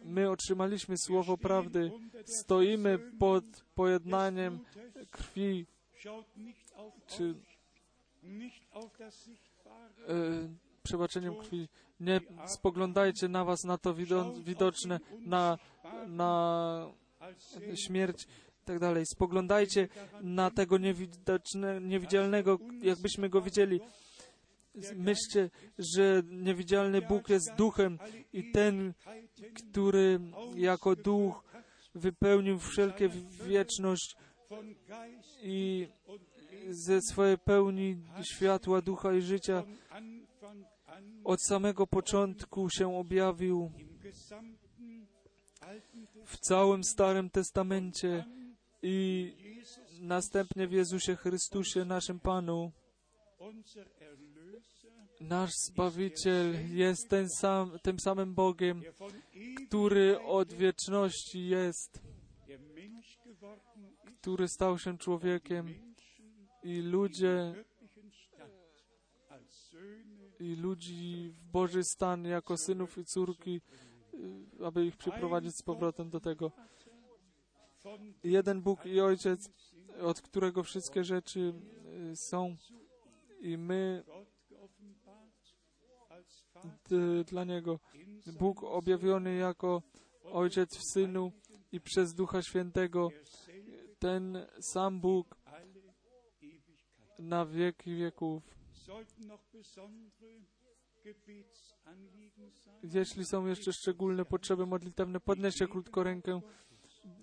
my 0.04 0.30
otrzymaliśmy 0.30 0.98
słowo 0.98 1.38
prawdy, 1.38 1.92
stoimy 2.26 3.00
pod 3.20 3.44
pojednaniem 3.76 4.60
krwi, 5.12 5.66
czy 7.08 7.36
e, 10.08 10.50
przebaczeniem 10.84 11.36
krwi. 11.36 11.70
Nie 12.00 12.22
spoglądajcie 12.46 13.28
na 13.28 13.46
was, 13.46 13.64
na 13.64 13.78
to 13.78 13.94
wido, 13.94 14.34
widoczne, 14.34 15.00
na, 15.20 15.58
na 16.08 16.92
śmierć 17.76 18.28
tak 18.68 18.80
dalej. 18.80 19.06
Spoglądajcie 19.06 19.88
na 20.22 20.52
tego 20.52 20.78
niewidoczne, 20.78 21.82
niewidzialnego, 21.82 22.60
jakbyśmy 22.82 23.30
go 23.30 23.42
widzieli. 23.42 23.80
Myślcie, 24.96 25.50
że 25.78 26.24
niewidzialny 26.30 27.02
Bóg 27.02 27.30
jest 27.30 27.56
duchem 27.56 28.00
i 28.34 28.52
ten, 28.52 28.94
który 29.56 30.20
jako 30.56 30.96
duch 30.96 31.44
wypełnił 31.96 32.60
wszelkie 32.60 33.10
wieczność 33.48 34.16
i 35.42 35.88
ze 36.70 37.02
swojej 37.02 37.38
pełni 37.38 37.98
światła, 38.24 38.82
ducha 38.82 39.14
i 39.14 39.22
życia 39.22 39.64
od 41.24 41.42
samego 41.44 41.88
początku 41.88 42.70
się 42.70 42.98
objawił 42.98 43.72
w 46.26 46.38
całym 46.38 46.84
Starym 46.84 47.30
Testamencie 47.30 48.26
i 48.82 49.34
następnie 50.02 50.68
w 50.68 50.72
Jezusie 50.72 51.16
Chrystusie, 51.16 51.86
naszym 51.86 52.20
Panu. 52.20 52.72
Nasz 55.22 55.54
Zbawiciel 55.56 56.76
jest 56.76 57.10
ten 57.10 57.30
sam, 57.30 57.80
tym 57.82 58.00
samym 58.00 58.34
Bogiem, 58.34 58.84
który 59.68 60.22
od 60.22 60.54
wieczności 60.54 61.48
jest 61.48 62.02
który 64.22 64.48
stał 64.48 64.80
się 64.80 64.98
człowiekiem 64.98 65.74
i 66.64 66.82
ludzie 66.82 67.66
i 70.40 70.56
ludzi 70.56 71.30
w 71.30 71.44
Boży 71.52 71.84
stan 71.84 72.26
jako 72.26 72.58
synów 72.58 72.98
i 72.98 73.06
córki, 73.06 73.62
aby 74.64 74.86
ich 74.86 74.98
przyprowadzić 74.98 75.56
z 75.56 75.62
powrotem 75.62 76.10
do 76.10 76.20
tego. 76.20 76.52
Jeden 78.24 78.62
Bóg 78.62 78.86
i 78.86 79.02
Ojciec, 79.02 79.50
od 80.02 80.22
którego 80.22 80.64
wszystkie 80.64 81.04
rzeczy 81.04 81.54
y, 82.12 82.16
są 82.16 82.56
i 83.40 83.58
my 83.58 84.04
dla 87.26 87.44
Niego. 87.44 87.80
Bóg 88.40 88.64
objawiony 88.64 89.36
jako 89.36 89.82
Ojciec 90.24 90.78
w 90.78 90.84
Synu 90.84 91.32
i 91.72 91.82
przez 91.82 92.14
Ducha 92.14 92.42
Świętego, 92.42 93.10
ten 94.00 94.46
sam 94.60 95.02
Bóg 95.02 95.38
na 97.20 97.46
wieki 97.46 97.96
wieków. 97.96 98.44
Jeśli 102.84 103.26
są 103.26 103.46
jeszcze 103.46 103.74
szczególne 103.74 104.26
potrzeby 104.26 104.66
modlitewne, 104.66 105.20
podnieście 105.20 105.68
krótko 105.68 106.04
rękę. 106.04 106.42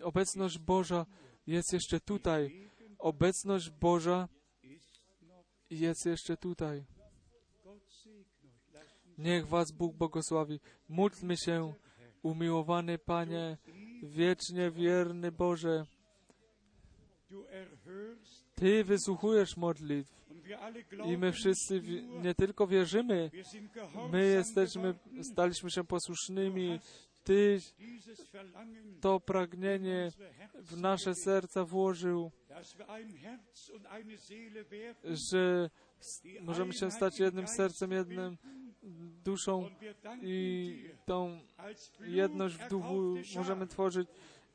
Obecność 0.03 0.59
Boża 0.59 1.07
jest 1.47 1.73
jeszcze 1.73 2.01
tutaj. 2.01 2.71
Obecność 2.99 3.71
Boża 3.71 4.29
jest 5.71 6.07
jeszcze 6.07 6.37
tutaj. 6.37 6.85
Niech 9.19 9.47
Was 9.47 9.73
Bóg 9.73 9.97
błogosławi. 9.97 10.61
Módlmy 10.89 11.37
się, 11.37 11.75
umiłowany 12.23 12.99
Panie, 12.99 13.57
wiecznie 14.03 14.71
wierny 14.71 15.33
Boże. 15.33 15.87
Ty 18.55 18.85
wysłuchujesz 18.85 19.57
modlitw 19.57 20.25
i 21.07 21.19
my 21.19 21.33
wszyscy 21.33 21.83
nie 22.23 22.35
tylko 22.35 22.67
wierzymy, 22.67 23.31
my 24.13 24.27
jesteśmy, 24.27 24.95
staliśmy 25.23 25.71
się 25.71 25.85
posłusznymi. 25.85 26.81
Ty 27.25 27.61
to 29.01 29.21
pragnienie 29.21 30.13
w 30.55 30.77
nasze 30.77 31.15
serca 31.15 31.65
włożył, 31.65 32.31
że 35.05 35.71
możemy 36.41 36.73
się 36.73 36.91
stać 36.91 37.21
jednym 37.21 37.49
sercem, 37.49 37.93
jednym 37.93 38.37
duszą 39.25 39.71
i 40.23 40.77
tą 41.07 41.41
jedność 42.07 42.55
w 42.55 42.69
duchu 42.69 43.15
możemy 43.37 43.67
tworzyć 43.67 44.09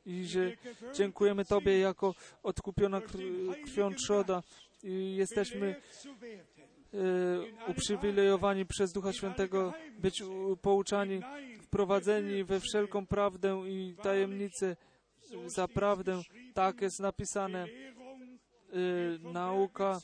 i 0.06 0.24
że 0.24 0.52
dziękujemy 0.94 1.44
Tobie 1.44 1.78
jako 1.78 2.14
odkupiona 2.42 3.00
krw- 3.00 3.64
krwią 3.64 3.94
trzoda 3.94 4.42
i 4.82 5.16
jesteśmy 5.16 5.74
e, 6.94 7.70
uprzywilejowani 7.70 8.66
przez 8.66 8.92
Ducha 8.92 9.12
Świętego 9.12 9.72
być 9.98 10.22
pouczani, 10.62 11.20
wprowadzeni 11.62 12.44
we 12.44 12.60
wszelką 12.60 13.06
prawdę 13.06 13.62
i 13.68 13.94
tajemnicę 14.02 14.76
za 15.46 15.68
prawdę. 15.68 16.22
Tak 16.54 16.80
jest 16.80 17.00
napisane. 17.00 17.64
E, 17.64 19.32
nauka 19.32 20.00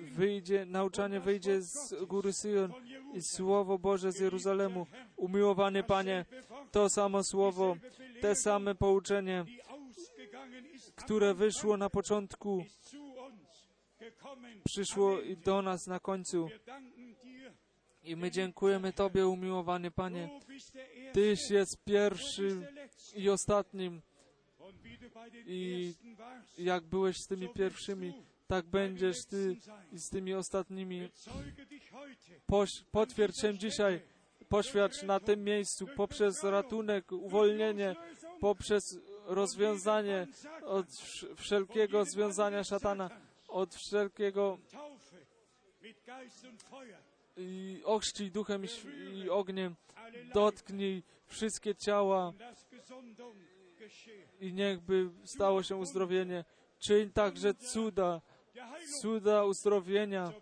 wyjdzie, 0.00 0.64
nauczanie 0.66 1.20
wyjdzie 1.20 1.62
z 1.62 2.04
góry 2.06 2.32
Syjon 2.32 2.72
i 2.86 2.91
Słowo 3.20 3.78
Boże 3.78 4.12
z 4.12 4.20
Jeruzalemu. 4.20 4.86
Umiłowany 5.16 5.82
Panie, 5.82 6.24
to 6.70 6.88
samo 6.88 7.24
Słowo, 7.24 7.76
te 8.20 8.34
same 8.36 8.74
pouczenie, 8.74 9.44
które 10.96 11.34
wyszło 11.34 11.76
na 11.76 11.90
początku, 11.90 12.64
przyszło 14.64 15.20
i 15.20 15.36
do 15.36 15.62
nas 15.62 15.86
na 15.86 16.00
końcu. 16.00 16.48
I 18.04 18.16
my 18.16 18.30
dziękujemy 18.30 18.92
Tobie, 18.92 19.26
umiłowany 19.26 19.90
Panie. 19.90 20.40
Tyś 21.12 21.50
jest 21.50 21.84
pierwszym 21.84 22.66
i 23.16 23.28
ostatnim. 23.30 24.02
I 25.46 25.94
jak 26.58 26.84
byłeś 26.84 27.16
z 27.16 27.26
tymi 27.26 27.48
pierwszymi, 27.48 28.12
tak 28.46 28.66
będziesz 28.66 29.24
Ty 29.24 29.56
z 29.92 30.10
tymi 30.10 30.34
ostatnimi. 30.34 31.08
Poś, 32.46 32.84
potwierdź 32.90 33.40
się 33.40 33.58
dzisiaj, 33.58 34.00
poświadcz 34.48 35.02
na 35.02 35.20
tym 35.20 35.44
miejscu 35.44 35.86
poprzez 35.96 36.44
ratunek, 36.44 37.12
uwolnienie, 37.12 37.96
poprzez 38.40 38.98
rozwiązanie 39.26 40.26
od 40.64 40.86
wsz- 40.86 41.36
wszelkiego 41.36 42.04
związania 42.04 42.64
szatana, 42.64 43.10
od 43.48 43.74
wszelkiego 43.74 44.58
i 47.36 47.82
ochrzcij 47.84 48.30
duchem 48.30 48.64
i, 49.14 49.28
ogniem, 49.30 49.76
dotknij 50.34 51.02
wszystkie 51.26 51.74
ciała 51.74 52.32
i 54.40 54.52
niechby 54.52 55.10
stało 55.24 55.62
się 55.62 55.76
uzdrowienie. 55.76 56.44
Czyń 56.78 57.10
także 57.10 57.54
cuda, 57.54 58.20
cuda 59.02 59.44
uzdrowienia 59.44 60.32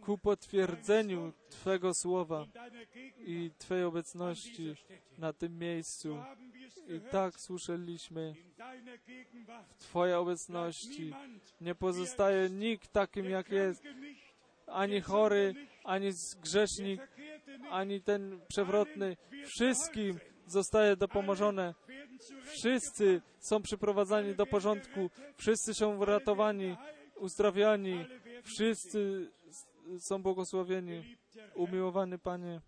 ku 0.00 0.18
potwierdzeniu 0.18 1.32
Twego 1.50 1.94
słowa 1.94 2.46
i 3.26 3.50
Twojej 3.58 3.84
obecności 3.84 4.74
na 5.18 5.32
tym 5.32 5.58
miejscu. 5.58 6.22
I 6.88 7.00
tak 7.10 7.40
słyszeliśmy 7.40 8.34
Gegenwart 9.06 9.78
Twojej 9.78 10.14
obecności. 10.14 11.14
Nie 11.60 11.74
pozostaje 11.74 12.50
nikt 12.50 12.92
takim, 12.92 13.30
jak 13.30 13.50
jest, 13.50 13.82
ani 14.66 15.00
chory, 15.00 15.54
ani 15.84 16.10
grzesznik, 16.42 17.00
ani 17.70 18.02
ten 18.02 18.40
przewrotny. 18.48 19.16
Wszystkim 19.46 20.18
zostaje 20.46 20.96
dopomożone. 20.96 21.74
Wszyscy 22.44 23.22
są 23.38 23.62
przyprowadzani 23.62 24.34
do 24.34 24.46
porządku. 24.46 25.10
Wszyscy 25.36 25.74
są 25.74 26.04
ratowani, 26.04 26.76
uzdrawiani. 27.20 28.06
Wszyscy 28.42 29.30
są 29.98 30.22
błogosławieni. 30.22 31.16
Umiłowany 31.54 32.18
Panie, 32.18 32.60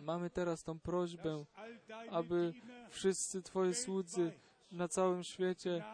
mamy 0.00 0.30
teraz 0.30 0.64
tą 0.64 0.78
prośbę, 0.78 1.44
aby 2.10 2.52
wszyscy 2.90 3.42
Twoi 3.42 3.74
słudzy 3.74 4.32
na 4.72 4.88
całym 4.88 5.24
świecie, 5.24 5.84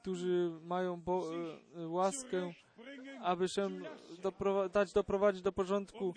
którzy 0.00 0.50
mają 0.62 1.00
bo, 1.00 1.30
e, 1.76 1.88
łaskę, 1.88 2.52
aby 3.22 3.48
się 3.48 3.70
dać 4.72 4.92
doprowadzić 4.92 5.42
do 5.42 5.52
porządku 5.52 6.14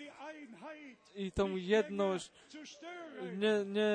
i 1.14 1.32
tą 1.32 1.56
jedność, 1.56 2.32
nie, 3.36 3.64
nie 3.66 3.90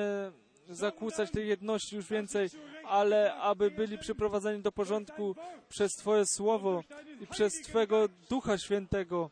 zakłócać 0.68 1.30
tej 1.30 1.48
jedności 1.48 1.96
już 1.96 2.08
więcej, 2.08 2.48
ale 2.88 3.34
aby 3.34 3.70
byli 3.70 3.98
przyprowadzeni 3.98 4.62
do 4.62 4.72
porządku 4.72 5.36
przez 5.68 5.96
Twoje 5.96 6.26
Słowo 6.26 6.82
i 7.20 7.26
przez 7.26 7.60
Twego 7.60 8.08
Ducha 8.28 8.58
Świętego. 8.58 9.30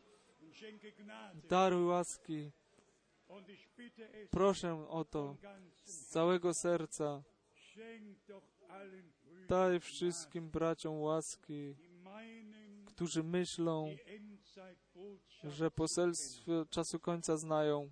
Daruj 1.49 1.85
łaski. 1.85 2.51
Proszę 4.29 4.87
o 4.89 5.05
to 5.05 5.35
z 5.83 6.05
całego 6.05 6.53
serca. 6.53 7.23
Daj 9.47 9.79
wszystkim 9.79 10.49
braciom 10.49 11.01
łaski, 11.01 11.75
którzy 12.85 13.23
myślą, 13.23 13.95
że 15.43 15.71
poselstwo 15.71 16.65
czasu 16.69 16.99
końca 16.99 17.37
znają. 17.37 17.91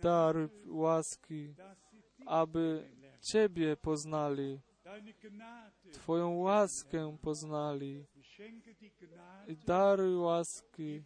Daruj 0.00 0.48
łaski, 0.66 1.54
aby. 2.26 2.90
Ciebie 3.22 3.76
poznali, 3.76 4.60
Twoją 5.92 6.30
łaskę 6.30 7.16
poznali. 7.22 8.04
I 9.48 9.56
daruj 9.56 10.16
łaski, 10.16 11.02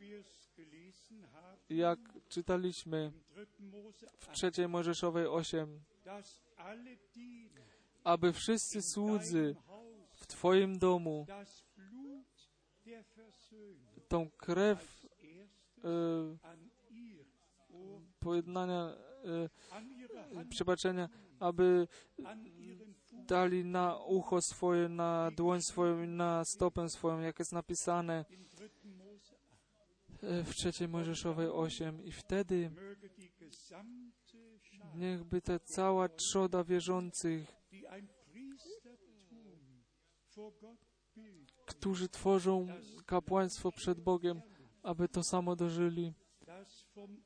jak 1.68 1.98
czytaliśmy 2.28 3.12
im 3.58 3.70
3. 3.70 3.78
Mose 3.82 4.06
w 4.06 4.28
8, 4.28 4.34
trzeciej 4.34 4.68
Mojżeszowej 4.68 5.26
8, 5.26 5.80
dass 6.04 6.42
alle 6.56 6.96
Diener 7.14 7.66
aby 8.06 8.32
wszyscy 8.32 8.82
słudzy 8.82 9.56
w 10.12 10.26
Twoim 10.26 10.78
domu 10.78 11.26
tą 14.08 14.30
krew 14.30 15.06
e, 15.84 15.88
pojednania, 18.20 18.96
e, 20.36 20.44
przebaczenia, 20.44 21.08
aby 21.40 21.88
dali 23.26 23.64
na 23.64 23.98
ucho 24.04 24.42
swoje, 24.42 24.88
na 24.88 25.30
dłoń 25.30 25.62
swoją 25.62 26.02
i 26.02 26.08
na 26.08 26.44
stopę 26.44 26.88
swoją, 26.88 27.20
jak 27.20 27.38
jest 27.38 27.52
napisane 27.52 28.24
im 28.30 28.48
3. 28.48 28.70
Mose 28.84 29.36
8. 30.22 30.40
e, 30.40 30.44
w 30.44 30.54
trzeciej 30.54 30.88
Mojżeszowej 30.88 31.48
8 31.48 32.04
i 32.04 32.12
wtedy 32.12 32.70
niechby 34.94 35.40
ta 35.42 35.58
cała 35.58 36.08
trzoda 36.08 36.64
wierzących, 36.64 37.56
którzy 41.66 42.08
tworzą 42.08 42.66
kapłaństwo 43.06 43.72
przed 43.72 44.00
Bogiem, 44.00 44.42
aby 44.82 45.08
to 45.08 45.22
samo 45.22 45.56
dożyli, 45.56 46.12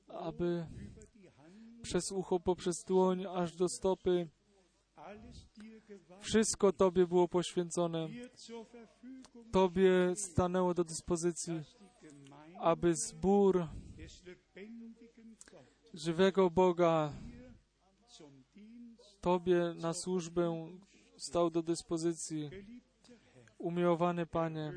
aby 0.08 0.66
przez 1.82 2.12
ucho, 2.12 2.40
poprzez 2.40 2.84
dłoń, 2.84 3.24
aż 3.34 3.56
do 3.56 3.68
stopy, 3.68 4.28
wszystko 6.20 6.72
Tobie 6.72 7.06
było 7.06 7.28
poświęcone, 7.28 8.08
Tobie 9.52 10.16
stanęło 10.16 10.74
do 10.74 10.84
dyspozycji, 10.84 11.60
aby 12.60 12.94
zbór 12.94 13.66
żywego 15.94 16.50
Boga 16.50 17.12
Tobie 19.20 19.74
na 19.76 19.92
służbę 19.92 20.70
stał 21.16 21.50
do 21.50 21.62
dyspozycji. 21.62 22.50
Umiłowany 23.58 24.26
Panie, 24.26 24.72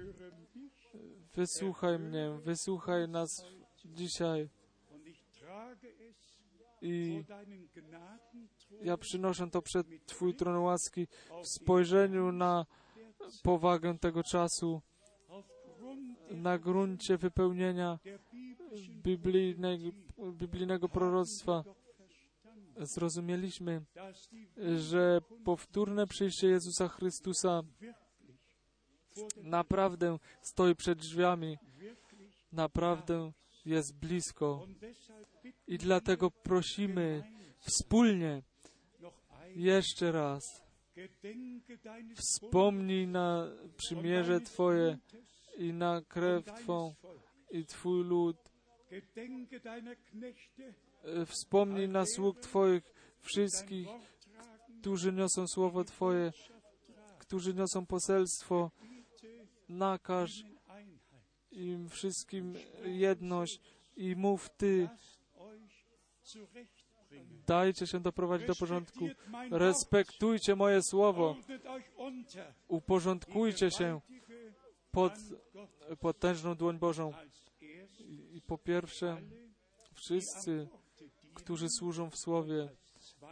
wysłuchaj 1.35 1.99
mnie, 1.99 2.39
wysłuchaj 2.43 3.09
nas 3.09 3.45
dzisiaj 3.85 4.49
i 6.83 7.23
ja 8.81 8.97
przynoszę 8.97 9.49
to 9.49 9.61
przed 9.61 9.87
Twój 10.05 10.35
tron 10.35 10.57
łaski 10.57 11.07
w 11.43 11.47
spojrzeniu 11.47 12.31
na 12.31 12.65
powagę 13.43 13.99
tego 13.99 14.23
czasu, 14.23 14.81
na 16.31 16.59
gruncie 16.59 17.17
wypełnienia 17.17 17.99
biblijnego, 19.03 19.91
biblijnego 20.31 20.89
proroctwa. 20.89 21.63
Zrozumieliśmy, 22.77 23.81
że 24.77 25.21
powtórne 25.45 26.07
przyjście 26.07 26.47
Jezusa 26.47 26.87
Chrystusa 26.87 27.61
naprawdę 29.37 30.17
stoi 30.41 30.75
przed 30.75 30.99
drzwiami, 30.99 31.57
naprawdę 32.51 33.31
jest 33.65 33.95
blisko. 33.95 34.67
I 35.67 35.77
dlatego 35.77 36.31
prosimy 36.31 37.23
wspólnie 37.59 38.43
jeszcze 39.55 40.11
raz, 40.11 40.63
wspomnij 42.15 43.07
na 43.07 43.47
przymierze 43.77 44.41
Twoje 44.41 44.97
i 45.57 45.73
na 45.73 46.01
krew 46.01 46.45
Twą 46.45 46.93
i 47.51 47.65
Twój 47.65 48.03
lud. 48.03 48.37
Wspomnij 51.25 51.89
na 51.89 52.05
sług 52.05 52.39
Twoich 52.39 52.83
wszystkich, 53.19 53.87
którzy 54.79 55.13
niosą 55.13 55.47
słowo 55.47 55.83
Twoje, 55.83 56.31
którzy 57.19 57.53
niosą 57.53 57.85
poselstwo. 57.85 58.71
Nakaż. 59.69 60.52
Im 61.53 61.89
wszystkim 61.89 62.53
jedność 62.85 63.59
i 63.97 64.15
mów 64.15 64.49
Ty, 64.49 64.89
dajcie 67.47 67.87
się 67.87 67.99
doprowadzić 67.99 68.47
do 68.47 68.55
porządku. 68.55 69.07
Respektujcie 69.51 70.55
moje 70.55 70.79
słowo, 70.83 71.35
uporządkujcie 72.67 73.71
się 73.71 74.01
pod 74.91 75.13
potężną 75.99 76.55
dłoń 76.55 76.79
Bożą. 76.79 77.13
I, 77.99 78.37
i 78.37 78.41
po 78.41 78.57
pierwsze, 78.57 79.21
wszyscy, 79.93 80.67
którzy 81.33 81.69
służą 81.69 82.09
w 82.09 82.17
słowie, 82.17 82.69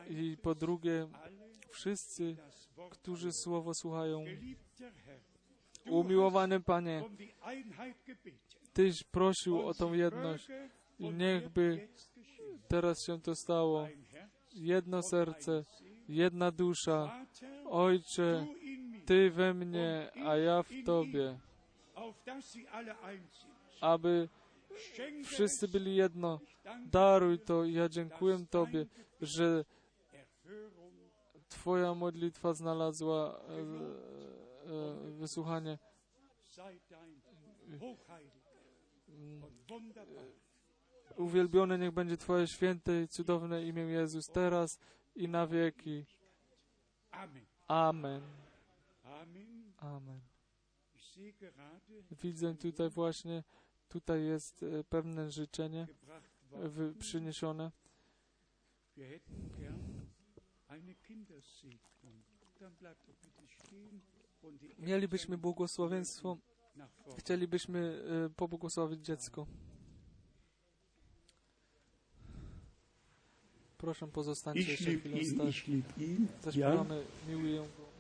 i 0.10 0.38
po 0.42 0.56
drugie, 0.56 1.08
wszyscy, 1.70 2.38
którzy 2.90 3.32
słowo 3.32 3.74
słuchają. 3.74 4.26
Umiłowany 5.90 6.60
Panie. 6.60 7.04
Tyś 8.74 9.04
prosił 9.04 9.68
o 9.68 9.74
tą 9.74 9.94
jedność. 9.94 10.48
I 11.00 11.10
niechby 11.10 11.88
teraz 12.68 13.06
się 13.06 13.22
to 13.22 13.36
stało. 13.36 13.88
Jedno 14.54 15.02
serce, 15.02 15.66
jedna 16.10 16.52
dusza. 16.52 17.26
Ojcze, 17.70 18.48
Ty 19.06 19.32
we 19.32 19.54
mnie, 19.54 20.12
a 20.26 20.38
ja 20.38 20.64
w 20.64 20.72
Tobie, 20.86 21.40
aby 23.82 24.30
wszyscy 25.24 25.68
byli 25.68 25.96
jedno. 25.96 26.40
Daruj 26.86 27.40
to 27.40 27.66
ja 27.66 27.90
dziękuję 27.90 28.46
Tobie, 28.50 28.86
że 29.22 29.66
Twoja 31.50 31.96
modlitwa 31.96 32.54
znalazła 32.54 33.38
e, 33.38 33.42
wysłuchanie. 35.12 35.78
und 39.42 39.68
wunderbar. 39.68 40.26
Uwielbione 41.18 41.78
niech 41.78 41.92
będzie 41.92 42.18
Twoje 42.18 42.48
święte 42.48 43.02
i 43.02 43.08
cudowne 43.08 43.64
imię 43.64 43.82
Jezus 43.82 44.28
teraz 44.28 44.80
i 45.16 45.28
na 45.28 45.48
wieki. 45.48 46.06
Amen. 47.68 48.22
Amen. 49.78 50.22
Widzę 52.24 52.56
tutaj 52.56 52.90
właśnie, 52.90 53.44
tutaj 53.90 54.24
jest 54.24 54.64
e, 54.64 54.84
pewne 54.84 55.32
życzenie 55.32 55.88
e, 56.54 56.94
przyniesione. 57.00 57.72
Dann 62.60 62.76
bleibt 62.76 63.08
doch 63.08 63.16
bitte 63.16 63.48
stehen 63.48 64.02
Mielibyśmy 64.80 65.38
błogosławieństwo, 65.38 66.38
chcielibyśmy 67.18 68.04
e, 68.26 68.30
pobłogosławić 68.30 69.06
dziecko. 69.06 69.48
Proszę 73.78 74.08
pozostańcie 74.08 74.62
Ich 74.62 74.70
jeszcze 74.70 74.94
chwilę 74.94 75.26
stać. 75.26 75.66
Zaśpiewamy 76.44 77.04
Miłuję 77.30 77.60
Go. 77.78 77.92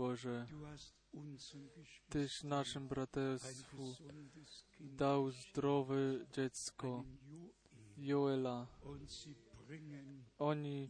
Boże, 0.00 0.46
Tyś 2.08 2.42
naszym 2.42 2.88
braterstwu 2.88 3.94
dał 4.80 5.30
zdrowe 5.30 5.96
dziecko, 6.32 7.04
Joela. 7.96 8.66
Oni 10.38 10.88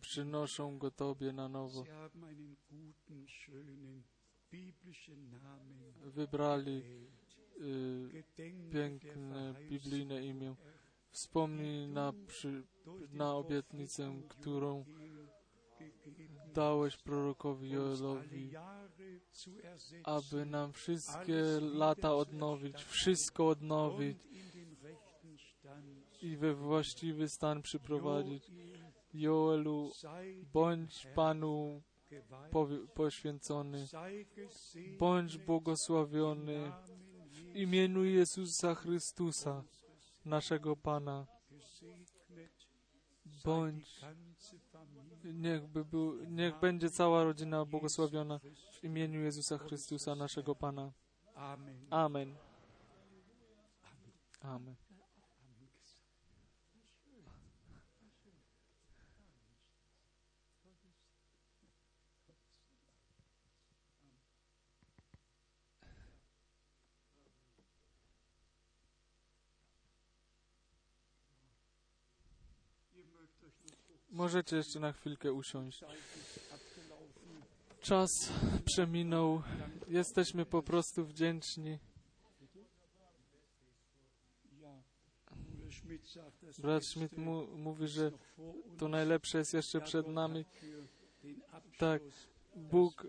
przynoszą 0.00 0.78
go 0.78 0.90
Tobie 0.90 1.32
na 1.32 1.48
nowo. 1.48 1.84
Wybrali 6.04 6.82
y, 7.60 8.24
piękne 8.72 9.54
biblijne 9.70 10.26
imię. 10.26 10.54
Wspomnij 11.10 11.88
na, 11.88 12.12
przy, 12.26 12.62
na 13.12 13.34
obietnicę, 13.34 14.22
którą 14.28 14.84
dałeś 16.54 16.96
prorokowi 16.96 17.70
Joelowi, 17.70 18.50
aby 20.04 20.46
nam 20.46 20.72
wszystkie 20.72 21.42
lata 21.60 22.14
odnowić, 22.14 22.76
wszystko 22.84 23.48
odnowić 23.48 24.18
i 26.22 26.36
we 26.36 26.54
właściwy 26.54 27.28
stan 27.28 27.62
przyprowadzić. 27.62 28.50
Joel, 29.14 29.64
Joelu, 29.64 29.92
bądź 30.52 31.06
Panu 31.14 31.82
poświęcony, 32.94 33.86
bądź 34.98 35.38
błogosławiony 35.38 36.72
w 37.26 37.56
imieniu 37.56 38.04
Jezusa 38.04 38.74
Chrystusa, 38.74 39.64
naszego 40.24 40.76
Pana. 40.76 41.26
Bądź, 43.44 44.00
Familie 45.24 45.50
niechby 45.50 45.84
był, 45.84 46.24
niech 46.24 46.60
będzie 46.60 46.90
cała 46.90 47.24
rodzina 47.24 47.64
błogosławiona 47.64 48.40
w 48.80 48.84
imieniu 48.84 49.20
Jezusa 49.20 49.58
Chrystusa, 49.58 50.14
naszego 50.14 50.54
Pana. 50.54 50.92
Amen. 51.34 51.86
Amen. 51.90 52.34
Amen. 54.42 54.83
Możecie 74.14 74.56
jeszcze 74.56 74.80
na 74.80 74.92
chwilkę 74.92 75.32
usiąść. 75.32 75.84
Czas 77.80 78.10
przeminął. 78.64 79.42
Jesteśmy 79.88 80.46
po 80.46 80.62
prostu 80.62 81.04
wdzięczni. 81.06 81.78
Brat 86.58 86.86
Schmidt 86.86 87.16
mu, 87.16 87.46
mówi, 87.56 87.88
że 87.88 88.10
to 88.78 88.88
najlepsze 88.88 89.38
jest 89.38 89.54
jeszcze 89.54 89.80
przed 89.80 90.08
nami. 90.08 90.44
Tak, 91.78 92.02
Bóg 92.56 93.06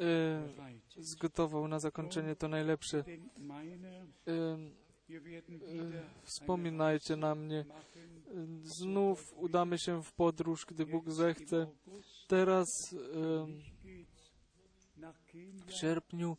e, 0.00 0.48
zgotował 0.96 1.68
na 1.68 1.78
zakończenie 1.78 2.36
to 2.36 2.48
najlepsze. 2.48 2.98
E, 2.98 4.58
wspominajcie 6.22 7.16
na 7.16 7.34
mnie. 7.34 7.64
Znów 8.62 9.32
udamy 9.36 9.78
się 9.78 10.02
w 10.02 10.12
podróż, 10.12 10.66
gdy 10.66 10.86
Bóg 10.86 11.10
zechce. 11.10 11.66
Teraz 12.28 12.66
w 15.66 15.72
sierpniu 15.72 16.36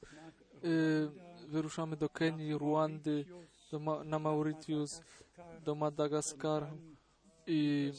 Ruanda, 0.63 1.11
wyruszamy 1.47 1.97
do 1.97 2.09
Kenii, 2.09 2.53
Ruandy, 2.53 3.25
do 3.71 3.79
Ma 3.79 4.03
na 4.03 4.19
Mauritius, 4.19 5.01
do 5.65 5.75
Madagaskaru 5.75 6.77
i 7.47 7.91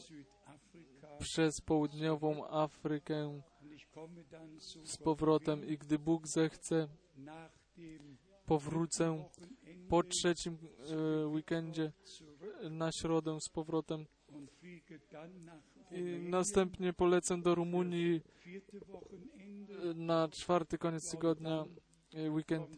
przez 1.19 1.61
południową 1.61 2.49
Afrykę 2.49 3.41
z 4.85 4.97
powrotem 4.97 5.67
i 5.67 5.79
gdy 5.79 5.99
Bóg 5.99 6.27
zechce, 6.27 6.89
powrócę 8.51 9.25
po 9.89 10.03
trzecim 10.03 10.59
e, 10.59 11.27
weekendzie 11.27 11.93
na 12.71 12.93
środę 12.93 13.41
z 13.41 13.49
powrotem 13.49 14.07
i 15.91 16.19
następnie 16.31 16.93
polecę 16.93 17.43
do 17.43 17.55
Rumunii 17.55 18.21
e, 18.21 19.95
na 19.95 20.29
czwarty 20.29 20.79
koniec 20.79 21.11
tygodnia, 21.11 21.65
e, 22.15 22.31
weekend 22.31 22.69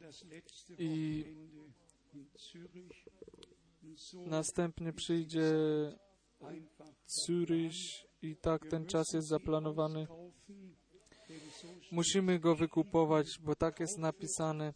i 0.78 1.24
następnie 4.14 4.92
przyjdzie 4.92 5.52
Zürich 7.06 8.06
i 8.22 8.36
tak 8.36 8.66
ten 8.66 8.86
czas 8.86 9.12
jest 9.12 9.28
zaplanowany. 9.28 10.06
Musimy 11.92 12.38
go 12.38 12.56
wykupować, 12.56 13.38
bo 13.38 13.54
tak 13.54 13.80
jest 13.80 13.98
napisane. 13.98 14.74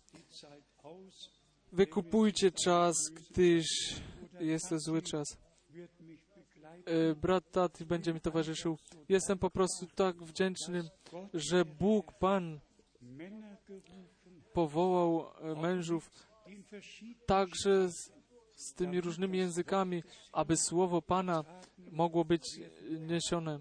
Wykupujcie 1.73 2.53
czas, 2.53 2.97
gdyż 3.15 3.67
jest 4.41 4.69
to 4.69 4.79
zły 4.79 5.03
czas. 5.03 5.37
E, 6.87 7.15
Brat 7.15 7.51
Tati 7.51 7.87
będzie 7.87 8.15
mi 8.15 8.21
towarzyszył. 8.21 8.79
Jestem 9.09 9.39
po 9.39 9.51
prostu 9.51 9.87
tak 9.87 10.23
wdzięczny, 10.23 10.83
że 11.35 11.65
Bóg, 11.65 12.13
Pan, 12.13 12.61
powołał 14.53 15.27
e, 15.41 15.55
mężów 15.55 16.11
także 17.27 17.89
z, 17.91 18.13
z 18.57 18.75
tymi 18.75 19.01
różnymi 19.01 19.39
językami, 19.39 20.03
aby 20.33 20.57
słowo 20.57 21.03
Pana 21.03 21.45
mogło 21.79 22.25
być 22.25 22.61
niesione. 23.01 23.59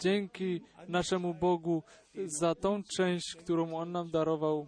Dzięki 0.00 0.60
naszemu 0.88 1.34
Bogu 1.34 1.82
za 2.26 2.54
tą 2.54 2.82
część, 2.82 3.34
którą 3.34 3.76
On 3.76 3.92
nam 3.92 4.10
darował 4.10 4.66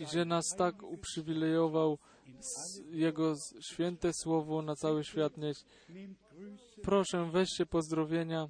i 0.00 0.06
że 0.06 0.24
nas 0.24 0.56
tak 0.56 0.82
uprzywilejował 0.82 1.98
Jego 2.90 3.34
święte 3.60 4.12
słowo 4.12 4.62
na 4.62 4.76
cały 4.76 5.04
świat 5.04 5.36
nieść. 5.36 5.64
Proszę, 6.82 7.30
weźcie 7.32 7.66
pozdrowienia 7.66 8.48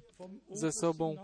ze 0.51 0.71
sobą 0.71 1.15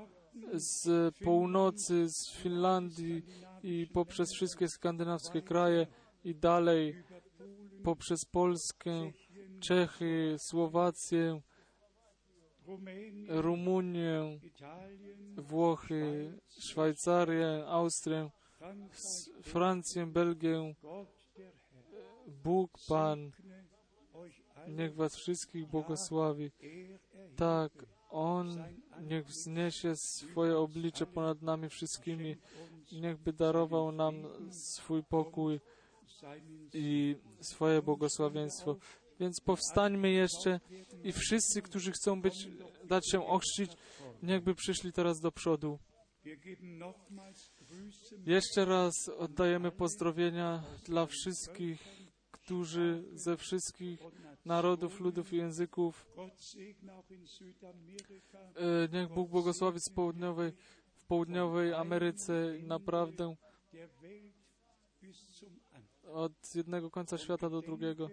z 0.54 1.16
północy, 1.16 2.10
z 2.10 2.32
Finlandii 2.32 3.26
i 3.64 3.88
poprzez 3.94 4.34
wszystkie 4.34 4.68
skandynawskie 4.68 5.42
kraje 5.42 5.88
i 6.24 6.36
dalej 6.36 7.04
poprzez 7.84 8.26
Polskę, 8.26 9.12
Czechy, 9.60 10.36
Słowację, 10.40 11.42
Rumunię, 13.28 14.40
Włochy, 15.38 16.34
Szwajcarię, 16.60 17.64
Austrię, 17.68 18.30
Francję, 19.42 20.06
Belgię. 20.06 20.76
Bóg 22.44 22.72
Pan 22.88 23.32
niech 24.68 24.96
Was 24.96 25.16
wszystkich 25.16 25.68
błogosławi. 25.68 26.52
Tak, 27.36 27.72
On 28.10 28.64
niech 29.02 29.28
wzniesie 29.28 29.96
swoje 29.96 30.58
oblicze 30.58 31.06
ponad 31.06 31.42
nami 31.42 31.70
wszystkimi. 31.70 32.38
Niechby 32.92 33.34
darował 33.34 33.92
nam 33.92 34.24
swój 34.52 35.04
pokój 35.04 35.60
i 36.74 37.16
swoje 37.42 37.82
błogosławieństwo. 37.82 38.76
Więc 39.22 39.42
powstańmy 39.42 40.12
jeszcze 40.12 40.60
i 41.04 41.12
wszyscy, 41.12 41.62
którzy 41.62 41.92
chcą 41.92 42.22
być, 42.22 42.48
dać 42.84 43.12
się 43.12 43.28
ochrzcić, 43.28 43.72
niechby 44.24 44.56
przyszli 44.56 44.94
teraz 44.94 45.20
do 45.20 45.32
przodu. 45.32 45.80
Jeszcze 48.26 48.66
raz 48.66 48.94
oddajemy 49.18 49.72
pozdrowienia 49.72 50.64
dla 50.86 51.06
wszystkich, 51.06 51.82
którzy 52.32 53.04
ze 53.14 53.38
wszystkich 53.38 54.00
narodów, 54.46 55.00
ludów 55.00 55.34
i 55.34 55.38
języków. 55.38 56.08
E, 58.56 58.88
Niech 58.94 59.10
Bóg 59.10 59.30
błogosławi 59.30 59.80
z 59.80 59.94
południowej, 59.94 60.52
w 60.94 61.06
południowej 61.06 61.74
Ameryce 61.74 62.54
naprawdę 62.64 63.36
od 66.04 66.56
jednego 66.56 66.90
końca 66.90 67.18
świata 67.18 67.50
do 67.50 67.62
drugiego. 67.62 68.10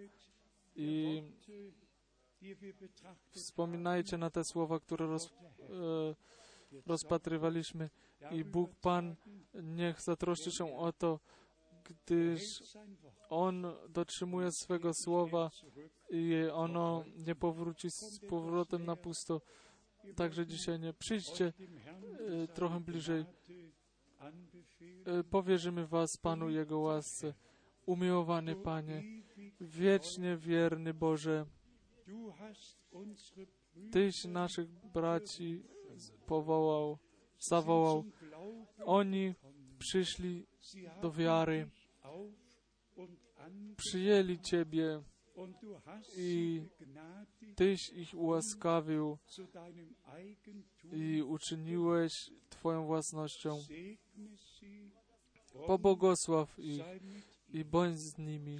I 0.79 1.23
wspominajcie 3.31 4.17
na 4.17 4.29
te 4.29 4.43
słowa, 4.43 4.79
które 4.79 5.07
roz, 5.07 5.25
e, 5.25 5.31
rozpatrywaliśmy. 6.85 7.89
I 8.31 8.43
Bóg 8.43 8.75
Pan 8.81 9.15
niech 9.53 10.01
zatroszczy 10.01 10.51
się 10.51 10.77
o 10.77 10.93
to, 10.93 11.19
gdyż 11.83 12.63
On 13.29 13.65
dotrzymuje 13.89 14.51
swego 14.51 14.93
słowa 14.93 15.51
i 16.09 16.33
ono 16.53 17.03
nie 17.17 17.35
powróci 17.35 17.91
z 17.91 18.19
powrotem 18.29 18.85
na 18.85 18.95
pusto. 18.95 19.41
Także 20.15 20.47
dzisiaj 20.47 20.79
nie. 20.79 20.93
Przyjdźcie 20.93 21.53
e, 22.43 22.47
trochę 22.47 22.79
bliżej. 22.79 23.25
E, 25.05 25.23
Powierzymy 25.23 25.87
Was 25.87 26.17
Panu 26.17 26.49
Jego 26.49 26.79
łasce. 26.79 27.33
Umiłowany 27.89 28.55
Panie, 28.55 29.03
wiecznie 29.61 30.37
wierny 30.37 30.93
Boże, 30.93 31.45
Tyś 33.91 34.25
naszych 34.25 34.69
braci 34.69 35.63
powołał, 36.25 36.97
zawołał. 37.49 38.03
Oni 38.85 39.33
przyszli 39.79 40.45
do 41.01 41.11
wiary, 41.11 41.69
przyjęli 43.77 44.39
Ciebie, 44.39 45.01
i 46.17 46.61
Tyś 47.55 47.89
ich 47.89 48.13
ułaskawił 48.13 49.17
i 50.93 51.23
uczyniłeś 51.23 52.13
Twoją 52.49 52.85
własnością. 52.85 53.57
Pobłogosław 55.67 56.59
ich 56.59 56.83
i 57.49 57.65
bądź 57.65 57.99
z 57.99 58.17
nimi. 58.17 58.57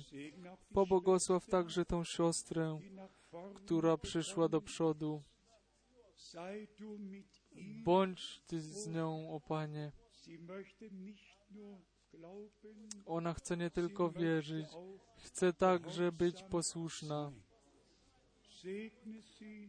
Pobłogosław 0.73 1.45
także 1.45 1.85
tą 1.85 2.03
siostrę, 2.03 2.79
która 3.55 3.97
przyszła 3.97 4.49
do 4.49 4.61
przodu. 4.61 5.23
Bądź 7.83 8.41
Ty 8.47 8.61
z 8.61 8.87
nią, 8.87 9.33
o 9.33 9.39
Panie. 9.39 9.91
Ona 13.05 13.33
chce 13.33 13.57
nie 13.57 13.69
tylko 13.69 14.11
wierzyć, 14.11 14.67
chce 15.15 15.53
także 15.53 16.11
być 16.11 16.43
posłuszna. 16.43 17.31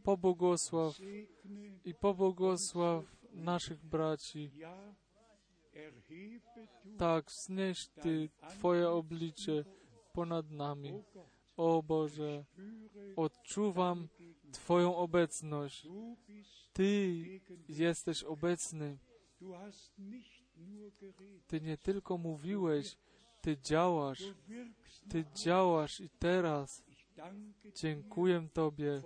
Pobłogosław 0.04 0.94
i 1.84 1.94
pobłogosław 1.94 3.04
naszych 3.32 3.84
braci. 3.84 4.50
Tak, 6.98 7.30
wznieś 7.30 7.88
Ty 7.88 8.28
Twoje 8.50 8.88
oblicze 8.88 9.64
ponad 10.12 10.50
nami. 10.50 11.02
O 11.56 11.82
Boże, 11.82 12.44
odczuwam 13.16 14.08
Twoją 14.52 14.96
obecność. 14.96 15.86
Ty 16.72 17.14
jesteś 17.68 18.24
obecny. 18.24 18.98
Ty 21.46 21.60
nie 21.60 21.76
tylko 21.78 22.18
mówiłeś, 22.18 22.96
Ty 23.40 23.58
działasz. 23.58 24.24
Ty 25.08 25.24
działasz 25.34 26.00
i 26.00 26.10
teraz 26.10 26.84
dziękuję 27.74 28.48
Tobie 28.52 29.02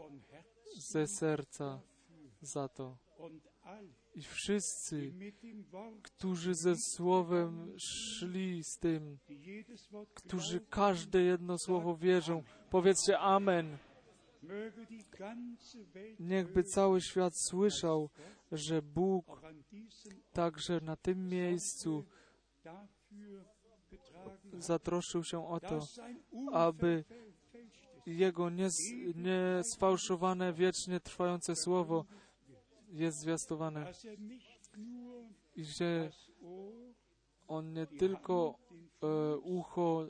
ze 0.76 1.06
serca 1.06 1.80
za 2.40 2.68
to. 2.68 2.96
I 4.14 4.22
wszyscy, 4.22 5.12
którzy 6.02 6.54
ze 6.54 6.76
słowem 6.76 7.74
szli 7.78 8.64
z 8.64 8.78
tym, 8.78 9.18
którzy 10.14 10.60
każde 10.60 11.22
jedno 11.22 11.58
słowo 11.58 11.96
wierzą, 11.96 12.42
powiedzcie 12.70 13.18
Amen. 13.18 13.78
Niechby 16.18 16.64
cały 16.64 17.00
świat 17.00 17.36
słyszał, 17.36 18.10
że 18.52 18.82
Bóg 18.82 19.40
także 20.32 20.80
na 20.80 20.96
tym 20.96 21.28
miejscu 21.28 22.04
zatroszczył 24.58 25.24
się 25.24 25.48
o 25.48 25.60
to, 25.60 25.80
aby 26.52 27.04
Jego 28.06 28.50
niesfałszowane, 29.14 30.52
wiecznie 30.52 31.00
trwające 31.00 31.56
słowo 31.56 32.04
jest 32.94 33.18
zwiastowane 33.18 33.92
i 35.56 35.64
że 35.64 36.10
On 37.48 37.72
nie 37.72 37.86
tylko 37.86 38.58
e, 39.02 39.36
ucho, 39.36 40.06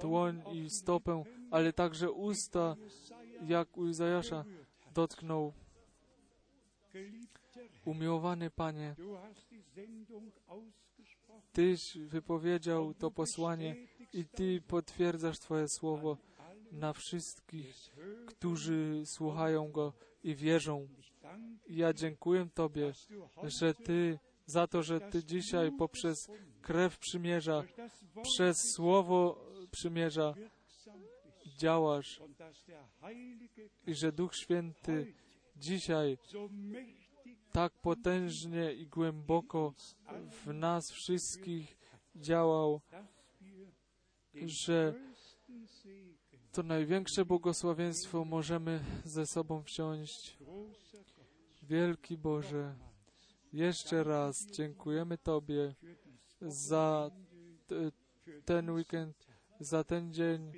dłoń 0.00 0.42
i 0.52 0.70
stopę, 0.70 1.24
ale 1.50 1.72
także 1.72 2.12
usta, 2.12 2.76
jak 3.46 3.76
u 3.76 3.86
Izajasza, 3.86 4.44
dotknął. 4.94 5.52
Umiłowany 7.84 8.50
Panie, 8.50 8.94
Tyś 11.52 11.98
wypowiedział 11.98 12.94
to 12.94 13.10
posłanie 13.10 13.76
i 14.12 14.24
Ty 14.24 14.62
potwierdzasz 14.68 15.38
Twoje 15.38 15.68
słowo 15.68 16.16
na 16.72 16.92
wszystkich, 16.92 17.92
którzy 18.26 19.02
słuchają 19.04 19.72
Go 19.72 19.92
i 20.24 20.34
wierzą. 20.34 20.88
Ja 21.68 21.92
dziękuję 21.92 22.48
Tobie, 22.54 22.92
że 23.42 23.74
Ty, 23.74 24.18
za 24.46 24.66
to, 24.66 24.82
że 24.82 25.00
Ty 25.00 25.24
dzisiaj 25.24 25.72
poprzez 25.72 26.28
krew 26.62 26.98
przymierza, 26.98 27.64
przez 28.22 28.72
słowo 28.72 29.46
przymierza 29.70 30.34
działasz 31.58 32.22
i 33.86 33.94
że 33.94 34.12
Duch 34.12 34.36
Święty 34.36 35.14
dzisiaj 35.56 36.18
tak 37.52 37.72
potężnie 37.72 38.72
i 38.72 38.86
głęboko 38.86 39.74
w 40.44 40.52
nas 40.52 40.90
wszystkich 40.90 41.78
działał, 42.16 42.80
że 44.34 44.94
to 46.52 46.62
największe 46.62 47.24
błogosławieństwo 47.24 48.24
możemy 48.24 48.80
ze 49.04 49.26
sobą 49.26 49.62
wsiąść. 49.62 50.38
Wielki 51.68 52.16
Boże, 52.16 52.74
jeszcze 53.52 54.04
raz 54.04 54.46
dziękujemy 54.46 55.18
Tobie 55.18 55.74
za 56.40 57.10
ten 58.44 58.70
weekend, 58.70 59.26
za 59.60 59.84
ten 59.84 60.12
dzień 60.12 60.52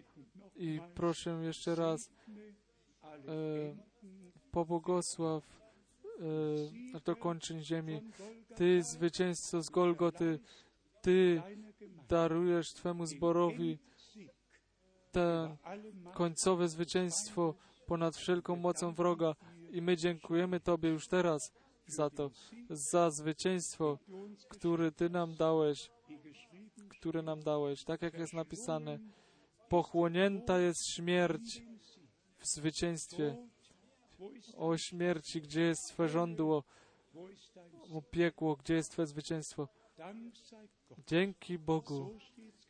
i 0.57 0.81
proszę 0.95 1.31
jeszcze 1.31 1.75
raz 1.75 2.11
e, 3.05 3.13
pobłogosław 4.51 5.61
e, 6.95 7.01
dokończeń 7.01 7.65
ziemi. 7.65 8.01
Ty, 8.57 8.83
zwycięzco 8.83 9.63
z 9.63 9.71
Golgoty, 9.71 10.39
Ty 11.03 11.43
darujesz 12.09 12.73
Twemu 12.73 13.07
zborowi 13.07 13.79
to 15.13 15.57
końcowe 16.15 16.69
zwycięstwo 16.69 17.55
ponad 17.87 18.17
wszelką 18.17 18.57
mocą 18.57 18.95
wroga 18.95 19.35
i 19.71 19.83
my 19.83 19.97
dziękujemy 19.97 20.61
Tobie 20.61 20.89
już 20.89 21.09
teraz 21.09 21.53
za 21.87 22.11
to, 22.11 22.31
za 22.71 23.11
zwycięstwo, 23.11 23.99
które 24.49 24.93
Ty 24.93 25.11
nam 25.11 25.35
dałeś, 25.35 25.91
które 26.89 27.23
nam 27.23 27.43
dałeś, 27.43 27.85
tak 27.85 28.03
jak 28.03 28.15
jest 28.15 28.33
napisane, 28.33 28.99
pochłonięta 29.69 30.59
jest 30.59 30.91
śmierć 30.95 31.63
w 32.39 32.47
zwycięstwie. 32.47 33.37
O 34.57 34.77
śmierci, 34.77 35.43
gdzie 35.43 35.61
jest 35.61 35.89
Twe 35.89 36.09
żądło, 36.09 36.65
o 37.93 38.03
piekło, 38.03 38.57
gdzie 38.57 38.75
jest 38.75 38.93
Twe 38.93 39.07
zwycięstwo. 39.07 39.69
Dzięki 41.07 41.59
Bogu, 41.59 42.19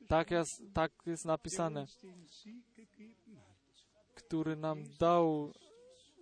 tak 0.09 0.31
jest, 0.31 0.63
tak 0.75 0.93
jest 1.07 1.25
napisane, 1.25 1.87
który 4.15 4.57
nam 4.57 4.85
dał 4.99 5.53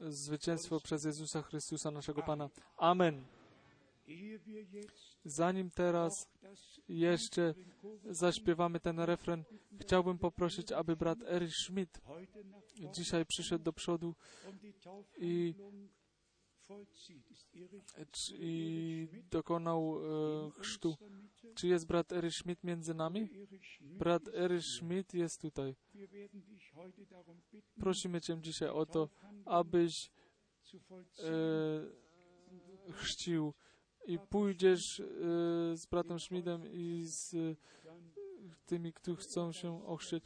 zwycięstwo 0.01 0.81
przez 0.81 1.05
Jezusa 1.05 1.43
Chrystusa, 1.43 1.91
naszego 1.91 2.23
Pana. 2.23 2.51
Amen. 2.77 3.25
Zanim 5.25 5.71
teraz 5.71 6.29
jeszcze 6.89 7.55
zaśpiewamy 8.05 8.81
ten 8.81 9.01
refren, 9.01 9.45
chciałbym 9.81 10.19
poprosić, 10.19 10.73
aby 10.73 10.97
brat 10.97 11.19
Erich 11.23 11.55
Schmidt 11.55 12.01
dzisiaj 12.93 13.27
przyszedł 13.27 13.65
do 13.65 13.73
przodu 13.73 14.15
i, 15.19 15.55
i 18.39 19.09
dokonał 19.31 19.99
e, 19.99 20.51
chrztu. 20.51 20.97
Czy 21.55 21.67
jest 21.67 21.87
brat 21.87 22.13
Erich 22.13 22.35
Schmidt 22.35 22.65
między 22.65 22.95
nami? 22.95 23.29
Brat 23.81 24.29
Erich 24.29 24.65
Schmidt 24.65 25.15
jest 25.15 25.41
tutaj. 25.41 25.77
Prosimy 27.81 28.21
Cię 28.21 28.39
dzisiaj 28.41 28.69
o 28.69 28.87
to, 28.87 29.09
abyś 29.45 30.11
e, 31.19 32.93
chrzcił 32.93 33.55
i 34.07 34.19
pójdziesz 34.19 35.01
e, 35.01 35.05
z 35.77 35.87
bratem 35.87 36.21
Schmidtem 36.21 36.67
i 36.73 37.05
z 37.05 37.35
e, 37.35 37.57
tymi, 38.67 38.93
którzy 38.93 39.17
chcą 39.17 39.53
się 39.53 39.87
ochrzcić. 39.87 40.25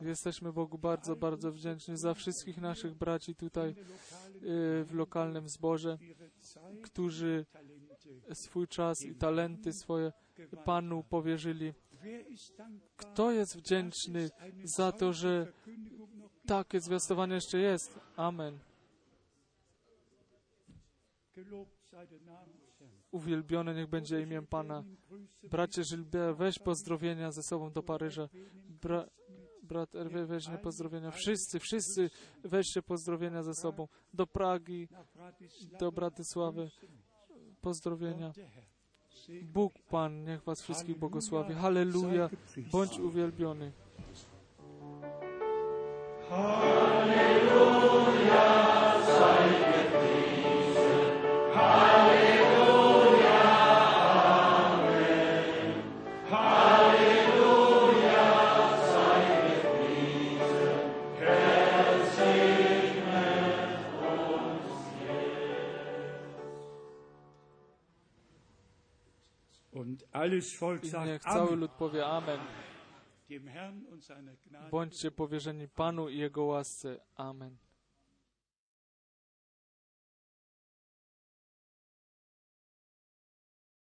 Jesteśmy 0.00 0.52
Bogu 0.52 0.78
bardzo, 0.78 1.16
bardzo 1.16 1.52
wdzięczni 1.52 1.96
za 1.96 2.14
wszystkich 2.14 2.58
naszych 2.58 2.94
braci 2.94 3.34
tutaj 3.34 3.74
w 4.84 4.90
lokalnym 4.92 5.48
zborze, 5.48 5.98
którzy 6.82 7.46
swój 8.32 8.68
czas 8.68 9.02
i 9.02 9.14
talenty 9.14 9.72
swoje 9.72 10.12
Panu 10.64 11.04
powierzyli. 11.04 11.74
Kto 12.96 13.32
jest 13.32 13.56
wdzięczny 13.56 14.30
za 14.64 14.92
to, 14.92 15.12
że 15.12 15.52
takie 16.46 16.80
zwiastowanie 16.80 17.34
jeszcze 17.34 17.58
jest? 17.58 17.98
Amen. 18.16 18.58
Uwielbione 23.10 23.74
niech 23.74 23.86
będzie 23.86 24.20
imię 24.20 24.42
Pana. 24.42 24.84
Bracie 25.50 25.82
Gilbert, 25.82 26.38
weź 26.38 26.58
pozdrowienia 26.58 27.32
ze 27.32 27.42
sobą 27.42 27.70
do 27.70 27.82
Paryża. 27.82 28.28
Bra, 28.82 29.06
brat 29.62 29.92
Hervé 29.92 30.26
weźmie 30.26 30.58
pozdrowienia. 30.58 31.10
Wszyscy, 31.10 31.58
wszyscy 31.60 32.10
weźcie 32.44 32.82
pozdrowienia 32.82 33.42
ze 33.42 33.54
sobą. 33.54 33.88
Do 34.14 34.26
Pragi, 34.26 34.88
do 35.78 35.92
Bratysławy. 35.92 36.70
Pozdrowienia. 37.60 38.32
Bóg 39.42 39.72
Pan, 39.90 40.24
niech 40.24 40.44
Was 40.44 40.62
wszystkich 40.62 40.98
błogosławi. 40.98 41.54
Halleluja, 41.54 42.30
bądź 42.72 42.98
uwielbiony. 42.98 43.72
Halleluja, 46.28 47.26
I 71.04 71.06
niech 71.06 71.22
cały 71.22 71.56
lud 71.56 71.70
powie 71.70 72.06
Amen. 72.06 72.40
Bądźcie 74.70 75.10
powierzeni 75.10 75.68
Panu 75.68 76.08
i 76.08 76.18
Jego 76.18 76.44
łasce. 76.44 77.00
Amen. 77.16 77.56